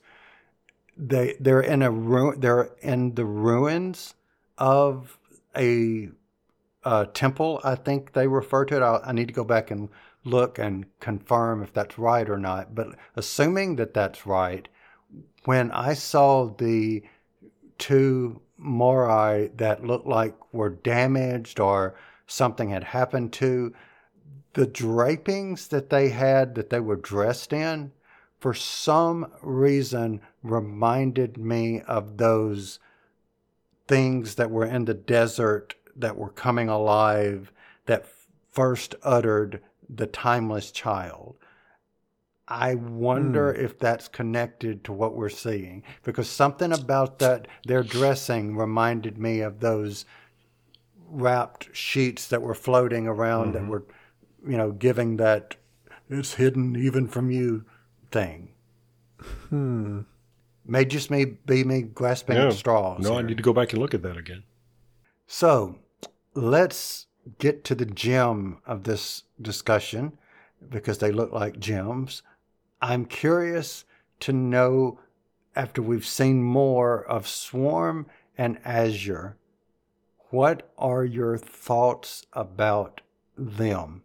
they 0.98 1.36
they're 1.40 1.62
in 1.62 1.82
a 1.82 1.92
ru- 1.92 2.36
they're 2.36 2.72
in 2.82 3.16
the 3.16 3.26
ruins 3.26 4.16
of 4.58 5.18
a 5.56 6.10
temple. 7.14 7.62
I 7.64 7.76
think 7.76 8.14
they 8.14 8.28
refer 8.28 8.66
to 8.66 8.78
it. 8.78 8.82
i 8.82 9.00
I 9.06 9.12
need 9.12 9.28
to 9.28 9.34
go 9.34 9.44
back 9.44 9.72
and 9.72 9.90
look 10.24 10.60
and 10.60 10.86
confirm 11.00 11.64
if 11.64 11.74
that's 11.74 11.98
right 11.98 12.30
or 12.30 12.38
not. 12.38 12.76
But 12.76 12.96
assuming 13.16 13.76
that 13.78 13.94
that's 13.94 14.26
right, 14.26 14.68
when 15.46 15.72
I 15.72 15.94
saw 15.94 16.48
the 16.48 17.04
two 17.78 18.42
Morai 18.58 19.50
that 19.56 19.86
looked 19.86 20.08
like 20.08 20.36
were 20.54 20.70
damaged 20.70 21.60
or 21.60 21.96
something 22.28 22.70
had 22.70 22.84
happened 22.84 23.34
to, 23.34 23.74
the 24.54 24.68
drapings 24.68 25.68
that 25.70 25.90
they 25.90 26.10
had 26.10 26.56
that 26.56 26.70
they 26.70 26.80
were 26.80 26.96
dressed 26.96 27.54
in, 27.54 27.92
for 28.40 28.54
some 28.54 29.32
reason, 29.42 30.22
reminded 30.44 31.38
me 31.38 31.82
of 31.82 32.18
those 32.18 32.80
things 33.88 34.36
that 34.36 34.52
were 34.52 34.66
in 34.66 34.86
the 34.86 34.94
desert 34.94 35.76
that 35.96 36.18
were 36.18 36.30
coming 36.30 36.70
alive 36.70 37.52
that 37.86 38.06
first 38.52 38.96
uttered 39.04 39.62
the 39.90 40.08
timeless 40.08 40.72
child. 40.72 41.36
I 42.48 42.76
wonder 42.76 43.54
if 43.54 43.78
that's 43.78 44.08
connected 44.08 44.84
to 44.86 44.94
what 44.94 45.16
we're 45.16 45.30
seeing 45.30 45.84
because 46.04 46.28
something 46.28 46.72
about 46.72 47.20
that 47.20 47.48
their 47.66 47.84
dressing 47.84 48.56
reminded 48.56 49.18
me 49.20 49.42
of 49.42 49.60
those 49.60 50.06
wrapped 51.08 51.76
sheets 51.76 52.28
that 52.28 52.42
were 52.42 52.56
floating 52.56 53.08
around 53.08 53.54
that 53.54 53.68
were 53.68 53.84
you 54.48 54.58
know 54.58 54.72
giving 54.72 55.18
that 55.18 55.56
it's 56.10 56.36
hidden 56.36 56.76
even 56.76 57.08
from 57.08 57.30
you 57.30 57.66
thing. 58.12 58.50
Hmm. 59.50 60.02
May 60.66 60.86
just 60.86 61.12
me 61.12 61.26
be 61.26 61.64
me 61.64 61.82
grasping 61.84 62.36
No, 62.38 62.48
at 62.48 62.54
straws. 62.54 63.02
no, 63.02 63.18
I 63.18 63.22
need 63.22 63.38
to 63.38 63.44
go 63.44 63.54
back 63.54 63.74
and 63.74 63.82
look 63.82 63.94
at 63.94 64.02
that 64.04 64.18
again. 64.18 64.44
So 65.28 65.78
let's 66.34 67.06
get 67.38 67.64
to 67.66 67.76
the 67.76 67.86
gem 67.86 68.60
of 68.66 68.84
this 68.84 69.24
discussion 69.42 70.18
because 70.70 70.98
they 70.98 71.12
look 71.12 71.32
like 71.32 71.60
gems. 71.60 72.24
I'm 72.82 73.06
curious 73.06 73.86
to 74.22 74.34
know 74.34 75.00
after 75.56 75.82
we've 75.82 76.06
seen 76.06 76.44
more 76.44 77.04
of 77.04 77.28
Swarm 77.28 78.08
and 78.38 78.60
Azure, 78.64 79.38
what 80.30 80.72
are 80.78 81.04
your 81.04 81.38
thoughts 81.38 82.26
about 82.34 83.02
them? 83.38 84.04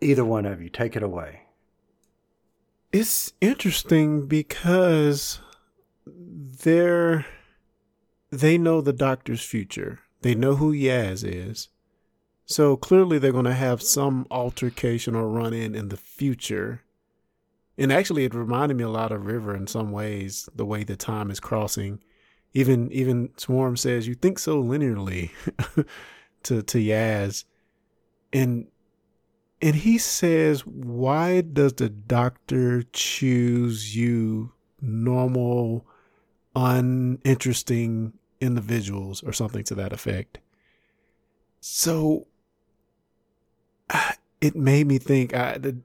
Either 0.00 0.24
one 0.24 0.44
of 0.44 0.60
you, 0.60 0.68
take 0.68 0.96
it 0.96 1.02
away. 1.02 1.42
It's 2.92 3.32
interesting 3.40 4.26
because 4.26 5.40
they're 6.06 7.26
they 8.30 8.58
know 8.58 8.80
the 8.80 8.92
doctor's 8.92 9.44
future. 9.44 10.00
They 10.22 10.34
know 10.34 10.56
who 10.56 10.72
Yaz 10.72 11.24
is. 11.24 11.68
So 12.46 12.76
clearly 12.76 13.18
they're 13.18 13.32
going 13.32 13.44
to 13.46 13.54
have 13.54 13.82
some 13.82 14.26
altercation 14.30 15.14
or 15.14 15.28
run 15.28 15.54
in 15.54 15.74
in 15.74 15.88
the 15.88 15.96
future. 15.96 16.82
And 17.78 17.92
actually 17.92 18.24
it 18.24 18.34
reminded 18.34 18.76
me 18.76 18.84
a 18.84 18.88
lot 18.88 19.12
of 19.12 19.26
River 19.26 19.54
in 19.54 19.66
some 19.66 19.90
ways, 19.90 20.48
the 20.54 20.66
way 20.66 20.84
the 20.84 20.96
time 20.96 21.30
is 21.30 21.40
crossing. 21.40 22.00
Even 22.52 22.92
even 22.92 23.30
Swarm 23.36 23.76
says 23.76 24.06
you 24.06 24.14
think 24.14 24.38
so 24.38 24.62
linearly 24.62 25.30
to 26.44 26.62
to 26.62 26.78
Yaz. 26.78 27.44
And 28.32 28.68
and 29.64 29.76
he 29.76 29.96
says, 29.96 30.66
Why 30.66 31.40
does 31.40 31.72
the 31.72 31.88
doctor 31.88 32.82
choose 32.92 33.96
you 33.96 34.52
normal, 34.80 35.86
uninteresting 36.54 38.12
individuals 38.40 39.22
or 39.22 39.32
something 39.32 39.64
to 39.64 39.74
that 39.76 39.94
effect? 39.94 40.38
So 41.60 42.26
it 44.40 44.54
made 44.56 44.86
me 44.86 44.98
think 44.98 45.34
I, 45.34 45.58
the 45.58 45.76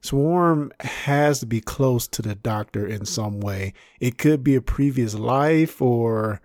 Swarm 0.00 0.72
has 0.80 1.38
to 1.40 1.46
be 1.46 1.60
close 1.60 2.08
to 2.08 2.22
the 2.22 2.34
doctor 2.34 2.86
in 2.86 3.04
some 3.04 3.40
way. 3.40 3.72
It 4.00 4.18
could 4.18 4.42
be 4.42 4.56
a 4.56 4.60
previous 4.60 5.14
life 5.14 5.80
or 5.80 6.40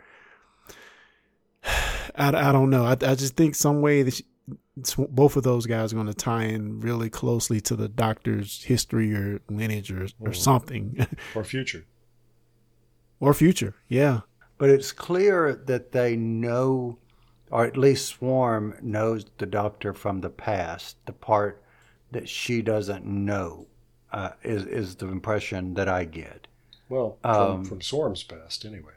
I, 2.16 2.30
I 2.30 2.52
don't 2.52 2.70
know. 2.70 2.86
I, 2.86 2.91
I 2.91 3.16
just 3.16 3.36
think 3.36 3.56
some 3.56 3.82
way 3.82 4.04
that 4.04 4.14
she, 4.14 4.26
both 4.98 5.36
of 5.36 5.43
those 5.43 5.66
guys 5.66 5.91
are 5.91 5.95
going 5.95 6.08
to 6.08 6.14
tie 6.14 6.43
in 6.43 6.80
really 6.80 7.10
closely 7.10 7.60
to 7.62 7.76
the 7.76 7.88
doctor's 7.88 8.64
history 8.64 9.14
or 9.14 9.41
lineage 9.50 9.91
or, 9.91 10.04
or 10.20 10.30
mm. 10.30 10.36
something. 10.36 11.08
or 11.36 11.43
future. 11.43 11.86
Or 13.20 13.34
future, 13.34 13.76
yeah. 13.88 14.22
But 14.60 14.70
it's 14.70 14.91
clear 14.91 15.56
that 15.66 15.91
they 15.91 16.16
know, 16.16 17.00
or 17.52 17.66
at 17.66 17.78
least 17.78 18.08
Swarm 18.08 18.76
knows 18.82 19.26
the 19.38 19.45
doctor 19.45 19.93
from 19.93 20.22
the 20.22 20.30
past. 20.30 20.98
The 21.06 21.14
part 21.14 21.62
that 22.12 22.30
she 22.30 22.62
doesn't 22.62 23.06
know 23.06 23.68
uh, 24.12 24.32
is 24.43 24.66
is 24.66 24.95
the 24.95 25.08
impression 25.08 25.74
that 25.76 25.89
I 25.89 26.06
get. 26.06 26.48
Well, 26.89 27.18
from, 27.22 27.32
um, 27.32 27.66
from 27.66 27.82
Swarm's 27.82 28.24
past, 28.24 28.66
anyway 28.66 28.93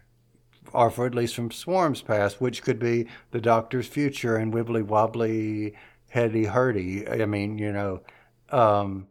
or 0.73 0.91
for 0.91 1.07
at 1.07 1.15
least 1.15 1.35
from 1.35 1.51
Swarm's 1.51 2.03
past, 2.03 2.41
which 2.41 2.63
could 2.63 2.79
be 2.79 3.07
the 3.31 3.41
Doctor's 3.41 3.87
future 3.87 4.37
and 4.37 4.53
wibbly 4.53 4.85
wobbly, 4.85 5.75
heady 6.11 6.45
hurdy. 6.45 7.09
I 7.09 7.27
mean, 7.27 7.59
you 7.59 7.73
know, 7.73 8.03
um, 8.51 9.09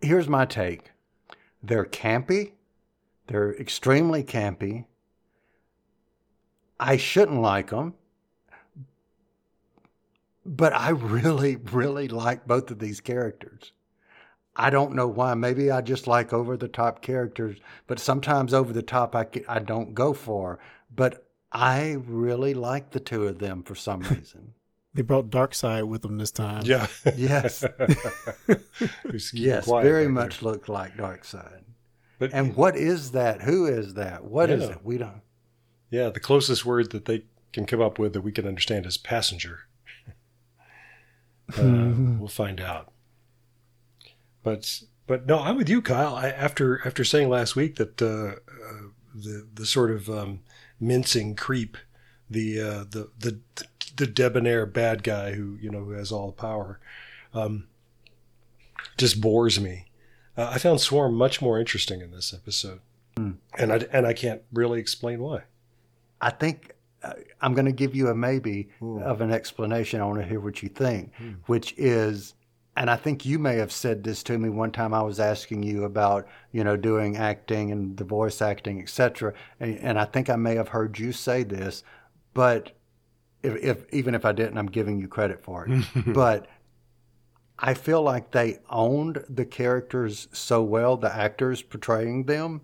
here's 0.00 0.28
my 0.28 0.44
take: 0.44 0.90
they're 1.62 1.84
campy, 1.84 2.52
they're 3.26 3.54
extremely 3.54 4.22
campy. 4.22 4.86
I 6.82 6.96
shouldn't 6.96 7.40
like 7.40 7.70
them, 7.70 7.94
but 10.44 10.72
I 10.72 10.90
really, 10.90 11.54
really 11.54 12.08
like 12.08 12.44
both 12.44 12.72
of 12.72 12.80
these 12.80 13.00
characters. 13.00 13.70
I 14.56 14.68
don't 14.70 14.94
know 14.94 15.06
why. 15.06 15.34
Maybe 15.34 15.70
I 15.70 15.80
just 15.80 16.08
like 16.08 16.32
over 16.32 16.56
the 16.56 16.66
top 16.66 17.00
characters, 17.00 17.58
but 17.86 18.00
sometimes 18.00 18.52
over 18.52 18.72
the 18.72 18.82
top 18.82 19.14
I, 19.14 19.26
I 19.48 19.60
don't 19.60 19.94
go 19.94 20.12
for. 20.12 20.58
But 20.94 21.24
I 21.52 21.98
really 22.04 22.52
like 22.52 22.90
the 22.90 23.00
two 23.00 23.28
of 23.28 23.38
them 23.38 23.62
for 23.62 23.76
some 23.76 24.00
reason. 24.10 24.54
they 24.92 25.02
brought 25.02 25.30
Darkseid 25.30 25.86
with 25.86 26.02
them 26.02 26.18
this 26.18 26.32
time. 26.32 26.64
Yeah. 26.64 26.88
yes. 27.16 27.64
yes, 29.32 29.66
very 29.70 30.08
much 30.08 30.40
there. 30.40 30.50
looked 30.50 30.68
like 30.68 30.96
Darkseid. 30.96 31.62
But 32.18 32.32
and 32.34 32.56
what 32.56 32.76
is 32.76 33.12
that? 33.12 33.42
Who 33.42 33.66
is 33.66 33.94
that? 33.94 34.24
What 34.24 34.48
yeah. 34.48 34.56
is 34.56 34.64
it? 34.64 34.78
We 34.84 34.98
don't. 34.98 35.22
Yeah, 35.92 36.08
the 36.08 36.20
closest 36.20 36.64
word 36.64 36.90
that 36.92 37.04
they 37.04 37.24
can 37.52 37.66
come 37.66 37.82
up 37.82 37.98
with 37.98 38.14
that 38.14 38.22
we 38.22 38.32
can 38.32 38.48
understand 38.48 38.86
is 38.86 38.96
passenger. 38.96 39.66
uh, 41.58 41.92
we'll 42.18 42.28
find 42.28 42.62
out. 42.62 42.90
But 44.42 44.84
but 45.06 45.26
no, 45.26 45.38
I'm 45.38 45.58
with 45.58 45.68
you, 45.68 45.82
Kyle. 45.82 46.14
I, 46.14 46.30
after 46.30 46.80
after 46.86 47.04
saying 47.04 47.28
last 47.28 47.56
week 47.56 47.76
that 47.76 48.00
uh, 48.00 48.06
uh, 48.50 48.88
the 49.14 49.46
the 49.52 49.66
sort 49.66 49.90
of 49.90 50.08
um, 50.08 50.40
mincing 50.80 51.36
creep, 51.36 51.76
the, 52.30 52.58
uh, 52.58 52.84
the 52.88 53.10
the 53.18 53.38
the 53.96 54.06
debonair 54.06 54.64
bad 54.64 55.02
guy 55.02 55.32
who 55.32 55.58
you 55.60 55.68
know 55.68 55.84
who 55.84 55.90
has 55.90 56.10
all 56.10 56.28
the 56.28 56.32
power, 56.32 56.80
um, 57.34 57.66
just 58.96 59.20
bores 59.20 59.60
me. 59.60 59.88
Uh, 60.38 60.52
I 60.54 60.58
found 60.58 60.80
Swarm 60.80 61.14
much 61.14 61.42
more 61.42 61.60
interesting 61.60 62.00
in 62.00 62.12
this 62.12 62.32
episode, 62.32 62.80
mm. 63.14 63.36
and 63.58 63.74
I 63.74 63.84
and 63.92 64.06
I 64.06 64.14
can't 64.14 64.40
really 64.54 64.80
explain 64.80 65.20
why. 65.20 65.42
I 66.22 66.30
think 66.30 66.72
uh, 67.02 67.14
I'm 67.40 67.52
going 67.52 67.66
to 67.66 67.72
give 67.72 67.94
you 67.94 68.08
a 68.08 68.14
maybe 68.14 68.70
Ooh. 68.80 69.00
of 69.00 69.20
an 69.20 69.30
explanation. 69.30 70.00
I 70.00 70.06
want 70.06 70.20
to 70.20 70.26
hear 70.26 70.40
what 70.40 70.62
you 70.62 70.70
think, 70.70 71.12
mm. 71.20 71.36
which 71.46 71.74
is 71.76 72.34
and 72.76 72.88
I 72.88 72.96
think 72.96 73.26
you 73.26 73.38
may 73.38 73.56
have 73.56 73.70
said 73.70 74.02
this 74.02 74.22
to 74.24 74.38
me 74.38 74.48
one 74.48 74.72
time. 74.72 74.94
I 74.94 75.02
was 75.02 75.20
asking 75.20 75.62
you 75.62 75.84
about, 75.84 76.26
you 76.52 76.64
know, 76.64 76.76
doing 76.76 77.18
acting 77.18 77.70
and 77.70 77.96
the 77.96 78.04
voice 78.04 78.40
acting, 78.40 78.80
etc. 78.80 79.34
And, 79.60 79.78
and 79.78 79.98
I 79.98 80.06
think 80.06 80.30
I 80.30 80.36
may 80.36 80.54
have 80.54 80.68
heard 80.68 80.98
you 80.98 81.12
say 81.12 81.42
this, 81.42 81.84
but 82.32 82.72
if, 83.42 83.56
if 83.62 83.84
even 83.92 84.14
if 84.14 84.24
I 84.24 84.32
didn't, 84.32 84.56
I'm 84.56 84.66
giving 84.66 84.98
you 84.98 85.06
credit 85.06 85.42
for 85.42 85.66
it. 85.68 85.84
but 86.14 86.46
I 87.58 87.74
feel 87.74 88.00
like 88.02 88.30
they 88.30 88.60
owned 88.70 89.22
the 89.28 89.44
characters 89.44 90.28
so 90.32 90.62
well, 90.62 90.96
the 90.96 91.14
actors 91.14 91.60
portraying 91.60 92.24
them, 92.24 92.62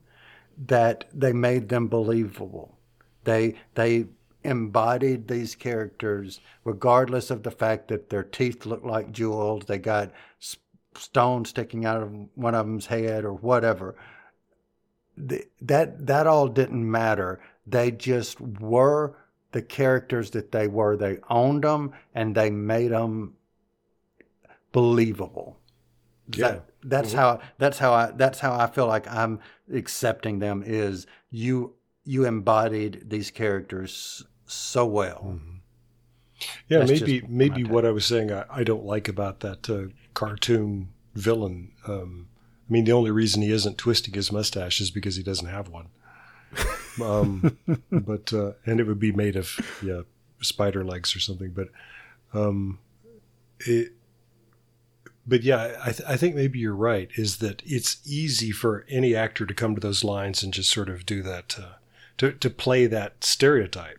that 0.67 1.05
they 1.13 1.35
made 1.35 1.69
them 1.69 1.87
believable. 1.89 2.78
They 3.25 3.55
they 3.75 4.07
embodied 4.45 5.29
these 5.29 5.55
characters, 5.55 6.41
regardless 6.65 7.31
of 7.31 7.43
the 7.43 7.51
fact 7.51 7.89
that 7.89 8.11
their 8.11 8.23
teeth 8.23 8.67
looked 8.67 8.87
like 8.87 9.13
jewels, 9.13 9.65
they 9.67 9.79
got 9.79 10.13
stones 10.95 11.51
sticking 11.51 11.85
out 11.85 12.03
of 12.03 12.13
one 12.35 12.55
of 12.55 12.67
them's 12.67 12.87
head 12.87 13.25
or 13.25 13.33
whatever. 13.33 13.95
that 15.17 16.07
that 16.07 16.27
all 16.27 16.49
didn't 16.49 16.91
matter. 16.91 17.41
They 17.67 17.91
just 17.91 18.41
were 18.41 19.17
the 19.53 19.63
characters 19.63 20.31
that 20.31 20.53
they 20.53 20.69
were. 20.69 20.97
They 20.97 21.19
owned 21.29 21.65
them 21.65 21.93
and 22.15 22.35
they 22.35 22.51
made 22.51 22.93
them 22.93 23.35
believable. 24.73 25.59
Yeah. 26.35 26.51
That, 26.51 26.65
that's 26.85 27.09
mm-hmm. 27.11 27.19
how 27.19 27.41
that's 27.59 27.79
how 27.79 27.93
I 27.93 28.13
that's 28.13 28.39
how 28.39 28.55
I 28.59 28.67
feel 28.67 28.87
like 28.87 29.11
I'm 29.13 29.41
accepting 29.73 30.39
them 30.39 30.63
is 30.65 31.07
you 31.31 31.75
you 32.09 32.25
embodied 32.25 33.11
these 33.11 33.31
characters 33.31 34.25
so 34.47 34.87
well. 34.87 35.25
Mm-hmm. 35.27 35.57
Yeah, 36.69 36.79
That's 36.79 37.01
maybe 37.01 37.23
maybe 37.29 37.65
what 37.65 37.85
I 37.85 37.91
was 37.91 38.07
saying 38.07 38.33
I, 38.33 38.45
I 38.49 38.65
don't 38.65 38.85
like 38.85 39.09
about 39.09 39.41
that 39.41 39.69
uh, 39.69 39.93
cartoon 40.15 40.89
villain. 41.15 41.73
Um, 41.87 42.29
I 42.69 42.73
mean, 42.73 42.85
the 42.85 42.93
only 42.93 43.11
reason 43.11 43.43
he 43.43 43.51
isn't 43.51 43.77
twisting 43.77 44.15
his 44.15 44.33
mustache 44.33 44.81
is 44.81 44.91
because 44.91 45.17
he 45.17 45.23
doesn't 45.23 45.49
have 45.49 45.69
one. 45.69 45.89
um, 47.03 47.59
but 47.91 48.33
uh, 48.33 48.53
and 48.65 48.81
it 48.81 48.87
would 48.87 49.01
be 49.01 49.13
made 49.13 49.37
of 49.37 49.59
yeah 49.83 50.03
spider 50.41 50.85
legs 50.85 51.15
or 51.15 51.21
something. 51.21 51.51
But 51.51 51.69
um, 52.33 52.79
it. 53.61 53.93
But 55.27 55.43
yeah, 55.43 55.77
I, 55.85 55.93
th- 55.93 56.09
I 56.09 56.17
think 56.17 56.37
maybe 56.37 56.59
you're 56.59 56.75
right. 56.75 57.11
Is 57.17 57.37
that 57.39 57.61
it's 57.67 57.99
easy 58.07 58.51
for 58.51 58.87
any 58.89 59.15
actor 59.15 59.45
to 59.45 59.53
come 59.53 59.75
to 59.75 59.81
those 59.81 60.03
lines 60.03 60.43
and 60.43 60.55
just 60.55 60.71
sort 60.71 60.89
of 60.89 61.05
do 61.05 61.23
that, 61.23 61.59
uh, 61.59 61.73
to 62.19 62.33
to 62.33 62.51
play 62.51 62.87
that 62.87 63.25
stereotype 63.25 63.99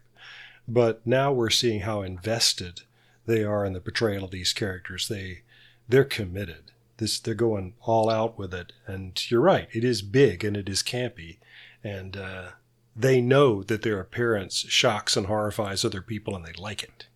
but 0.70 1.06
now 1.06 1.32
we're 1.34 1.50
seeing 1.50 1.82
how 1.82 2.04
invested 2.04 2.82
they 3.26 3.44
are 3.44 3.66
in 3.66 3.74
the 3.74 3.82
portrayal 3.82 4.24
of 4.24 4.32
these 4.32 4.54
characters. 4.54 5.08
They 5.08 5.42
they're 5.88 6.04
committed. 6.04 6.72
This 6.98 7.20
they're 7.20 7.34
going 7.34 7.74
all 7.82 8.10
out 8.10 8.38
with 8.38 8.54
it. 8.54 8.74
And 8.86 9.20
you're 9.32 9.42
right, 9.42 9.68
it 9.72 9.84
is 9.84 10.02
big 10.04 10.44
and 10.44 10.56
it 10.56 10.70
is 10.70 10.84
campy, 10.84 11.38
and 11.84 12.16
uh, 12.16 12.50
they 12.96 13.20
know 13.20 13.64
that 13.64 13.82
their 13.82 14.00
appearance 14.00 14.58
shocks 14.70 15.18
and 15.18 15.26
horrifies 15.26 15.84
other 15.84 16.02
people, 16.02 16.36
and 16.36 16.46
they 16.46 16.54
like 16.54 16.84
it. 16.84 17.08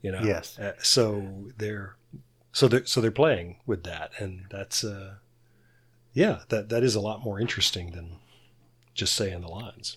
You 0.00 0.12
know. 0.12 0.22
Yes. 0.22 0.56
Uh, 0.56 0.74
so 0.80 1.50
they're 1.58 1.96
so 2.52 2.68
they're 2.68 2.86
so 2.86 3.00
they're 3.00 3.10
playing 3.10 3.56
with 3.66 3.82
that, 3.82 4.12
and 4.18 4.44
that's 4.50 4.84
uh, 4.84 5.14
yeah, 6.12 6.40
that 6.48 6.68
that 6.68 6.84
is 6.84 6.94
a 6.94 7.00
lot 7.00 7.24
more 7.24 7.40
interesting 7.40 7.90
than 7.90 8.16
just 8.94 9.16
saying 9.16 9.40
the 9.40 9.48
lines 9.48 9.96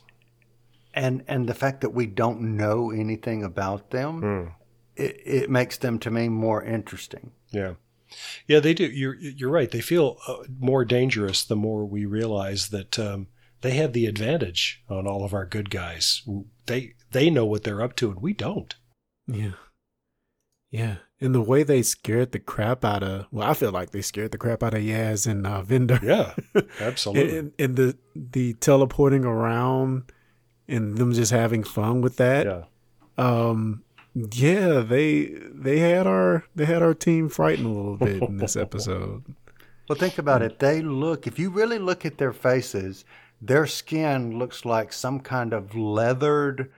and 0.94 1.24
and 1.28 1.48
the 1.48 1.54
fact 1.54 1.82
that 1.82 1.92
we 1.92 2.06
don't 2.06 2.58
know 2.58 2.92
anything 2.92 3.44
about 3.44 3.92
them, 3.92 4.22
mm. 4.22 4.54
it, 4.96 5.22
it 5.26 5.50
makes 5.50 5.78
them 5.78 6.00
to 6.00 6.12
me 6.12 6.30
more 6.30 6.64
interesting. 6.64 7.32
Yeah. 7.52 7.74
Yeah, 8.48 8.60
they 8.60 8.74
do. 8.74 8.86
You're 8.86 9.16
you're 9.16 9.50
right. 9.50 9.72
They 9.72 9.82
feel 9.82 10.18
uh, 10.28 10.44
more 10.60 10.84
dangerous 10.84 11.44
the 11.44 11.56
more 11.56 11.86
we 11.86 12.06
realize 12.06 12.70
that 12.70 13.00
um, 13.00 13.28
they 13.62 13.72
have 13.72 13.94
the 13.94 14.06
advantage 14.06 14.84
on 14.90 15.08
all 15.08 15.24
of 15.24 15.34
our 15.34 15.46
good 15.46 15.70
guys. 15.70 16.22
They 16.66 16.96
they 17.12 17.30
know 17.30 17.46
what 17.46 17.64
they're 17.64 17.82
up 17.82 17.96
to, 17.98 18.12
and 18.12 18.22
we 18.22 18.34
don't. 18.34 18.76
Yeah, 19.28 19.54
yeah. 20.72 20.96
And 21.20 21.36
the 21.36 21.42
way 21.42 21.62
they 21.62 21.84
scared 21.84 22.32
the 22.32 22.40
crap 22.40 22.84
out 22.84 23.04
of 23.04 23.28
well, 23.32 23.50
I 23.50 23.54
feel 23.54 23.72
like 23.72 23.92
they 23.92 24.02
scared 24.02 24.32
the 24.32 24.38
crap 24.38 24.64
out 24.64 24.74
of 24.74 24.82
Yaz 24.82 25.28
and 25.28 25.46
uh, 25.46 25.62
Vinder. 25.62 26.02
Yeah, 26.02 26.34
absolutely. 26.80 27.38
and, 27.38 27.52
and 27.60 27.76
the 27.76 27.98
the 28.16 28.54
teleporting 28.56 29.24
around 29.24 30.12
and 30.68 30.98
them 30.98 31.14
just 31.14 31.32
having 31.32 31.64
fun 31.64 32.02
with 32.02 32.18
that. 32.18 32.46
Yeah. 32.46 32.64
Um. 33.18 33.84
Yeah, 34.14 34.80
they 34.80 35.26
they 35.54 35.80
had 35.80 36.06
our 36.06 36.44
they 36.56 36.66
had 36.66 36.82
our 36.82 36.94
team 36.94 37.30
frightened 37.30 37.68
a 37.68 37.70
little 37.70 37.98
bit 37.98 38.22
in 38.22 38.38
this 38.38 38.56
episode. 38.58 39.24
Well, 39.88 39.98
think 39.98 40.18
about 40.18 40.42
it. 40.42 40.60
They 40.60 40.82
look, 40.82 41.28
if 41.28 41.40
you 41.40 41.50
really 41.50 41.80
look 41.80 42.06
at 42.06 42.18
their 42.18 42.34
faces, 42.34 43.04
their 43.42 43.66
skin 43.66 44.38
looks 44.38 44.64
like 44.64 44.94
some 44.94 45.20
kind 45.20 45.52
of 45.54 45.76
leathered, 45.76 46.72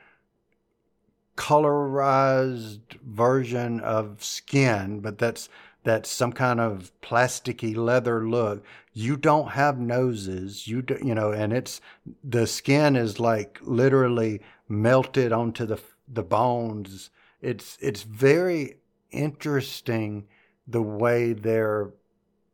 colorized 1.36 2.80
version 3.04 3.80
of 3.82 4.24
skin, 4.24 5.00
but 5.00 5.18
that's 5.18 5.50
that's 5.84 6.10
some 6.10 6.32
kind 6.32 6.60
of 6.60 6.92
plasticky 7.02 7.76
leather 7.76 8.28
look. 8.28 8.64
You 8.94 9.18
don't 9.18 9.50
have 9.52 9.78
noses, 9.80 10.68
you 10.68 10.82
do, 10.82 10.98
you 11.04 11.16
know, 11.16 11.32
and 11.32 11.52
it's 11.52 11.82
the 12.24 12.48
skin 12.48 12.96
is 12.96 13.20
like 13.20 13.60
literally 13.62 14.42
melted 14.68 15.32
onto 15.32 15.66
the 15.66 15.80
the 16.08 16.24
bones. 16.24 17.10
It's 17.42 17.78
it's 17.82 18.04
very 18.04 18.78
interesting 19.12 20.28
the 20.68 20.82
way 20.82 21.34
they're 21.34 21.92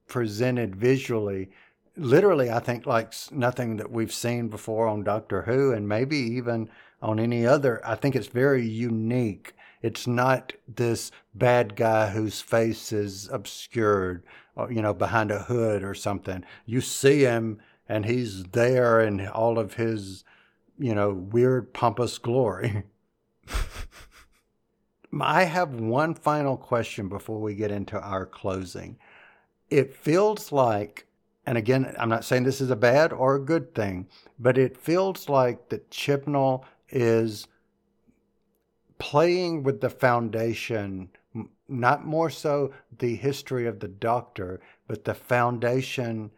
presented 0.07 0.75
visually. 0.75 1.49
Literally, 1.95 2.49
I 2.49 2.59
think 2.59 2.86
like 2.86 3.13
nothing 3.32 3.77
that 3.77 3.91
we've 3.91 4.13
seen 4.13 4.47
before 4.47 4.88
on 4.88 5.03
Doctor 5.03 5.43
Who, 5.43 5.71
and 5.71 5.88
maybe 5.88 6.17
even 6.17 6.69
on 7.01 7.19
any 7.19 7.45
other. 7.45 7.82
I 7.86 7.95
think 7.95 8.15
it's 8.15 8.27
very 8.27 8.67
unique. 8.67 9.53
It's 9.82 10.05
not 10.05 10.53
this 10.67 11.11
bad 11.34 11.75
guy 11.75 12.09
whose 12.09 12.41
face 12.41 12.91
is 12.91 13.30
obscured, 13.32 14.23
or, 14.55 14.71
you 14.71 14.82
know, 14.82 14.93
behind 14.93 15.32
a 15.32 15.43
hood 15.43 15.84
or 15.84 15.93
something. 15.93 16.43
You 16.65 16.82
see 16.82 17.21
him, 17.21 17.59
and 17.88 18.05
he's 18.05 18.43
there 18.45 18.99
in 18.99 19.25
all 19.27 19.57
of 19.57 19.75
his, 19.75 20.23
you 20.77 20.93
know, 20.93 21.11
weird 21.11 21.73
pompous 21.73 22.17
glory. 22.17 22.84
I 25.21 25.45
have 25.45 25.73
one 25.73 26.13
final 26.13 26.57
question 26.57 27.09
before 27.09 27.39
we 27.39 27.55
get 27.55 27.71
into 27.71 27.99
our 27.99 28.25
closing. 28.25 28.97
It 29.69 29.95
feels 29.95 30.51
like, 30.51 31.07
and 31.45 31.57
again, 31.57 31.95
I'm 31.97 32.09
not 32.09 32.25
saying 32.25 32.43
this 32.43 32.61
is 32.61 32.69
a 32.69 32.75
bad 32.75 33.11
or 33.11 33.36
a 33.36 33.43
good 33.43 33.73
thing, 33.73 34.07
but 34.38 34.57
it 34.57 34.77
feels 34.77 35.30
like 35.30 35.69
that 35.69 35.89
Chibnall 35.89 36.63
is 36.89 37.47
playing 38.99 39.63
with 39.63 39.81
the 39.81 39.89
foundation, 39.89 41.09
not 41.67 42.05
more 42.05 42.29
so 42.29 42.73
the 42.99 43.15
history 43.15 43.65
of 43.65 43.79
the 43.79 43.87
Doctor, 43.87 44.61
but 44.87 45.05
the 45.05 45.15
foundation 45.15 46.31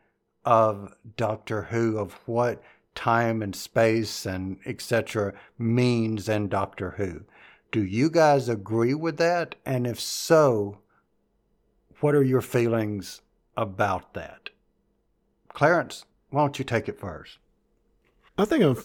of 0.46 0.94
Doctor 1.18 1.64
Who, 1.64 1.98
of 1.98 2.14
what 2.26 2.62
time 2.96 3.42
and 3.42 3.56
space 3.56 4.26
and 4.26 4.58
etc. 4.66 5.34
means 5.58 6.30
in 6.30 6.48
Doctor 6.48 6.92
Who. 6.92 7.26
Do 7.72 7.84
you 7.84 8.10
guys 8.10 8.50
agree 8.50 8.94
with 8.94 9.18
that? 9.18 9.56
And 9.66 9.88
if 9.88 10.00
so, 10.00 10.80
what 12.00 12.16
are 12.16 12.24
your 12.24 12.42
feelings 12.42 13.22
about 13.56 14.14
that? 14.14 14.50
Clarence, 15.50 16.06
why 16.30 16.42
don't 16.42 16.60
you 16.60 16.66
take 16.66 16.90
it 16.90 17.00
first? 17.00 17.38
I 18.38 18.46
think 18.46 18.64
I'm 18.64 18.76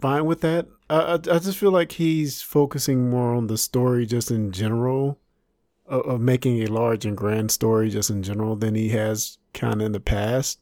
fine 0.00 0.26
with 0.26 0.40
that. 0.42 0.66
I, 0.88 1.14
I, 1.14 1.38
just 1.38 1.58
feel 1.58 1.72
like 1.72 1.92
he's 1.92 2.42
focusing 2.42 3.10
more 3.10 3.34
on 3.34 3.48
the 3.48 3.58
story 3.58 4.06
just 4.06 4.30
in 4.30 4.52
general, 4.52 5.18
of, 5.86 6.02
of 6.06 6.20
making 6.20 6.62
a 6.62 6.66
large 6.66 7.04
and 7.04 7.16
grand 7.16 7.50
story 7.50 7.90
just 7.90 8.10
in 8.10 8.22
general 8.22 8.56
than 8.56 8.74
he 8.74 8.90
has 8.90 9.38
kind 9.52 9.80
of 9.80 9.86
in 9.86 9.92
the 9.92 10.00
past. 10.00 10.60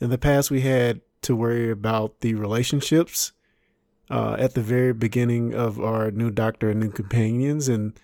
In 0.00 0.10
the 0.10 0.18
past, 0.18 0.50
we 0.50 0.62
had 0.62 1.00
to 1.22 1.36
worry 1.36 1.70
about 1.70 2.20
the 2.20 2.34
relationships 2.34 3.32
uh, 4.10 4.36
at 4.38 4.54
the 4.54 4.62
very 4.62 4.92
beginning 4.92 5.54
of 5.54 5.80
our 5.80 6.10
new 6.10 6.30
Doctor 6.30 6.70
and 6.70 6.80
new 6.80 6.90
companions, 6.90 7.68
and 7.68 7.98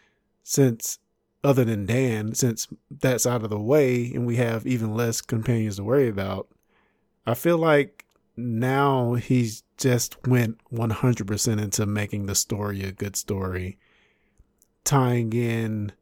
since 0.44 1.00
other 1.42 1.64
than 1.64 1.86
Dan, 1.86 2.34
since 2.34 2.68
that's 2.90 3.26
out 3.26 3.42
of 3.42 3.50
the 3.50 3.58
way 3.58 4.12
and 4.14 4.26
we 4.26 4.36
have 4.36 4.66
even 4.66 4.94
less 4.94 5.20
companions 5.20 5.76
to 5.76 5.84
worry 5.84 6.08
about, 6.08 6.48
I 7.26 7.34
feel 7.34 7.58
like 7.58 8.04
now 8.38 9.14
he's 9.14 9.64
just 9.76 10.26
went 10.26 10.58
100% 10.72 11.60
into 11.60 11.86
making 11.86 12.26
the 12.26 12.34
story 12.34 12.84
a 12.84 12.92
good 12.92 13.16
story, 13.16 13.78
tying 14.84 15.32
in 15.32 15.92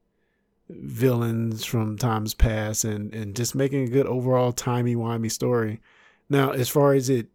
villains 0.69 1.65
from 1.65 1.97
times 1.97 2.35
past 2.35 2.85
and, 2.85 3.15
and 3.15 3.35
just 3.35 3.55
making 3.55 3.85
a 3.85 3.91
good 3.91 4.07
overall 4.07 4.53
timey-wimey 4.53 5.31
story. 5.31 5.81
Now, 6.29 6.51
as 6.51 6.69
far 6.69 6.93
as 6.93 7.09
it 7.09 7.29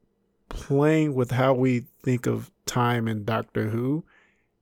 playing 0.50 1.16
with 1.16 1.32
how 1.32 1.54
we 1.54 1.86
think 2.04 2.28
of 2.28 2.52
time 2.66 3.08
in 3.08 3.24
Doctor 3.24 3.70
Who, 3.70 4.04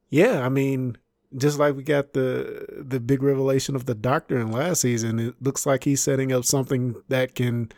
yeah, 0.10 0.46
I 0.46 0.50
mean, 0.50 0.98
just 1.36 1.60
like 1.60 1.76
we 1.76 1.84
got 1.84 2.14
the 2.14 2.66
the 2.70 3.00
big 3.00 3.22
revelation 3.22 3.76
of 3.76 3.86
the 3.86 3.96
Doctor 3.96 4.40
in 4.40 4.52
last 4.52 4.82
season, 4.82 5.20
it 5.20 5.36
looks 5.42 5.66
like 5.66 5.84
he's 5.84 6.02
setting 6.02 6.32
up 6.32 6.46
something 6.46 6.96
that 7.10 7.36
can 7.36 7.72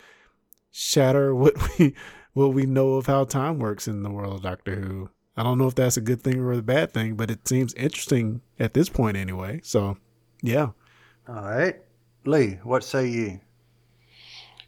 shatter 0.72 1.34
what 1.36 1.56
we 1.80 1.96
what 2.34 2.54
we 2.54 2.66
know 2.66 2.94
of 2.94 3.08
how 3.08 3.26
time 3.26 3.60
works 3.60 3.88
in 3.88 4.04
the 4.04 4.10
world 4.10 4.36
of 4.36 4.42
Doctor 4.44 4.76
Who. 4.76 5.10
I 5.36 5.44
don't 5.44 5.58
know 5.58 5.68
if 5.68 5.76
that's 5.76 5.98
a 5.98 6.02
good 6.02 6.22
thing 6.22 6.40
or 6.40 6.52
a 6.52 6.62
bad 6.62 6.94
thing, 6.94 7.16
but 7.16 7.32
it 7.32 7.48
seems 7.48 7.74
interesting 7.76 8.42
at 8.60 8.74
this 8.74 8.90
point 8.90 9.18
anyway. 9.18 9.62
So, 9.64 9.98
yeah. 10.42 10.70
All 11.28 11.36
right. 11.36 11.76
Lee, 12.26 12.60
what 12.64 12.84
say 12.84 13.08
ye? 13.08 13.40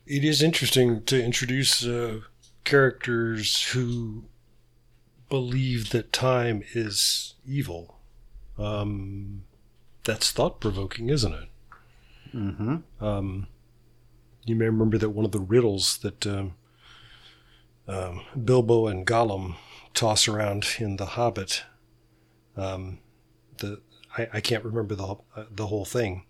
It 0.05 0.23
is 0.23 0.41
interesting 0.41 1.03
to 1.03 1.23
introduce 1.23 1.85
uh, 1.85 2.21
characters 2.63 3.61
who 3.69 4.25
believe 5.29 5.91
that 5.91 6.13
time 6.13 6.63
is 6.73 7.35
evil. 7.45 7.99
Um, 8.57 9.43
that's 10.03 10.31
thought 10.31 10.59
provoking, 10.59 11.09
isn't 11.09 11.33
it? 11.33 11.49
Mm-hmm. 12.33 13.03
Um, 13.03 13.47
you 14.45 14.55
may 14.55 14.65
remember 14.65 14.97
that 14.97 15.09
one 15.09 15.25
of 15.25 15.31
the 15.31 15.39
riddles 15.39 15.97
that 15.99 16.27
um, 16.27 16.55
um, 17.87 18.21
Bilbo 18.43 18.87
and 18.87 19.05
Gollum 19.05 19.55
toss 19.93 20.27
around 20.27 20.65
in 20.79 20.97
The 20.97 21.05
Hobbit. 21.05 21.63
Um, 22.55 22.99
the 23.57 23.81
I, 24.17 24.27
I, 24.33 24.41
can't 24.41 24.63
remember 24.63 24.95
the 24.95 25.15
uh, 25.35 25.45
the 25.49 25.67
whole 25.67 25.85
thing. 25.85 26.25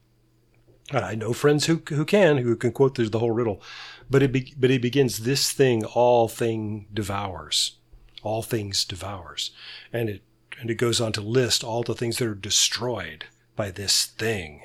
I 0.92 1.16
know 1.16 1.34
friends 1.34 1.66
who 1.66 1.82
who 1.90 2.06
can 2.06 2.38
who 2.38 2.56
can 2.56 2.72
quote 2.72 2.96
the, 2.96 3.04
the 3.10 3.20
whole 3.20 3.32
riddle, 3.32 3.62
but 4.10 4.24
it 4.24 4.32
be, 4.32 4.54
but 4.58 4.72
it 4.72 4.82
begins 4.82 5.20
this 5.20 5.52
thing 5.52 5.84
all 5.86 6.28
thing 6.28 6.88
devours, 6.94 7.78
all 8.22 8.42
things 8.42 8.86
devours, 8.86 9.52
and 9.92 10.10
it 10.10 10.24
and 10.60 10.70
it 10.70 10.76
goes 10.76 11.02
on 11.02 11.12
to 11.14 11.22
list 11.22 11.64
all 11.64 11.84
the 11.84 11.96
things 11.96 12.18
that 12.18 12.28
are 12.28 12.36
destroyed 12.36 13.26
by 13.56 13.72
this 13.72 14.06
thing, 14.06 14.62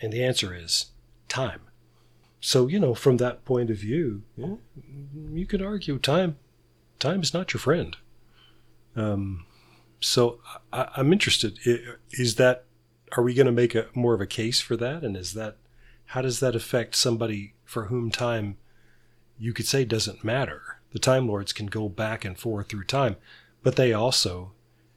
and 0.00 0.12
the 0.12 0.24
answer 0.24 0.54
is 0.54 0.86
time. 1.28 1.60
So 2.44 2.66
you 2.66 2.80
know, 2.80 2.92
from 2.92 3.18
that 3.18 3.44
point 3.44 3.70
of 3.70 3.76
view, 3.76 4.22
yeah, 4.36 4.56
you 5.32 5.46
could 5.46 5.62
argue 5.62 5.96
time, 5.98 6.36
time 6.98 7.22
is 7.22 7.32
not 7.32 7.54
your 7.54 7.60
friend. 7.60 7.96
Um, 8.96 9.46
so 10.00 10.40
I, 10.72 10.88
am 10.96 11.12
interested. 11.12 11.60
Is 12.10 12.34
that 12.34 12.64
are 13.16 13.22
we 13.22 13.34
going 13.34 13.46
to 13.46 13.52
make 13.52 13.76
a 13.76 13.86
more 13.94 14.12
of 14.12 14.20
a 14.20 14.26
case 14.26 14.60
for 14.60 14.76
that? 14.76 15.04
And 15.04 15.16
is 15.16 15.34
that 15.34 15.56
how 16.06 16.20
does 16.20 16.40
that 16.40 16.56
affect 16.56 16.96
somebody 16.96 17.54
for 17.64 17.84
whom 17.84 18.10
time 18.10 18.56
you 19.38 19.52
could 19.52 19.66
say 19.66 19.84
doesn't 19.84 20.24
matter? 20.24 20.80
The 20.92 20.98
Time 20.98 21.28
Lords 21.28 21.52
can 21.52 21.66
go 21.66 21.88
back 21.88 22.24
and 22.24 22.36
forth 22.36 22.68
through 22.68 22.84
time, 22.84 23.16
but 23.62 23.76
they 23.76 23.92
also 23.92 24.50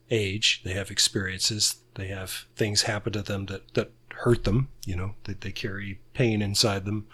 age. 0.10 0.62
They 0.64 0.74
have 0.74 0.89
experiences. 0.89 1.76
They 1.93 2.08
have 2.08 2.48
things 2.56 2.82
happen 2.82 3.14
to 3.14 3.22
them 3.22 3.46
that 3.46 3.72
that 3.76 3.91
hurt 4.16 4.46
them. 4.46 4.70
You 4.84 4.96
know 4.96 5.16
that 5.26 5.41
they 5.41 5.52
carry 5.52 6.00
pain 6.16 6.41
inside 6.41 6.86
them 6.86 7.06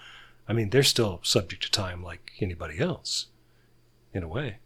I 0.52 0.54
mean, 0.54 0.70
they're 0.70 0.84
still 0.84 1.22
subject 1.24 1.64
to 1.64 1.72
time 1.72 2.04
like 2.04 2.34
anybody 2.42 2.78
else, 2.78 3.28
in 4.14 4.22
a 4.22 4.28
way. 4.28 4.58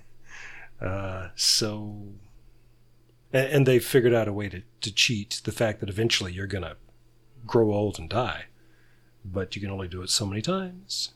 uh, 0.80 1.28
so, 1.34 2.14
and, 3.30 3.46
and 3.52 3.66
they 3.66 3.80
figured 3.80 4.14
out 4.14 4.28
a 4.28 4.32
way 4.32 4.48
to, 4.48 4.62
to 4.80 4.90
cheat 4.90 5.42
the 5.44 5.52
fact 5.52 5.80
that 5.80 5.90
eventually 5.90 6.32
you're 6.32 6.46
going 6.46 6.64
to 6.64 6.78
grow 7.46 7.70
old 7.70 7.98
and 7.98 8.08
die, 8.08 8.46
but 9.22 9.54
you 9.54 9.60
can 9.60 9.70
only 9.70 9.88
do 9.88 10.00
it 10.00 10.08
so 10.08 10.24
many 10.24 10.40
times. 10.40 11.10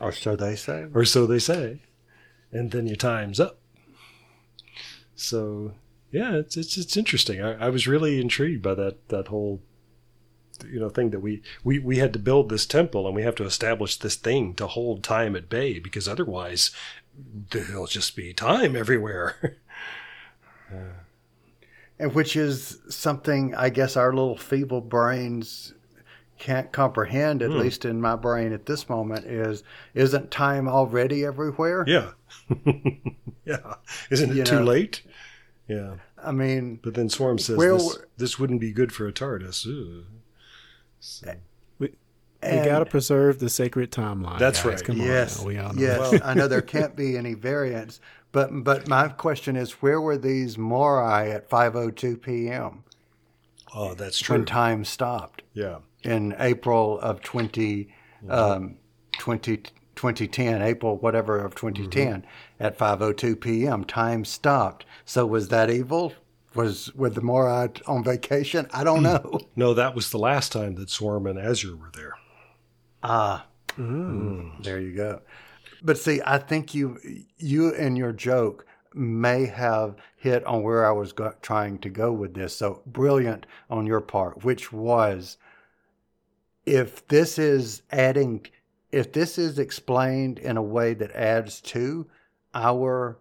or 0.00 0.10
so 0.10 0.36
they 0.36 0.56
say. 0.56 0.86
Or 0.94 1.04
so 1.04 1.26
they 1.26 1.38
say. 1.38 1.82
And 2.50 2.70
then 2.70 2.86
your 2.86 2.96
time's 2.96 3.38
up. 3.38 3.58
So, 5.14 5.74
yeah, 6.10 6.36
it's 6.36 6.56
it's, 6.56 6.78
it's 6.78 6.96
interesting. 6.96 7.42
I, 7.42 7.66
I 7.66 7.68
was 7.68 7.86
really 7.86 8.18
intrigued 8.22 8.62
by 8.62 8.72
that 8.72 9.06
that 9.08 9.28
whole 9.28 9.60
you 10.70 10.78
know 10.80 10.88
thing 10.88 11.10
that 11.10 11.20
we, 11.20 11.42
we 11.64 11.78
we 11.78 11.98
had 11.98 12.12
to 12.12 12.18
build 12.18 12.48
this 12.48 12.66
temple 12.66 13.06
and 13.06 13.14
we 13.16 13.22
have 13.22 13.34
to 13.36 13.44
establish 13.44 13.96
this 13.98 14.16
thing 14.16 14.54
to 14.54 14.66
hold 14.66 15.02
time 15.02 15.34
at 15.36 15.48
bay 15.48 15.78
because 15.78 16.06
otherwise 16.08 16.70
there'll 17.50 17.86
just 17.86 18.14
be 18.16 18.32
time 18.32 18.76
everywhere. 18.76 19.56
and 21.98 22.14
which 22.14 22.36
is 22.36 22.78
something 22.88 23.54
I 23.54 23.70
guess 23.70 23.96
our 23.96 24.12
little 24.12 24.36
feeble 24.36 24.80
brains 24.80 25.72
can't 26.38 26.70
comprehend, 26.70 27.42
at 27.42 27.50
Hmm. 27.50 27.58
least 27.60 27.86
in 27.86 27.98
my 28.00 28.14
brain 28.14 28.52
at 28.52 28.66
this 28.66 28.88
moment, 28.90 29.24
is 29.24 29.62
isn't 29.94 30.30
time 30.30 30.68
already 30.68 31.24
everywhere? 31.24 31.84
yeah, 31.86 32.10
yeah. 33.46 33.74
Isn't 34.10 34.30
it 34.32 34.36
You 34.36 34.44
too 34.44 34.56
know. 34.56 34.64
late? 34.64 35.02
Yeah. 35.66 35.94
I 36.22 36.32
mean, 36.32 36.80
But 36.82 36.94
then 36.94 37.08
Swarm 37.08 37.38
says 37.38 37.56
Where 37.56 37.72
this, 37.74 37.98
this 38.18 38.38
wouldn't 38.38 38.60
be 38.60 38.72
good 38.72 38.92
for 38.92 39.06
a 39.06 39.12
TARDIS. 39.12 39.66
Ugh. 39.66 40.04
We, 41.78 41.92
we 42.42 42.64
got 42.64 42.80
to 42.80 42.86
preserve 42.86 43.38
the 43.38 43.48
sacred 43.48 43.90
timeline. 43.90 44.38
That's 44.38 44.62
guys. 44.62 44.66
right. 44.66 44.84
Come 44.84 44.96
yes, 44.98 45.38
on. 45.38 45.44
now. 45.44 45.48
We 45.48 45.58
all 45.58 45.72
know 45.72 45.82
yes. 45.82 46.10
that. 46.10 46.26
I 46.26 46.34
know 46.34 46.48
there 46.48 46.62
can't 46.62 46.96
be 46.96 47.16
any 47.16 47.34
variance, 47.34 48.00
but 48.32 48.64
but 48.64 48.88
my 48.88 49.08
question 49.08 49.56
is, 49.56 49.72
where 49.82 50.00
were 50.00 50.18
these 50.18 50.58
Morai 50.58 51.30
at 51.30 51.48
5:02 51.48 52.20
p.m. 52.20 52.84
Oh, 53.74 53.94
that's 53.94 54.18
true. 54.18 54.36
when 54.36 54.44
time 54.46 54.84
stopped 54.84 55.42
yeah. 55.52 55.78
in 56.02 56.34
April 56.38 56.98
of 57.00 57.20
20, 57.20 57.88
um, 58.28 58.76
20 59.18 59.58
2010, 59.96 60.62
April 60.62 60.96
whatever 60.98 61.38
of 61.38 61.54
2010 61.54 62.24
at 62.60 62.78
5:02 62.78 63.40
p.m. 63.40 63.84
Time 63.84 64.24
stopped. 64.24 64.84
So 65.04 65.26
was 65.26 65.48
that 65.48 65.70
evil? 65.70 66.12
Was 66.56 66.94
with 66.94 67.14
the 67.14 67.20
Morai 67.20 67.68
on 67.86 68.02
vacation? 68.02 68.66
I 68.72 68.84
don't 68.84 68.98
hmm. 68.98 69.04
know. 69.04 69.40
No, 69.56 69.74
that 69.74 69.94
was 69.94 70.10
the 70.10 70.18
last 70.18 70.52
time 70.52 70.74
that 70.76 70.90
Swarm 70.90 71.26
and 71.26 71.38
Azure 71.38 71.76
were 71.76 71.90
there. 71.94 72.14
Ah, 73.02 73.46
hmm. 73.74 74.40
mm, 74.40 74.64
there 74.64 74.80
you 74.80 74.94
go. 74.94 75.20
But 75.82 75.98
see, 75.98 76.20
I 76.24 76.38
think 76.38 76.74
you 76.74 76.98
you 77.38 77.74
and 77.74 77.96
your 77.96 78.12
joke 78.12 78.66
may 78.94 79.46
have 79.46 79.96
hit 80.16 80.44
on 80.44 80.62
where 80.62 80.86
I 80.86 80.92
was 80.92 81.12
go- 81.12 81.34
trying 81.42 81.78
to 81.78 81.90
go 81.90 82.12
with 82.12 82.34
this. 82.34 82.56
So 82.56 82.82
brilliant 82.86 83.46
on 83.68 83.86
your 83.86 84.00
part, 84.00 84.42
which 84.42 84.72
was 84.72 85.36
if 86.64 87.06
this 87.08 87.38
is 87.38 87.82
adding, 87.92 88.46
if 88.90 89.12
this 89.12 89.38
is 89.38 89.58
explained 89.58 90.38
in 90.38 90.56
a 90.56 90.62
way 90.62 90.94
that 90.94 91.12
adds 91.12 91.60
to 91.60 92.06
our 92.54 93.18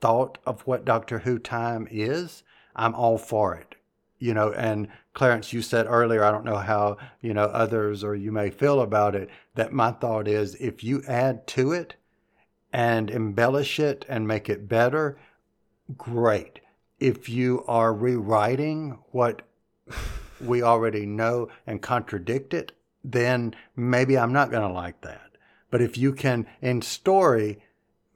thought 0.00 0.38
of 0.46 0.60
what 0.62 0.84
Doctor 0.84 1.20
Who 1.20 1.38
time 1.38 1.88
is, 1.90 2.42
I'm 2.74 2.94
all 2.94 3.18
for 3.18 3.54
it. 3.54 3.74
You 4.18 4.34
know, 4.34 4.52
and 4.52 4.88
Clarence, 5.14 5.52
you 5.52 5.62
said 5.62 5.86
earlier, 5.88 6.22
I 6.22 6.30
don't 6.30 6.44
know 6.44 6.58
how, 6.58 6.98
you 7.20 7.32
know, 7.32 7.44
others 7.44 8.04
or 8.04 8.14
you 8.14 8.30
may 8.30 8.50
feel 8.50 8.80
about 8.80 9.14
it, 9.14 9.30
that 9.54 9.72
my 9.72 9.92
thought 9.92 10.28
is 10.28 10.54
if 10.56 10.84
you 10.84 11.02
add 11.08 11.46
to 11.48 11.72
it 11.72 11.94
and 12.72 13.10
embellish 13.10 13.80
it 13.80 14.04
and 14.08 14.28
make 14.28 14.48
it 14.48 14.68
better, 14.68 15.18
great. 15.96 16.60
If 16.98 17.28
you 17.28 17.64
are 17.66 17.94
rewriting 17.94 18.98
what 19.10 19.42
we 20.40 20.62
already 20.62 21.06
know 21.06 21.48
and 21.66 21.80
contradict 21.80 22.52
it, 22.54 22.72
then 23.02 23.54
maybe 23.74 24.18
I'm 24.18 24.32
not 24.32 24.50
going 24.50 24.66
to 24.66 24.72
like 24.72 25.00
that. 25.00 25.30
But 25.70 25.80
if 25.80 25.96
you 25.96 26.12
can, 26.12 26.46
in 26.60 26.82
story, 26.82 27.62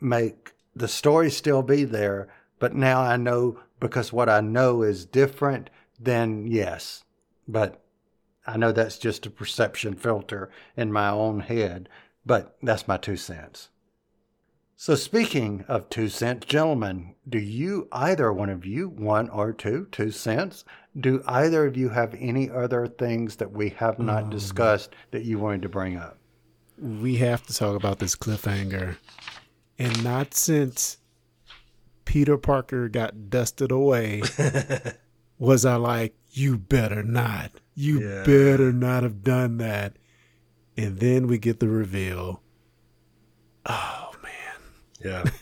make 0.00 0.52
the 0.76 0.88
story 0.88 1.30
still 1.30 1.62
be 1.62 1.84
there, 1.84 2.28
but 2.59 2.74
now 2.74 3.00
I 3.00 3.16
know 3.16 3.61
because 3.85 4.14
what 4.14 4.30
I 4.30 4.41
know 4.41 4.80
is 4.80 5.05
different, 5.05 5.68
then 6.01 6.47
yes. 6.47 7.05
But 7.47 7.85
I 8.47 8.57
know 8.57 8.72
that's 8.72 8.97
just 8.97 9.26
a 9.26 9.30
perception 9.30 9.95
filter 9.95 10.51
in 10.74 10.91
my 10.91 11.11
own 11.11 11.41
head, 11.41 11.91
but 12.24 12.57
that's 12.62 12.89
my 12.89 12.97
two 12.97 13.18
cents. 13.18 13.68
So, 14.74 14.95
speaking 14.95 15.66
of 15.68 15.91
two 15.91 16.09
cents, 16.09 16.47
gentlemen, 16.47 17.14
do 17.28 17.39
you, 17.39 17.87
either 17.93 18.32
one 18.32 18.49
of 18.49 18.64
you, 18.64 18.89
one 18.89 19.28
or 19.28 19.53
two, 19.53 19.87
two 19.93 20.11
cents, 20.11 20.64
do 20.99 21.22
either 21.26 21.66
of 21.66 21.76
you 21.76 21.91
have 21.91 22.16
any 22.18 22.49
other 22.49 22.87
things 22.87 23.37
that 23.37 23.53
we 23.53 23.68
have 23.68 23.99
not 23.99 24.22
um, 24.22 24.30
discussed 24.30 24.95
that 25.11 25.24
you 25.24 25.39
wanted 25.39 25.61
to 25.61 25.68
bring 25.68 25.99
up? 25.99 26.16
we 26.78 27.16
have 27.16 27.47
to 27.47 27.55
talk 27.55 27.76
about 27.76 27.99
this 27.99 28.16
cliffhanger. 28.16 28.97
And 29.78 30.03
not 30.03 30.35
since 30.35 30.99
Peter 32.05 32.36
Parker 32.38 32.88
got 32.88 33.30
dusted 33.30 33.70
away 33.70 34.22
was 35.38 35.64
I 35.64 35.76
like, 35.76 36.14
you 36.30 36.59
better 36.59 37.02
not. 37.02 37.50
You 37.74 38.00
Yeah. 38.00 38.24
better 38.24 38.72
not 38.72 39.02
have 39.02 39.22
done 39.22 39.57
that. 39.59 39.96
And 40.76 40.98
then 40.98 41.26
we 41.26 41.38
get 41.38 41.61
the 41.61 41.68
reveal. 41.68 42.42
Oh, 43.66 44.11
man. 44.22 44.62
Yeah. 45.05 45.24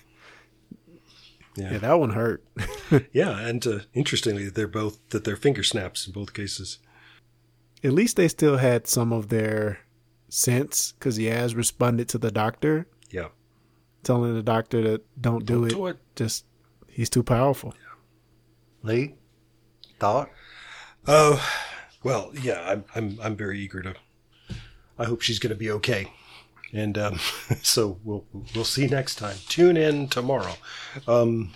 Yeah, 1.54 1.76
that 1.76 1.98
one 2.00 2.10
hurt. 2.10 2.42
yeah. 3.12 3.38
And 3.46 3.66
uh, 3.66 3.80
interestingly, 3.92 4.48
they're 4.48 4.66
both, 4.66 4.98
that 5.10 5.24
their 5.24 5.36
finger 5.36 5.62
snaps 5.62 6.06
in 6.06 6.12
both 6.14 6.32
cases. 6.32 6.78
At 7.84 7.92
least 7.92 8.16
they 8.16 8.28
still 8.28 8.56
had 8.56 8.86
some 8.86 9.12
of 9.12 9.28
their 9.28 9.80
sense 10.30 10.92
because 10.92 11.16
he 11.16 11.26
has 11.26 11.54
responded 11.54 12.08
to 12.08 12.16
the 12.16 12.30
doctor, 12.30 12.86
Yeah. 13.10 13.28
telling 14.02 14.34
the 14.34 14.42
doctor 14.42 14.80
that 14.82 15.20
don't 15.20 15.44
do 15.44 15.56
Don't 15.56 15.64
it. 15.66 15.74
do 15.74 15.86
it. 15.88 15.96
Just, 16.16 16.46
he's 16.92 17.10
too 17.10 17.22
powerful. 17.22 17.74
Lee, 18.82 19.14
thought? 19.98 20.30
Oh, 21.06 21.44
well, 22.02 22.32
yeah, 22.40 22.62
I'm, 22.66 22.84
I'm, 22.94 23.18
I'm 23.22 23.36
very 23.36 23.60
eager 23.60 23.82
to, 23.82 23.94
I 24.98 25.04
hope 25.04 25.22
she's 25.22 25.38
going 25.38 25.52
to 25.52 25.58
be 25.58 25.70
okay. 25.70 26.12
And 26.72 26.96
um, 26.96 27.18
so 27.62 27.98
we'll 28.02 28.24
we'll 28.54 28.64
see 28.64 28.86
next 28.86 29.16
time. 29.16 29.36
Tune 29.48 29.76
in 29.76 30.08
tomorrow. 30.08 30.54
Um, 31.06 31.52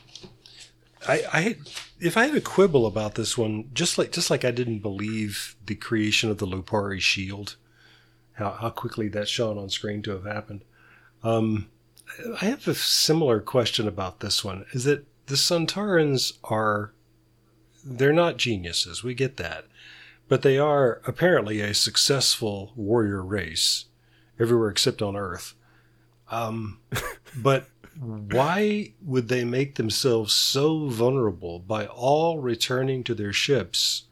I, 1.09 1.22
I 1.32 1.57
if 1.99 2.16
I 2.16 2.26
had 2.26 2.37
a 2.37 2.41
quibble 2.41 2.87
about 2.87 3.14
this 3.14 3.39
one, 3.39 3.70
just 3.72 3.97
like 3.97 4.12
just 4.12 4.30
like 4.30 4.45
I 4.45 4.51
didn't 4.51 4.80
believe 4.80 5.57
the 5.64 5.74
creation 5.74 6.30
of 6.30 6.39
the 6.39 6.47
Lupari 6.47 7.01
shield, 7.01 7.57
how 8.34 8.51
how 8.51 8.70
quickly 8.70 9.09
that 9.09 9.28
shone 9.28 9.57
on 9.57 9.70
screen 9.70 10.03
to 10.03 10.11
have 10.11 10.26
happened. 10.26 10.64
Um, 11.22 11.68
I 12.41 12.45
have 12.47 12.68
a 12.68 12.74
similar 12.74 13.41
question 13.41 13.89
about 13.89 14.20
this 14.20 14.45
one. 14.45 14.66
Is 14.72 14.84
that 14.84 15.07
the 15.27 15.35
Sontarans 15.35 16.39
are 16.45 16.93
they're 17.85 18.12
not 18.12 18.37
geniuses. 18.37 19.05
We 19.05 19.14
get 19.14 19.37
that, 19.37 19.66
but 20.29 20.43
they 20.43 20.59
are 20.59 21.01
apparently 21.07 21.61
a 21.61 21.74
successful 21.74 22.72
warrior 22.74 23.22
race 23.22 23.87
everywhere 24.39 24.70
except 24.70 25.03
on 25.03 25.16
Earth. 25.16 25.55
Um, 26.31 26.81
but 27.37 27.68
why 27.99 28.93
would 29.03 29.29
they 29.29 29.45
make 29.45 29.77
themselves 29.77 30.35
so 30.35 30.89
vulnerable 30.89 31.59
by 31.59 31.87
all 31.87 32.41
returning 32.41 33.05
to 33.05 33.14
their 33.14 33.33
ships 33.33 34.05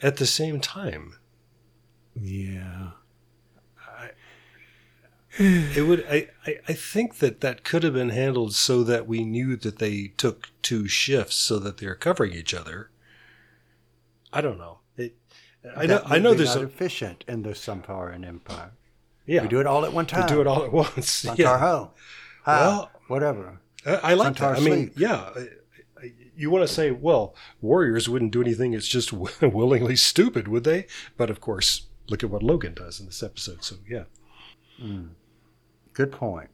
at 0.00 0.16
the 0.16 0.26
same 0.26 0.60
time? 0.60 1.14
Yeah. 2.14 2.90
It 5.42 5.86
would. 5.86 6.04
I, 6.10 6.28
I, 6.46 6.56
I 6.68 6.72
think 6.74 7.16
that 7.18 7.40
that 7.40 7.64
could 7.64 7.82
have 7.82 7.94
been 7.94 8.10
handled 8.10 8.54
so 8.54 8.84
that 8.84 9.06
we 9.06 9.24
knew 9.24 9.56
that 9.56 9.78
they 9.78 10.08
took 10.18 10.50
two 10.60 10.86
shifts 10.86 11.36
so 11.36 11.58
that 11.58 11.78
they're 11.78 11.94
covering 11.94 12.32
each 12.34 12.52
other. 12.52 12.90
I 14.32 14.42
don't 14.42 14.58
know. 14.58 14.80
It, 14.98 15.16
I 15.76 15.86
know. 15.86 16.02
I 16.04 16.18
know 16.18 16.34
there's 16.34 16.54
not 16.54 16.64
a 16.64 16.66
efficient 16.66 17.24
in 17.26 17.42
the 17.42 18.10
and 18.12 18.24
Empire. 18.24 18.72
yeah. 19.26 19.42
We 19.42 19.48
do 19.48 19.60
it 19.60 19.66
all 19.66 19.84
at 19.86 19.92
one 19.94 20.06
time. 20.06 20.28
to 20.28 20.34
do 20.34 20.40
it 20.42 20.46
all 20.46 20.62
at 20.62 20.72
once. 20.72 21.24
Yeah. 21.36 21.58
ho. 21.58 21.92
Ha, 22.44 22.58
Well- 22.60 22.90
whatever. 23.08 23.60
I, 23.86 23.94
I 23.94 24.14
like 24.14 24.36
that. 24.36 24.58
I 24.58 24.60
mean, 24.60 24.90
yeah. 24.94 25.30
You 26.36 26.50
want 26.50 26.66
to 26.66 26.72
say, 26.72 26.90
well, 26.90 27.34
warriors 27.62 28.08
wouldn't 28.08 28.30
do 28.32 28.40
anything. 28.42 28.72
It's 28.74 28.86
just 28.88 29.10
willingly 29.42 29.96
stupid, 29.96 30.48
would 30.48 30.64
they? 30.64 30.86
But 31.16 31.30
of 31.30 31.40
course, 31.40 31.86
look 32.08 32.22
at 32.22 32.30
what 32.30 32.42
Logan 32.42 32.74
does 32.74 33.00
in 33.00 33.06
this 33.06 33.22
episode. 33.22 33.64
So 33.64 33.76
yeah. 33.88 34.04
Hmm. 34.78 35.08
Good 35.92 36.12
point. 36.12 36.50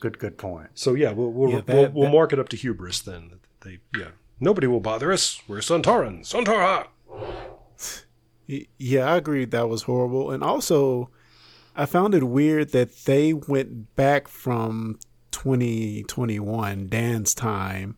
Good, 0.00 0.18
good 0.18 0.36
point. 0.38 0.70
So 0.74 0.94
yeah, 0.94 1.12
we'll 1.12 1.30
we'll, 1.32 1.50
Yeah, 1.50 1.60
we'll, 1.68 1.90
we'll 1.90 2.04
that- 2.06 2.12
mark 2.12 2.32
it 2.32 2.38
up 2.38 2.48
to 2.50 2.56
hubris 2.56 3.00
then. 3.00 3.40
They 3.60 3.78
yeah. 3.96 4.08
Nobody 4.40 4.66
will 4.66 4.80
bother 4.80 5.12
us. 5.12 5.40
We're 5.46 5.58
Sontaran. 5.58 6.22
Suntara. 6.22 6.86
Yeah, 8.76 9.12
I 9.12 9.16
agree 9.16 9.44
that 9.44 9.68
was 9.68 9.82
horrible. 9.84 10.30
And 10.32 10.42
also, 10.42 11.10
I 11.76 11.86
found 11.86 12.14
it 12.14 12.24
weird 12.24 12.72
that 12.72 13.04
they 13.04 13.32
went 13.32 13.94
back 13.94 14.26
from 14.28 14.98
2021, 15.30 16.88
Dan's 16.88 17.34
time, 17.34 17.96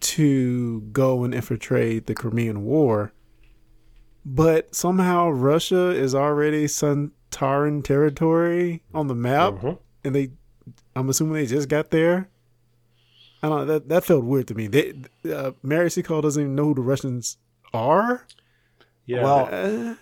to 0.00 0.80
go 0.92 1.22
and 1.22 1.34
infiltrate 1.34 2.06
the 2.06 2.14
Crimean 2.14 2.64
War. 2.64 3.12
But 4.24 4.74
somehow 4.74 5.28
Russia 5.30 5.90
is 5.90 6.14
already 6.14 6.66
Sontaran 7.32 7.82
territory 7.84 8.82
on 8.94 9.06
the 9.08 9.14
map. 9.14 9.54
Mhm. 9.54 9.78
And 10.04 10.14
they, 10.14 10.30
I'm 10.94 11.08
assuming 11.08 11.34
they 11.34 11.46
just 11.46 11.68
got 11.68 11.90
there. 11.90 12.28
I 13.42 13.48
don't 13.48 13.58
know. 13.58 13.64
That, 13.74 13.88
that 13.88 14.04
felt 14.04 14.24
weird 14.24 14.48
to 14.48 14.54
me. 14.54 14.68
They, 14.68 14.94
uh, 15.32 15.52
Mary 15.62 15.90
Seacole 15.90 16.20
doesn't 16.22 16.40
even 16.42 16.54
know 16.54 16.66
who 16.66 16.74
the 16.74 16.80
Russians 16.82 17.38
are. 17.74 18.24
Yeah. 19.06 19.24
Well, 19.24 19.48
Uh, 19.50 19.94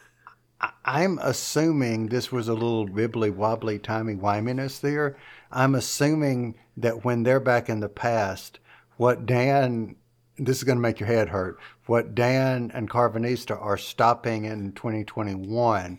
I- 0.61 0.73
I'm 0.85 1.19
assuming 1.23 2.09
this 2.09 2.31
was 2.31 2.49
a 2.49 2.53
little 2.53 2.87
wibbly 2.87 3.35
wobbly 3.35 3.79
timey 3.79 4.15
wiminess 4.15 4.81
there. 4.81 5.17
I'm 5.51 5.75
assuming 5.75 6.57
that 6.77 7.03
when 7.05 7.23
they're 7.23 7.41
back 7.41 7.69
in 7.71 7.81
the 7.81 7.89
past, 7.89 8.59
what 8.99 9.25
Dan, 9.25 9.97
this 10.37 10.59
is 10.59 10.65
going 10.65 10.77
to 10.77 10.83
make 10.83 11.01
your 11.01 11.07
head 11.07 11.31
hurt, 11.31 11.59
what 11.87 12.15
Dan 12.15 12.71
and 12.75 12.91
Karvanista 12.91 13.59
are 13.61 13.79
stopping 13.79 14.45
in 14.45 14.73
2021 14.73 15.99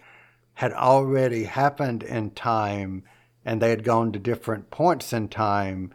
had 0.56 0.74
already 0.74 1.46
happened 1.46 2.04
in 2.04 2.32
time 2.32 3.04
and 3.44 3.62
they 3.62 3.70
had 3.70 3.84
gone 3.84 4.12
to 4.12 4.20
different 4.20 4.70
points 4.70 5.14
in 5.14 5.28
time 5.28 5.94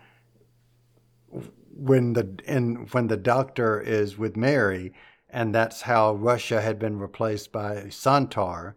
when 1.77 2.15
the 2.15 2.39
in 2.45 2.87
when 2.93 3.07
the 3.09 3.17
doctor 3.17 3.81
is 3.81 4.17
with 4.17 4.37
Mary, 4.37 4.93
and 5.29 5.55
that's 5.55 5.83
how 5.83 6.15
Russia 6.15 6.61
had 6.61 6.79
been 6.79 6.99
replaced 6.99 7.53
by 7.53 7.83
Sontar, 7.91 8.75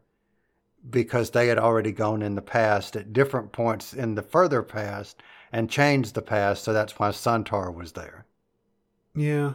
because 0.90 1.32
they 1.32 1.48
had 1.48 1.58
already 1.58 1.92
gone 1.92 2.22
in 2.22 2.36
the 2.36 2.42
past 2.42 2.96
at 2.96 3.14
different 3.14 3.52
points 3.52 3.94
in 3.94 4.16
the 4.16 4.22
further 4.22 4.62
past 4.64 5.22
and 5.52 5.70
changed 5.70 6.14
the 6.14 6.22
past, 6.22 6.64
so 6.64 6.74
that's 6.74 7.00
why 7.00 7.10
Sontar 7.10 7.74
was 7.74 7.94
there. 7.94 8.26
yeah. 9.16 9.54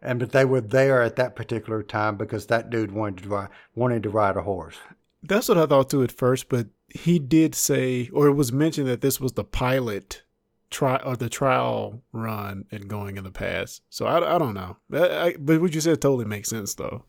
And 0.00 0.18
but 0.18 0.32
they 0.32 0.44
were 0.44 0.60
there 0.60 1.00
at 1.02 1.16
that 1.16 1.36
particular 1.36 1.82
time 1.82 2.16
because 2.16 2.46
that 2.46 2.70
dude 2.70 2.90
wanted 2.92 3.22
to 3.24 3.28
ride, 3.28 3.48
wanted 3.74 4.02
to 4.02 4.10
ride 4.10 4.36
a 4.36 4.42
horse. 4.42 4.76
That's 5.22 5.48
what 5.48 5.58
I 5.58 5.66
thought 5.66 5.90
too 5.90 6.02
at 6.02 6.12
first, 6.12 6.48
but 6.48 6.66
he 6.88 7.18
did 7.18 7.54
say, 7.54 8.08
or 8.12 8.26
it 8.26 8.34
was 8.34 8.52
mentioned 8.52 8.88
that 8.88 9.00
this 9.00 9.20
was 9.20 9.32
the 9.32 9.44
pilot 9.44 10.22
try 10.70 10.96
or 10.96 11.16
the 11.16 11.28
trial 11.28 12.02
run 12.12 12.64
and 12.72 12.88
going 12.88 13.16
in 13.18 13.24
the 13.24 13.30
past. 13.30 13.82
So 13.90 14.06
I, 14.06 14.34
I 14.34 14.38
don't 14.38 14.54
know, 14.54 14.78
I, 14.92 15.26
I, 15.26 15.36
but 15.38 15.60
what 15.60 15.74
you 15.74 15.80
said 15.80 16.00
totally 16.00 16.24
makes 16.24 16.48
sense 16.48 16.74
though. 16.74 17.04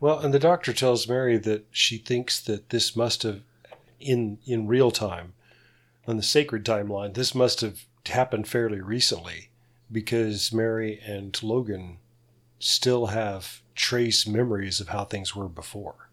Well, 0.00 0.20
and 0.20 0.32
the 0.32 0.38
doctor 0.38 0.72
tells 0.72 1.08
Mary 1.08 1.36
that 1.38 1.66
she 1.70 1.98
thinks 1.98 2.40
that 2.42 2.70
this 2.70 2.94
must 2.94 3.24
have, 3.24 3.42
in 3.98 4.38
in 4.46 4.68
real 4.68 4.90
time, 4.90 5.34
on 6.06 6.16
the 6.16 6.22
sacred 6.22 6.64
timeline, 6.64 7.14
this 7.14 7.34
must 7.34 7.60
have 7.60 7.84
happened 8.06 8.46
fairly 8.46 8.80
recently, 8.80 9.50
because 9.90 10.52
Mary 10.52 11.00
and 11.04 11.40
Logan 11.42 11.98
still 12.60 13.06
have 13.06 13.62
trace 13.74 14.26
memories 14.26 14.80
of 14.80 14.88
how 14.88 15.04
things 15.04 15.34
were 15.34 15.48
before. 15.48 16.07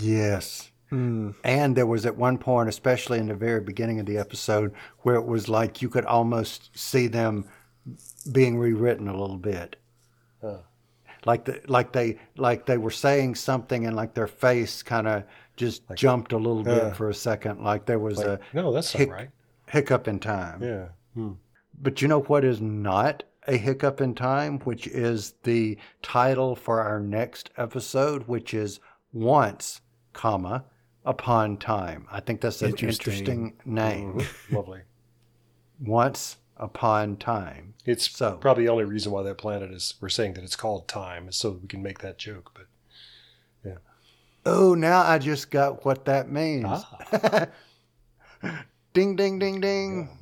Yes. 0.00 0.70
Hmm. 0.90 1.32
And 1.44 1.76
there 1.76 1.86
was 1.86 2.06
at 2.06 2.16
one 2.16 2.38
point, 2.38 2.68
especially 2.68 3.18
in 3.18 3.28
the 3.28 3.34
very 3.34 3.60
beginning 3.60 4.00
of 4.00 4.06
the 4.06 4.16
episode, 4.18 4.72
where 5.00 5.16
it 5.16 5.26
was 5.26 5.48
like 5.48 5.82
you 5.82 5.88
could 5.88 6.06
almost 6.06 6.76
see 6.78 7.08
them 7.08 7.44
being 8.32 8.58
rewritten 8.58 9.08
a 9.08 9.18
little 9.18 9.36
bit. 9.36 9.76
Huh. 10.40 10.58
Like 11.26 11.44
the, 11.44 11.60
like 11.66 11.92
they 11.92 12.18
like 12.36 12.64
they 12.66 12.78
were 12.78 12.90
saying 12.90 13.34
something 13.34 13.86
and 13.86 13.96
like 13.96 14.14
their 14.14 14.26
face 14.28 14.82
kind 14.82 15.06
of 15.08 15.24
just 15.56 15.82
jumped 15.94 16.32
a 16.32 16.38
little 16.38 16.62
bit 16.62 16.82
uh, 16.82 16.90
for 16.92 17.10
a 17.10 17.14
second, 17.14 17.62
like 17.62 17.84
there 17.86 17.98
was 17.98 18.18
Like, 18.18 18.26
a 18.26 18.40
no, 18.54 18.72
that's 18.72 18.92
hic- 18.92 19.10
right. 19.10 19.28
hiccup 19.66 20.06
in 20.08 20.20
time. 20.20 20.62
Yeah. 20.62 20.88
Hmm. 21.14 21.32
But 21.80 22.00
you 22.00 22.08
know 22.08 22.20
what 22.20 22.44
is 22.44 22.60
not 22.60 23.24
a 23.46 23.56
hiccup 23.56 24.00
in 24.00 24.14
time, 24.14 24.60
which 24.60 24.86
is 24.86 25.34
the 25.42 25.76
title 26.02 26.54
for 26.54 26.80
our 26.80 27.00
next 27.00 27.50
episode, 27.56 28.22
which 28.28 28.54
is 28.54 28.78
Once, 29.12 29.80
comma, 30.22 30.64
Upon 31.04 31.56
Time. 31.56 32.06
I 32.10 32.18
think 32.20 32.40
that's 32.42 32.60
an 32.60 32.70
Interesting. 32.70 33.12
interesting, 33.12 33.52
name. 33.64 34.14
Mhm. 34.14 34.52
Lovely. 34.52 34.80
Once 35.80 36.36
Upon 36.56 37.16
Time. 37.16 37.74
It's 37.86 38.10
So- 38.10 38.36
probably 38.36 38.64
the 38.64 38.70
only 38.70 38.84
reason 38.84 39.12
why 39.12 39.22
that 39.22 39.38
planet 39.38 39.70
is. 39.70 39.94
We're 40.00 40.08
saying 40.08 40.34
that 40.34 40.42
it's 40.44 40.56
called 40.56 40.88
time, 40.88 41.28
is 41.28 41.36
so 41.36 41.52
we 41.62 41.68
can 41.68 41.82
make 41.82 42.00
that 42.00 42.18
joke. 42.18 42.50
But 42.52 42.66
yeah. 43.64 43.78
Oh, 44.44 44.74
now 44.74 45.00
I 45.02 45.18
just 45.18 45.50
got 45.52 45.84
what 45.84 46.04
that 46.06 46.30
means. 46.30 46.66
ah, 46.68 47.46
Ding, 48.92 49.14
ding, 49.16 49.38
ding, 49.38 49.60
ding. 49.60 50.18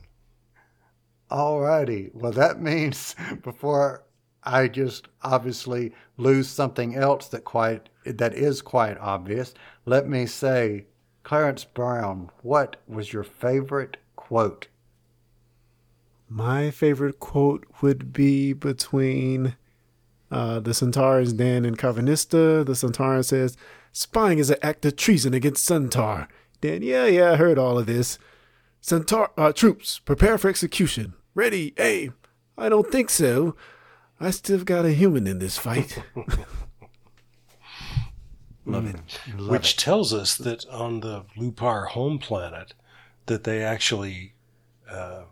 Alrighty. 1.30 2.14
Well, 2.14 2.32
that 2.32 2.60
means 2.60 3.16
before 3.42 4.04
I 4.46 4.68
just 4.68 5.08
obviously 5.22 5.92
lose 6.16 6.48
something 6.48 6.94
else 6.94 7.26
that 7.28 7.44
quite 7.44 7.88
that 8.04 8.34
is 8.34 8.62
quite 8.62 8.96
obvious, 8.98 9.52
let 9.84 10.08
me 10.08 10.26
say, 10.26 10.86
Clarence 11.24 11.64
Brown, 11.64 12.30
what 12.42 12.76
was 12.86 13.12
your 13.12 13.24
favorite 13.24 13.96
quote? 14.14 14.68
My 16.28 16.70
favorite 16.70 17.18
quote 17.18 17.66
would 17.82 18.12
be 18.12 18.52
between 18.52 19.56
uh, 20.30 20.60
the 20.60 20.74
Centaurs, 20.74 21.32
Dan 21.32 21.64
and 21.64 21.76
Karvanista. 21.76 22.64
The 22.64 22.72
Sontaran 22.72 23.24
says, 23.24 23.56
Spying 23.92 24.38
is 24.38 24.50
an 24.50 24.58
act 24.62 24.84
of 24.84 24.96
treason 24.96 25.34
against 25.34 25.68
Sontar. 25.68 26.28
Dan, 26.60 26.82
yeah, 26.82 27.06
yeah, 27.06 27.32
I 27.32 27.36
heard 27.36 27.58
all 27.58 27.78
of 27.78 27.86
this. 27.86 28.18
Sontar, 28.82 29.30
uh, 29.36 29.52
troops, 29.52 29.98
prepare 30.00 30.38
for 30.38 30.48
execution. 30.48 31.14
Ready, 31.34 31.74
aim. 31.78 32.14
I 32.56 32.68
don't 32.68 32.90
think 32.90 33.10
so. 33.10 33.56
I 34.20 34.30
still 34.30 34.64
got 34.64 34.84
a 34.86 34.92
human 34.92 35.26
in 35.26 35.38
this 35.38 35.58
fight. 35.58 36.02
Love 38.64 38.86
it. 38.86 38.96
Love 39.36 39.48
which 39.50 39.74
it. 39.74 39.78
tells 39.78 40.12
us 40.12 40.36
that 40.36 40.66
on 40.68 41.00
the 41.00 41.24
Lupar 41.38 41.88
home 41.88 42.18
planet, 42.18 42.74
that 43.26 43.44
they 43.44 43.62
actually 43.62 44.34
uh, 44.90 45.24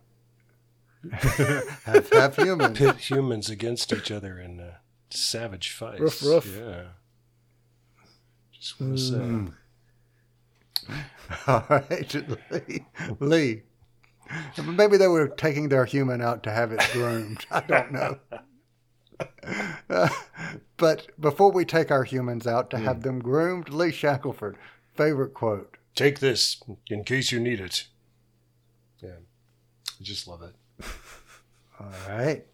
Half, 1.12 2.10
half 2.12 2.36
human. 2.36 2.74
pit 2.74 2.96
humans 2.96 3.50
against 3.50 3.92
each 3.92 4.10
other 4.10 4.38
in 4.38 4.60
uh, 4.60 4.74
savage 5.10 5.70
fights. 5.72 6.00
Rough, 6.00 6.24
rough. 6.24 6.46
Yeah. 6.56 6.82
Just 8.52 8.80
want 8.80 8.96
to 8.96 9.02
say. 9.02 10.94
All 11.46 11.64
right, 11.68 12.14
Lee. 12.50 12.84
Lee. 13.20 13.62
Maybe 14.62 14.96
they 14.96 15.08
were 15.08 15.28
taking 15.28 15.68
their 15.68 15.84
human 15.84 16.22
out 16.22 16.42
to 16.44 16.50
have 16.50 16.72
it 16.72 16.80
groomed. 16.92 17.44
I 17.50 17.60
don't 17.60 17.92
know. 17.92 18.18
Uh, 19.88 20.08
but 20.76 21.08
before 21.20 21.52
we 21.52 21.64
take 21.64 21.90
our 21.90 22.04
humans 22.04 22.46
out 22.46 22.70
to 22.70 22.78
have 22.78 23.02
them 23.02 23.20
groomed, 23.20 23.68
Lee 23.68 23.92
Shackelford, 23.92 24.56
favorite 24.94 25.34
quote. 25.34 25.76
Take 25.94 26.18
this 26.20 26.62
in 26.88 27.04
case 27.04 27.30
you 27.30 27.40
need 27.40 27.60
it. 27.60 27.86
Yeah. 29.00 29.20
I 30.00 30.02
just 30.02 30.26
love 30.26 30.42
it. 30.42 30.54
All 31.80 31.92
right. 32.08 32.44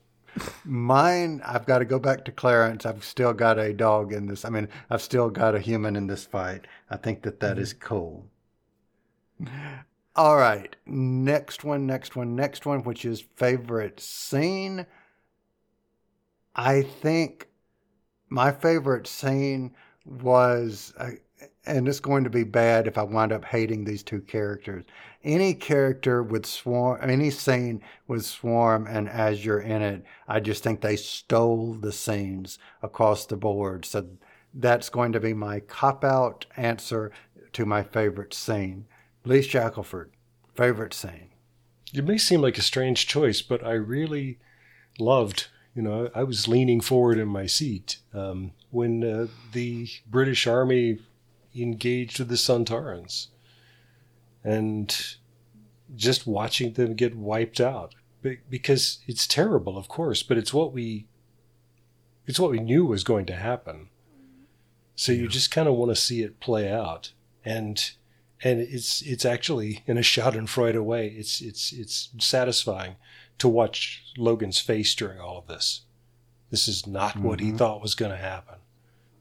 Mine, 0.65 1.43
I've 1.45 1.67
got 1.67 1.79
to 1.79 1.85
go 1.85 1.99
back 1.99 2.25
to 2.25 2.33
Clarence. 2.33 2.87
I've 2.87 3.05
still 3.05 3.33
got 3.33 3.59
a 3.59 3.73
dog 3.73 4.13
in 4.13 4.27
this. 4.27 4.45
I 4.45 4.51
mean, 4.51 4.69
I've 4.89 5.03
still 5.03 5.31
got 5.31 5.55
a 5.55 5.61
human 5.61 5.97
in 5.97 6.07
this 6.07 6.25
fight. 6.25 6.67
I 6.89 6.97
think 6.97 7.23
that 7.23 7.41
that 7.41 7.59
is 7.59 7.73
cool. 7.73 8.27
All 10.17 10.37
right. 10.37 10.75
Next 10.87 11.65
one, 11.65 11.87
next 11.87 12.15
one, 12.15 12.37
next 12.37 12.67
one, 12.67 12.83
which 12.83 13.05
is 13.05 13.25
favorite 13.37 14.01
scene. 14.01 14.87
I 16.55 16.83
think 16.83 17.49
my 18.29 18.53
favorite 18.53 19.07
scene 19.07 19.75
was, 20.05 20.93
uh, 20.99 21.11
and 21.67 21.89
it's 21.89 22.01
going 22.01 22.25
to 22.25 22.31
be 22.31 22.45
bad 22.45 22.87
if 22.87 22.99
I 22.99 23.03
wind 23.03 23.33
up 23.33 23.45
hating 23.45 23.85
these 23.85 24.03
two 24.03 24.21
characters. 24.21 24.85
Any 25.23 25.55
character 25.55 26.23
with 26.23 26.47
Swarm, 26.47 26.99
any 27.03 27.31
scene 27.31 27.83
with 28.07 28.25
Swarm 28.25 28.87
and 28.87 29.09
Azure 29.09 29.61
in 29.61 29.83
it, 29.83 30.05
I 30.27 30.41
just 30.41 30.63
think 30.63 30.81
they 30.81 30.97
stole 30.97 31.75
the 31.75 31.93
scenes 31.93 32.59
across 32.83 33.27
the 33.27 33.37
board. 33.37 33.85
So 33.85 34.09
that's 34.55 34.89
going 34.89 35.13
to 35.13 35.21
be 35.21 35.35
my 35.35 35.61
cop 35.61 36.05
out 36.05 36.47
answer 36.57 37.13
to 37.53 37.67
my 37.67 37.83
favorite 37.83 38.35
scene. 38.35 38.87
Lee 39.25 39.43
Shackelford, 39.43 40.13
favorite 40.55 40.95
scene. 40.95 41.31
It 41.93 42.05
may 42.05 42.19
seem 42.19 42.41
like 42.41 42.59
a 42.59 42.63
strange 42.63 43.07
choice, 43.07 43.43
but 43.43 43.65
I 43.65 43.73
really 43.73 44.39
loved, 44.99 45.49
you 45.75 45.83
know, 45.83 46.11
I 46.15 46.25
was 46.25 46.49
leaning 46.49 46.81
forward 46.81 47.19
in 47.19 47.29
my 47.29 47.47
seat 47.47 47.99
um, 48.13 48.53
when 48.71 49.05
uh, 49.05 49.27
the 49.53 49.89
British 50.07 50.47
Army 50.47 50.99
engaged 51.55 52.19
with 52.19 52.29
the 52.29 52.35
Sontarans 52.35 53.29
and 54.43 55.17
just 55.95 56.27
watching 56.27 56.73
them 56.73 56.95
get 56.95 57.17
wiped 57.17 57.61
out 57.61 57.95
Be- 58.23 58.39
because 58.49 59.01
it's 59.07 59.27
terrible, 59.27 59.77
of 59.77 59.89
course, 59.89 60.23
but 60.23 60.39
it's 60.39 60.55
what 60.55 60.73
we 60.73 61.07
it's 62.27 62.39
what 62.39 62.51
we 62.51 62.61
knew 62.61 62.85
was 62.85 63.03
going 63.03 63.27
to 63.27 63.35
happen. 63.35 63.89
So 64.95 65.13
you 65.13 65.27
just 65.27 65.51
kind 65.51 65.67
of 65.67 65.75
want 65.75 65.91
to 65.91 65.97
see 65.97 66.23
it 66.23 66.39
play 66.39 66.71
out, 66.71 67.13
and 67.45 67.91
and 68.43 68.61
it's 68.61 69.03
it's 69.03 69.25
actually 69.25 69.83
in 69.87 69.97
a 69.97 70.01
Schadenfreude 70.03 70.83
way. 70.85 71.09
It's 71.09 71.41
it's 71.41 71.73
it's 71.73 72.11
satisfying 72.19 72.97
to 73.41 73.49
watch 73.49 74.05
Logan's 74.17 74.61
face 74.61 74.95
during 74.95 75.19
all 75.19 75.39
of 75.39 75.47
this. 75.47 75.83
This 76.51 76.69
is 76.69 76.87
not 76.87 77.17
what 77.17 77.41
he 77.41 77.49
mm-hmm. 77.49 77.57
thought 77.57 77.83
was 77.83 77.95
going 77.95 78.11
to 78.11 78.17
happen, 78.17 78.57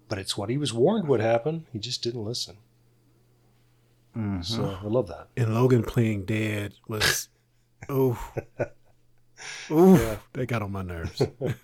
but 0.07 0.17
it's 0.17 0.37
what 0.37 0.49
he 0.49 0.57
was 0.57 0.73
warned 0.73 1.07
would 1.07 1.21
happen. 1.21 1.65
He 1.71 1.79
just 1.79 2.03
didn't 2.03 2.23
listen. 2.25 2.57
Mm-hmm. 4.17 4.41
So 4.41 4.77
I 4.81 4.87
love 4.87 5.07
that. 5.07 5.27
and 5.37 5.53
Logan 5.53 5.83
playing 5.83 6.25
dead 6.25 6.73
was, 6.87 7.29
oh, 7.89 8.19
oh, 9.69 10.19
that 10.33 10.47
got 10.47 10.61
on 10.61 10.71
my 10.71 10.81
nerves. 10.81 11.21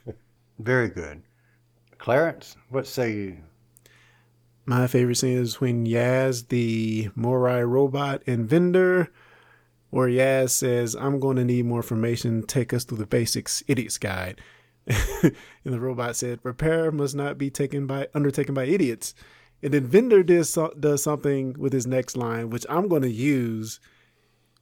Very 0.60 0.90
good. 0.90 1.24
Clarence, 1.98 2.56
what 2.70 2.88
say 2.88 3.14
you? 3.14 3.38
My 4.66 4.88
favorite 4.88 5.16
scene 5.16 5.38
is 5.38 5.60
when 5.60 5.86
Yaz, 5.86 6.48
the 6.48 7.10
Morai 7.16 7.64
robot 7.64 8.24
and 8.26 8.50
Vinder, 8.50 9.10
where 9.96 10.10
Yaz 10.10 10.50
says, 10.50 10.94
I'm 10.94 11.22
going 11.22 11.38
to 11.38 11.46
need 11.46 11.64
more 11.64 11.80
information. 11.80 12.44
Take 12.44 12.74
us 12.74 12.84
through 12.84 12.98
the 12.98 13.06
basics, 13.06 13.64
idiot's 13.66 13.98
guide. 13.98 14.42
and 14.88 15.34
the 15.64 15.80
robot 15.80 16.18
said, 16.18 16.42
repair 16.44 16.92
must 16.92 17.16
not 17.16 17.38
be 17.38 17.50
taken 17.50 17.88
by 17.88 18.10
undertaken 18.14 18.54
by 18.54 18.66
idiots. 18.66 19.16
And 19.64 19.74
then 19.74 19.88
Vinder 19.88 20.22
does, 20.22 20.58
does 20.78 21.02
something 21.02 21.56
with 21.58 21.72
his 21.72 21.88
next 21.88 22.18
line, 22.18 22.50
which 22.50 22.66
I'm 22.68 22.90
going 22.90 23.04
to 23.04 23.10
use. 23.10 23.80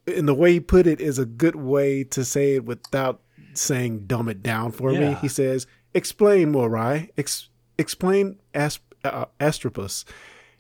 And 0.05 0.27
the 0.27 0.35
way 0.35 0.53
he 0.53 0.59
put 0.59 0.85
it 0.85 1.01
is 1.01 1.17
a 1.17 1.25
good 1.25 1.55
way 1.55 2.03
to 2.03 2.23
say 2.23 2.53
it 2.53 2.65
without 2.65 3.19
saying 3.55 4.05
dumb 4.05 4.29
it 4.29 4.43
down 4.43 4.71
for 4.71 4.91
me. 4.91 5.17
He 5.19 5.27
says, 5.27 5.65
explain, 5.95 6.51
Morai. 6.51 7.09
Ex- 7.17 7.49
explain 7.79 8.39
Asp- 8.53 8.93
uh, 9.03 9.25
Atropos 9.39 10.05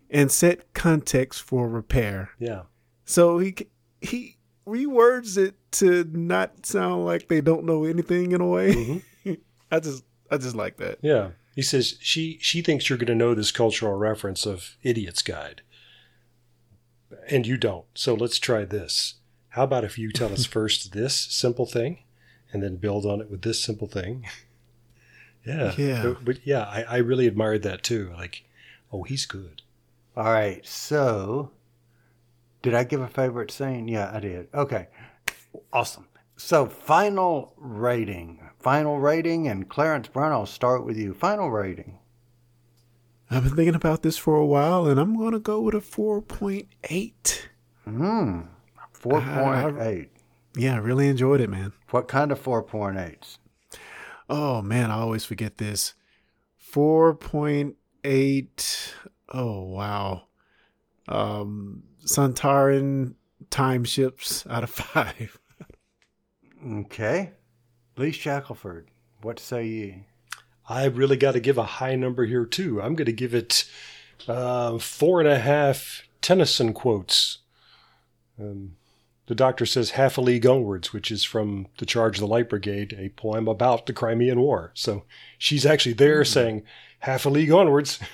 and 0.09 0.31
set 0.31 0.73
context 0.73 1.43
for 1.43 1.69
repair. 1.69 2.31
Yeah. 2.39 2.63
So 3.05 3.37
he 3.37 3.55
he 4.01 4.37
rewords 4.67 5.37
it 5.37 5.55
to 5.71 6.05
not 6.11 6.65
sound 6.65 7.05
like 7.05 7.27
they 7.27 7.41
don't 7.41 7.65
know 7.65 7.83
anything 7.83 8.31
in 8.31 8.41
a 8.41 8.47
way. 8.47 8.73
Mm-hmm. 8.73 9.33
I 9.71 9.79
just 9.79 10.03
I 10.29 10.37
just 10.37 10.55
like 10.55 10.77
that. 10.77 10.99
Yeah. 11.01 11.29
He 11.55 11.61
says 11.61 11.97
she 11.99 12.37
she 12.41 12.61
thinks 12.61 12.89
you're 12.89 12.97
going 12.97 13.07
to 13.07 13.15
know 13.15 13.33
this 13.33 13.51
cultural 13.51 13.95
reference 13.95 14.45
of 14.45 14.75
Idiot's 14.83 15.21
Guide. 15.21 15.61
And 17.29 17.45
you 17.45 17.57
don't. 17.57 17.85
So 17.93 18.13
let's 18.13 18.39
try 18.39 18.65
this. 18.65 19.15
How 19.49 19.63
about 19.63 19.83
if 19.83 19.97
you 19.97 20.11
tell 20.11 20.33
us 20.33 20.45
first 20.47 20.93
this 20.93 21.15
simple 21.15 21.65
thing 21.65 21.99
and 22.51 22.61
then 22.63 22.77
build 22.77 23.05
on 23.05 23.21
it 23.21 23.29
with 23.29 23.43
this 23.43 23.61
simple 23.63 23.87
thing? 23.87 24.25
yeah. 25.45 25.73
Yeah. 25.77 26.03
But, 26.03 26.25
but 26.25 26.47
yeah, 26.47 26.63
I, 26.63 26.83
I 26.83 26.97
really 26.97 27.27
admired 27.27 27.63
that 27.63 27.83
too. 27.83 28.11
Like, 28.15 28.43
oh, 28.91 29.03
he's 29.03 29.25
good. 29.25 29.61
All 30.15 30.25
right. 30.25 30.65
So, 30.65 31.51
did 32.63 32.73
I 32.73 32.83
give 32.83 33.01
a 33.01 33.07
favorite 33.07 33.51
scene? 33.51 33.87
Yeah, 33.87 34.09
I 34.11 34.19
did. 34.19 34.47
Okay. 34.53 34.87
Awesome. 35.71 36.07
So, 36.35 36.65
final 36.65 37.53
rating. 37.57 38.49
Final 38.59 38.99
rating, 38.99 39.47
and 39.47 39.69
Clarence 39.69 40.07
Brown, 40.07 40.31
I'll 40.31 40.47
start 40.47 40.83
with 40.83 40.97
you. 40.97 41.13
Final 41.13 41.51
rating. 41.51 41.99
I've 43.29 43.43
been 43.43 43.55
thinking 43.55 43.75
about 43.75 44.01
this 44.01 44.17
for 44.17 44.35
a 44.35 44.45
while, 44.45 44.87
and 44.87 44.99
I'm 44.99 45.15
going 45.15 45.33
to 45.33 45.39
go 45.39 45.61
with 45.61 45.75
a 45.75 45.81
four 45.81 46.21
point 46.21 46.69
eight. 46.89 47.49
Hmm. 47.85 48.41
4.8. 49.03 50.07
Yeah, 50.55 50.75
I 50.75 50.77
really 50.77 51.09
enjoyed 51.09 51.41
it, 51.41 51.49
man. 51.49 51.73
What 51.89 52.07
kind 52.07 52.31
of 52.31 52.41
4.8s? 52.41 53.37
Oh 54.29 54.61
man, 54.61 54.89
I 54.89 54.95
always 54.95 55.25
forget 55.25 55.57
this. 55.57 55.93
Four 56.55 57.13
point 57.13 57.75
eight. 58.05 58.95
Oh 59.29 59.63
wow. 59.63 60.23
Um, 61.07 61.83
Sontaran 62.05 63.15
time 63.49 63.83
ships 63.83 64.45
out 64.49 64.63
of 64.63 64.69
five. 64.69 65.39
Okay. 66.65 67.31
Lee 67.97 68.13
Shackelford, 68.13 68.89
what 69.21 69.37
say 69.37 69.65
ye? 69.65 70.05
I 70.67 70.85
really 70.85 71.17
got 71.17 71.33
to 71.33 71.41
give 71.41 71.57
a 71.57 71.63
high 71.63 71.95
number 71.95 72.25
here 72.25 72.45
too. 72.45 72.81
I'm 72.81 72.95
going 72.95 73.05
to 73.07 73.11
give 73.11 73.33
it 73.33 73.69
uh, 74.27 74.77
four 74.77 75.19
and 75.19 75.27
a 75.27 75.39
half 75.39 76.03
Tennyson 76.21 76.71
quotes. 76.73 77.39
Um, 78.39 78.77
the 79.27 79.35
doctor 79.35 79.65
says 79.65 79.91
half 79.91 80.17
a 80.17 80.21
league 80.21 80.45
onwards, 80.45 80.93
which 80.93 81.11
is 81.11 81.23
from 81.23 81.67
The 81.77 81.85
Charge 81.85 82.17
of 82.17 82.21
the 82.21 82.27
Light 82.27 82.49
Brigade, 82.49 82.95
a 82.97 83.09
poem 83.09 83.47
about 83.47 83.85
the 83.85 83.93
Crimean 83.93 84.39
War. 84.39 84.71
So 84.73 85.03
she's 85.37 85.65
actually 85.65 85.93
there 85.93 86.25
saying 86.25 86.63
half 86.99 87.25
a 87.25 87.29
league 87.29 87.51
onwards. 87.51 87.99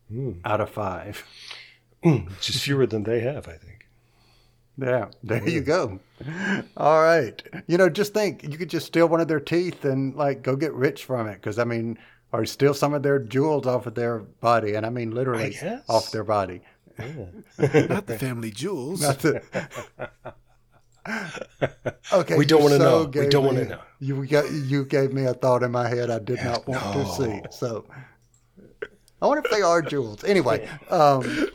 hmm. 0.08 0.32
out 0.44 0.60
of 0.60 0.70
five. 0.70 1.24
Hmm, 2.02 2.26
Which 2.26 2.50
is 2.50 2.62
fewer 2.62 2.86
than 2.86 3.04
they 3.04 3.20
have, 3.20 3.48
I 3.48 3.56
think. 3.56 3.74
Yeah, 4.76 5.10
there 5.22 5.48
you 5.48 5.60
go. 5.60 6.00
All 6.76 7.02
right. 7.02 7.42
You 7.66 7.78
know, 7.78 7.88
just 7.88 8.12
think 8.12 8.42
you 8.42 8.58
could 8.58 8.70
just 8.70 8.86
steal 8.86 9.08
one 9.08 9.20
of 9.20 9.28
their 9.28 9.40
teeth 9.40 9.84
and 9.84 10.14
like 10.16 10.42
go 10.42 10.56
get 10.56 10.74
rich 10.74 11.04
from 11.04 11.28
it. 11.28 11.34
Because 11.34 11.58
I 11.58 11.64
mean, 11.64 11.98
or 12.34 12.44
steal 12.44 12.74
some 12.74 12.92
of 12.94 13.02
their 13.04 13.20
jewels 13.20 13.64
off 13.64 13.86
of 13.86 13.94
their 13.94 14.18
body, 14.18 14.74
and 14.74 14.84
I 14.84 14.90
mean 14.90 15.12
literally 15.12 15.50
guess. 15.50 15.88
off 15.88 16.10
their 16.10 16.24
body. 16.24 16.62
Not 16.98 18.06
the 18.06 18.16
family 18.18 18.50
jewels. 18.50 19.02
Not 19.02 19.20
the- 19.20 19.40
okay, 22.12 22.36
We 22.36 22.44
don't 22.44 22.62
wanna 22.62 22.78
so 22.78 23.04
know. 23.04 23.20
We 23.20 23.28
don't 23.28 23.44
wanna 23.44 23.64
know. 23.66 23.80
You 24.00 24.26
got 24.26 24.50
you 24.50 24.84
gave 24.84 25.12
me 25.12 25.24
a 25.24 25.34
thought 25.34 25.62
in 25.62 25.70
my 25.70 25.88
head 25.88 26.10
I 26.10 26.18
did 26.18 26.42
not 26.42 26.66
want 26.66 26.82
to 26.82 27.06
see. 27.06 27.40
So 27.50 27.84
I 29.22 29.26
wonder 29.28 29.42
if 29.44 29.50
they 29.52 29.62
are 29.62 29.80
jewels. 29.80 30.24
Anyway, 30.24 30.68
um, 30.90 31.46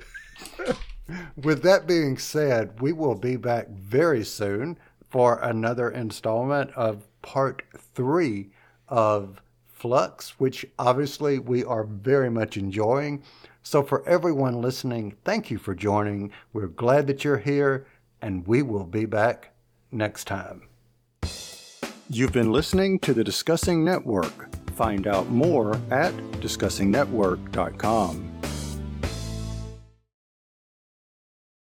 with 1.36 1.61
that 1.63 1.88
being 1.88 2.17
said, 2.17 2.80
we 2.80 2.93
will 2.93 3.15
be 3.15 3.36
back 3.36 3.67
very 3.69 4.23
soon 4.23 4.77
for 5.09 5.39
another 5.39 5.89
installment 5.89 6.71
of 6.71 7.05
part 7.21 7.63
three 7.95 8.51
of 8.88 9.41
Flux, 9.80 10.39
which 10.39 10.65
obviously 10.77 11.39
we 11.39 11.63
are 11.63 11.86
very 11.86 12.30
much 12.30 12.57
enjoying. 12.57 13.23
So, 13.63 13.82
for 13.82 14.07
everyone 14.07 14.61
listening, 14.61 15.15
thank 15.23 15.49
you 15.49 15.57
for 15.57 15.73
joining. 15.73 16.32
We're 16.53 16.67
glad 16.67 17.07
that 17.07 17.23
you're 17.23 17.38
here, 17.38 17.88
and 18.21 18.45
we 18.45 18.61
will 18.61 18.86
be 18.86 19.05
back 19.05 19.53
next 19.91 20.25
time. 20.25 20.63
You've 22.09 22.34
been 22.34 22.51
listening 22.51 22.99
to 22.99 23.13
the 23.13 23.23
Discussing 23.23 23.86
Network. 23.86 24.53
Find 24.71 25.07
out 25.07 25.30
more 25.30 25.75
at 25.91 26.13
discussingnetwork.com. 26.41 28.28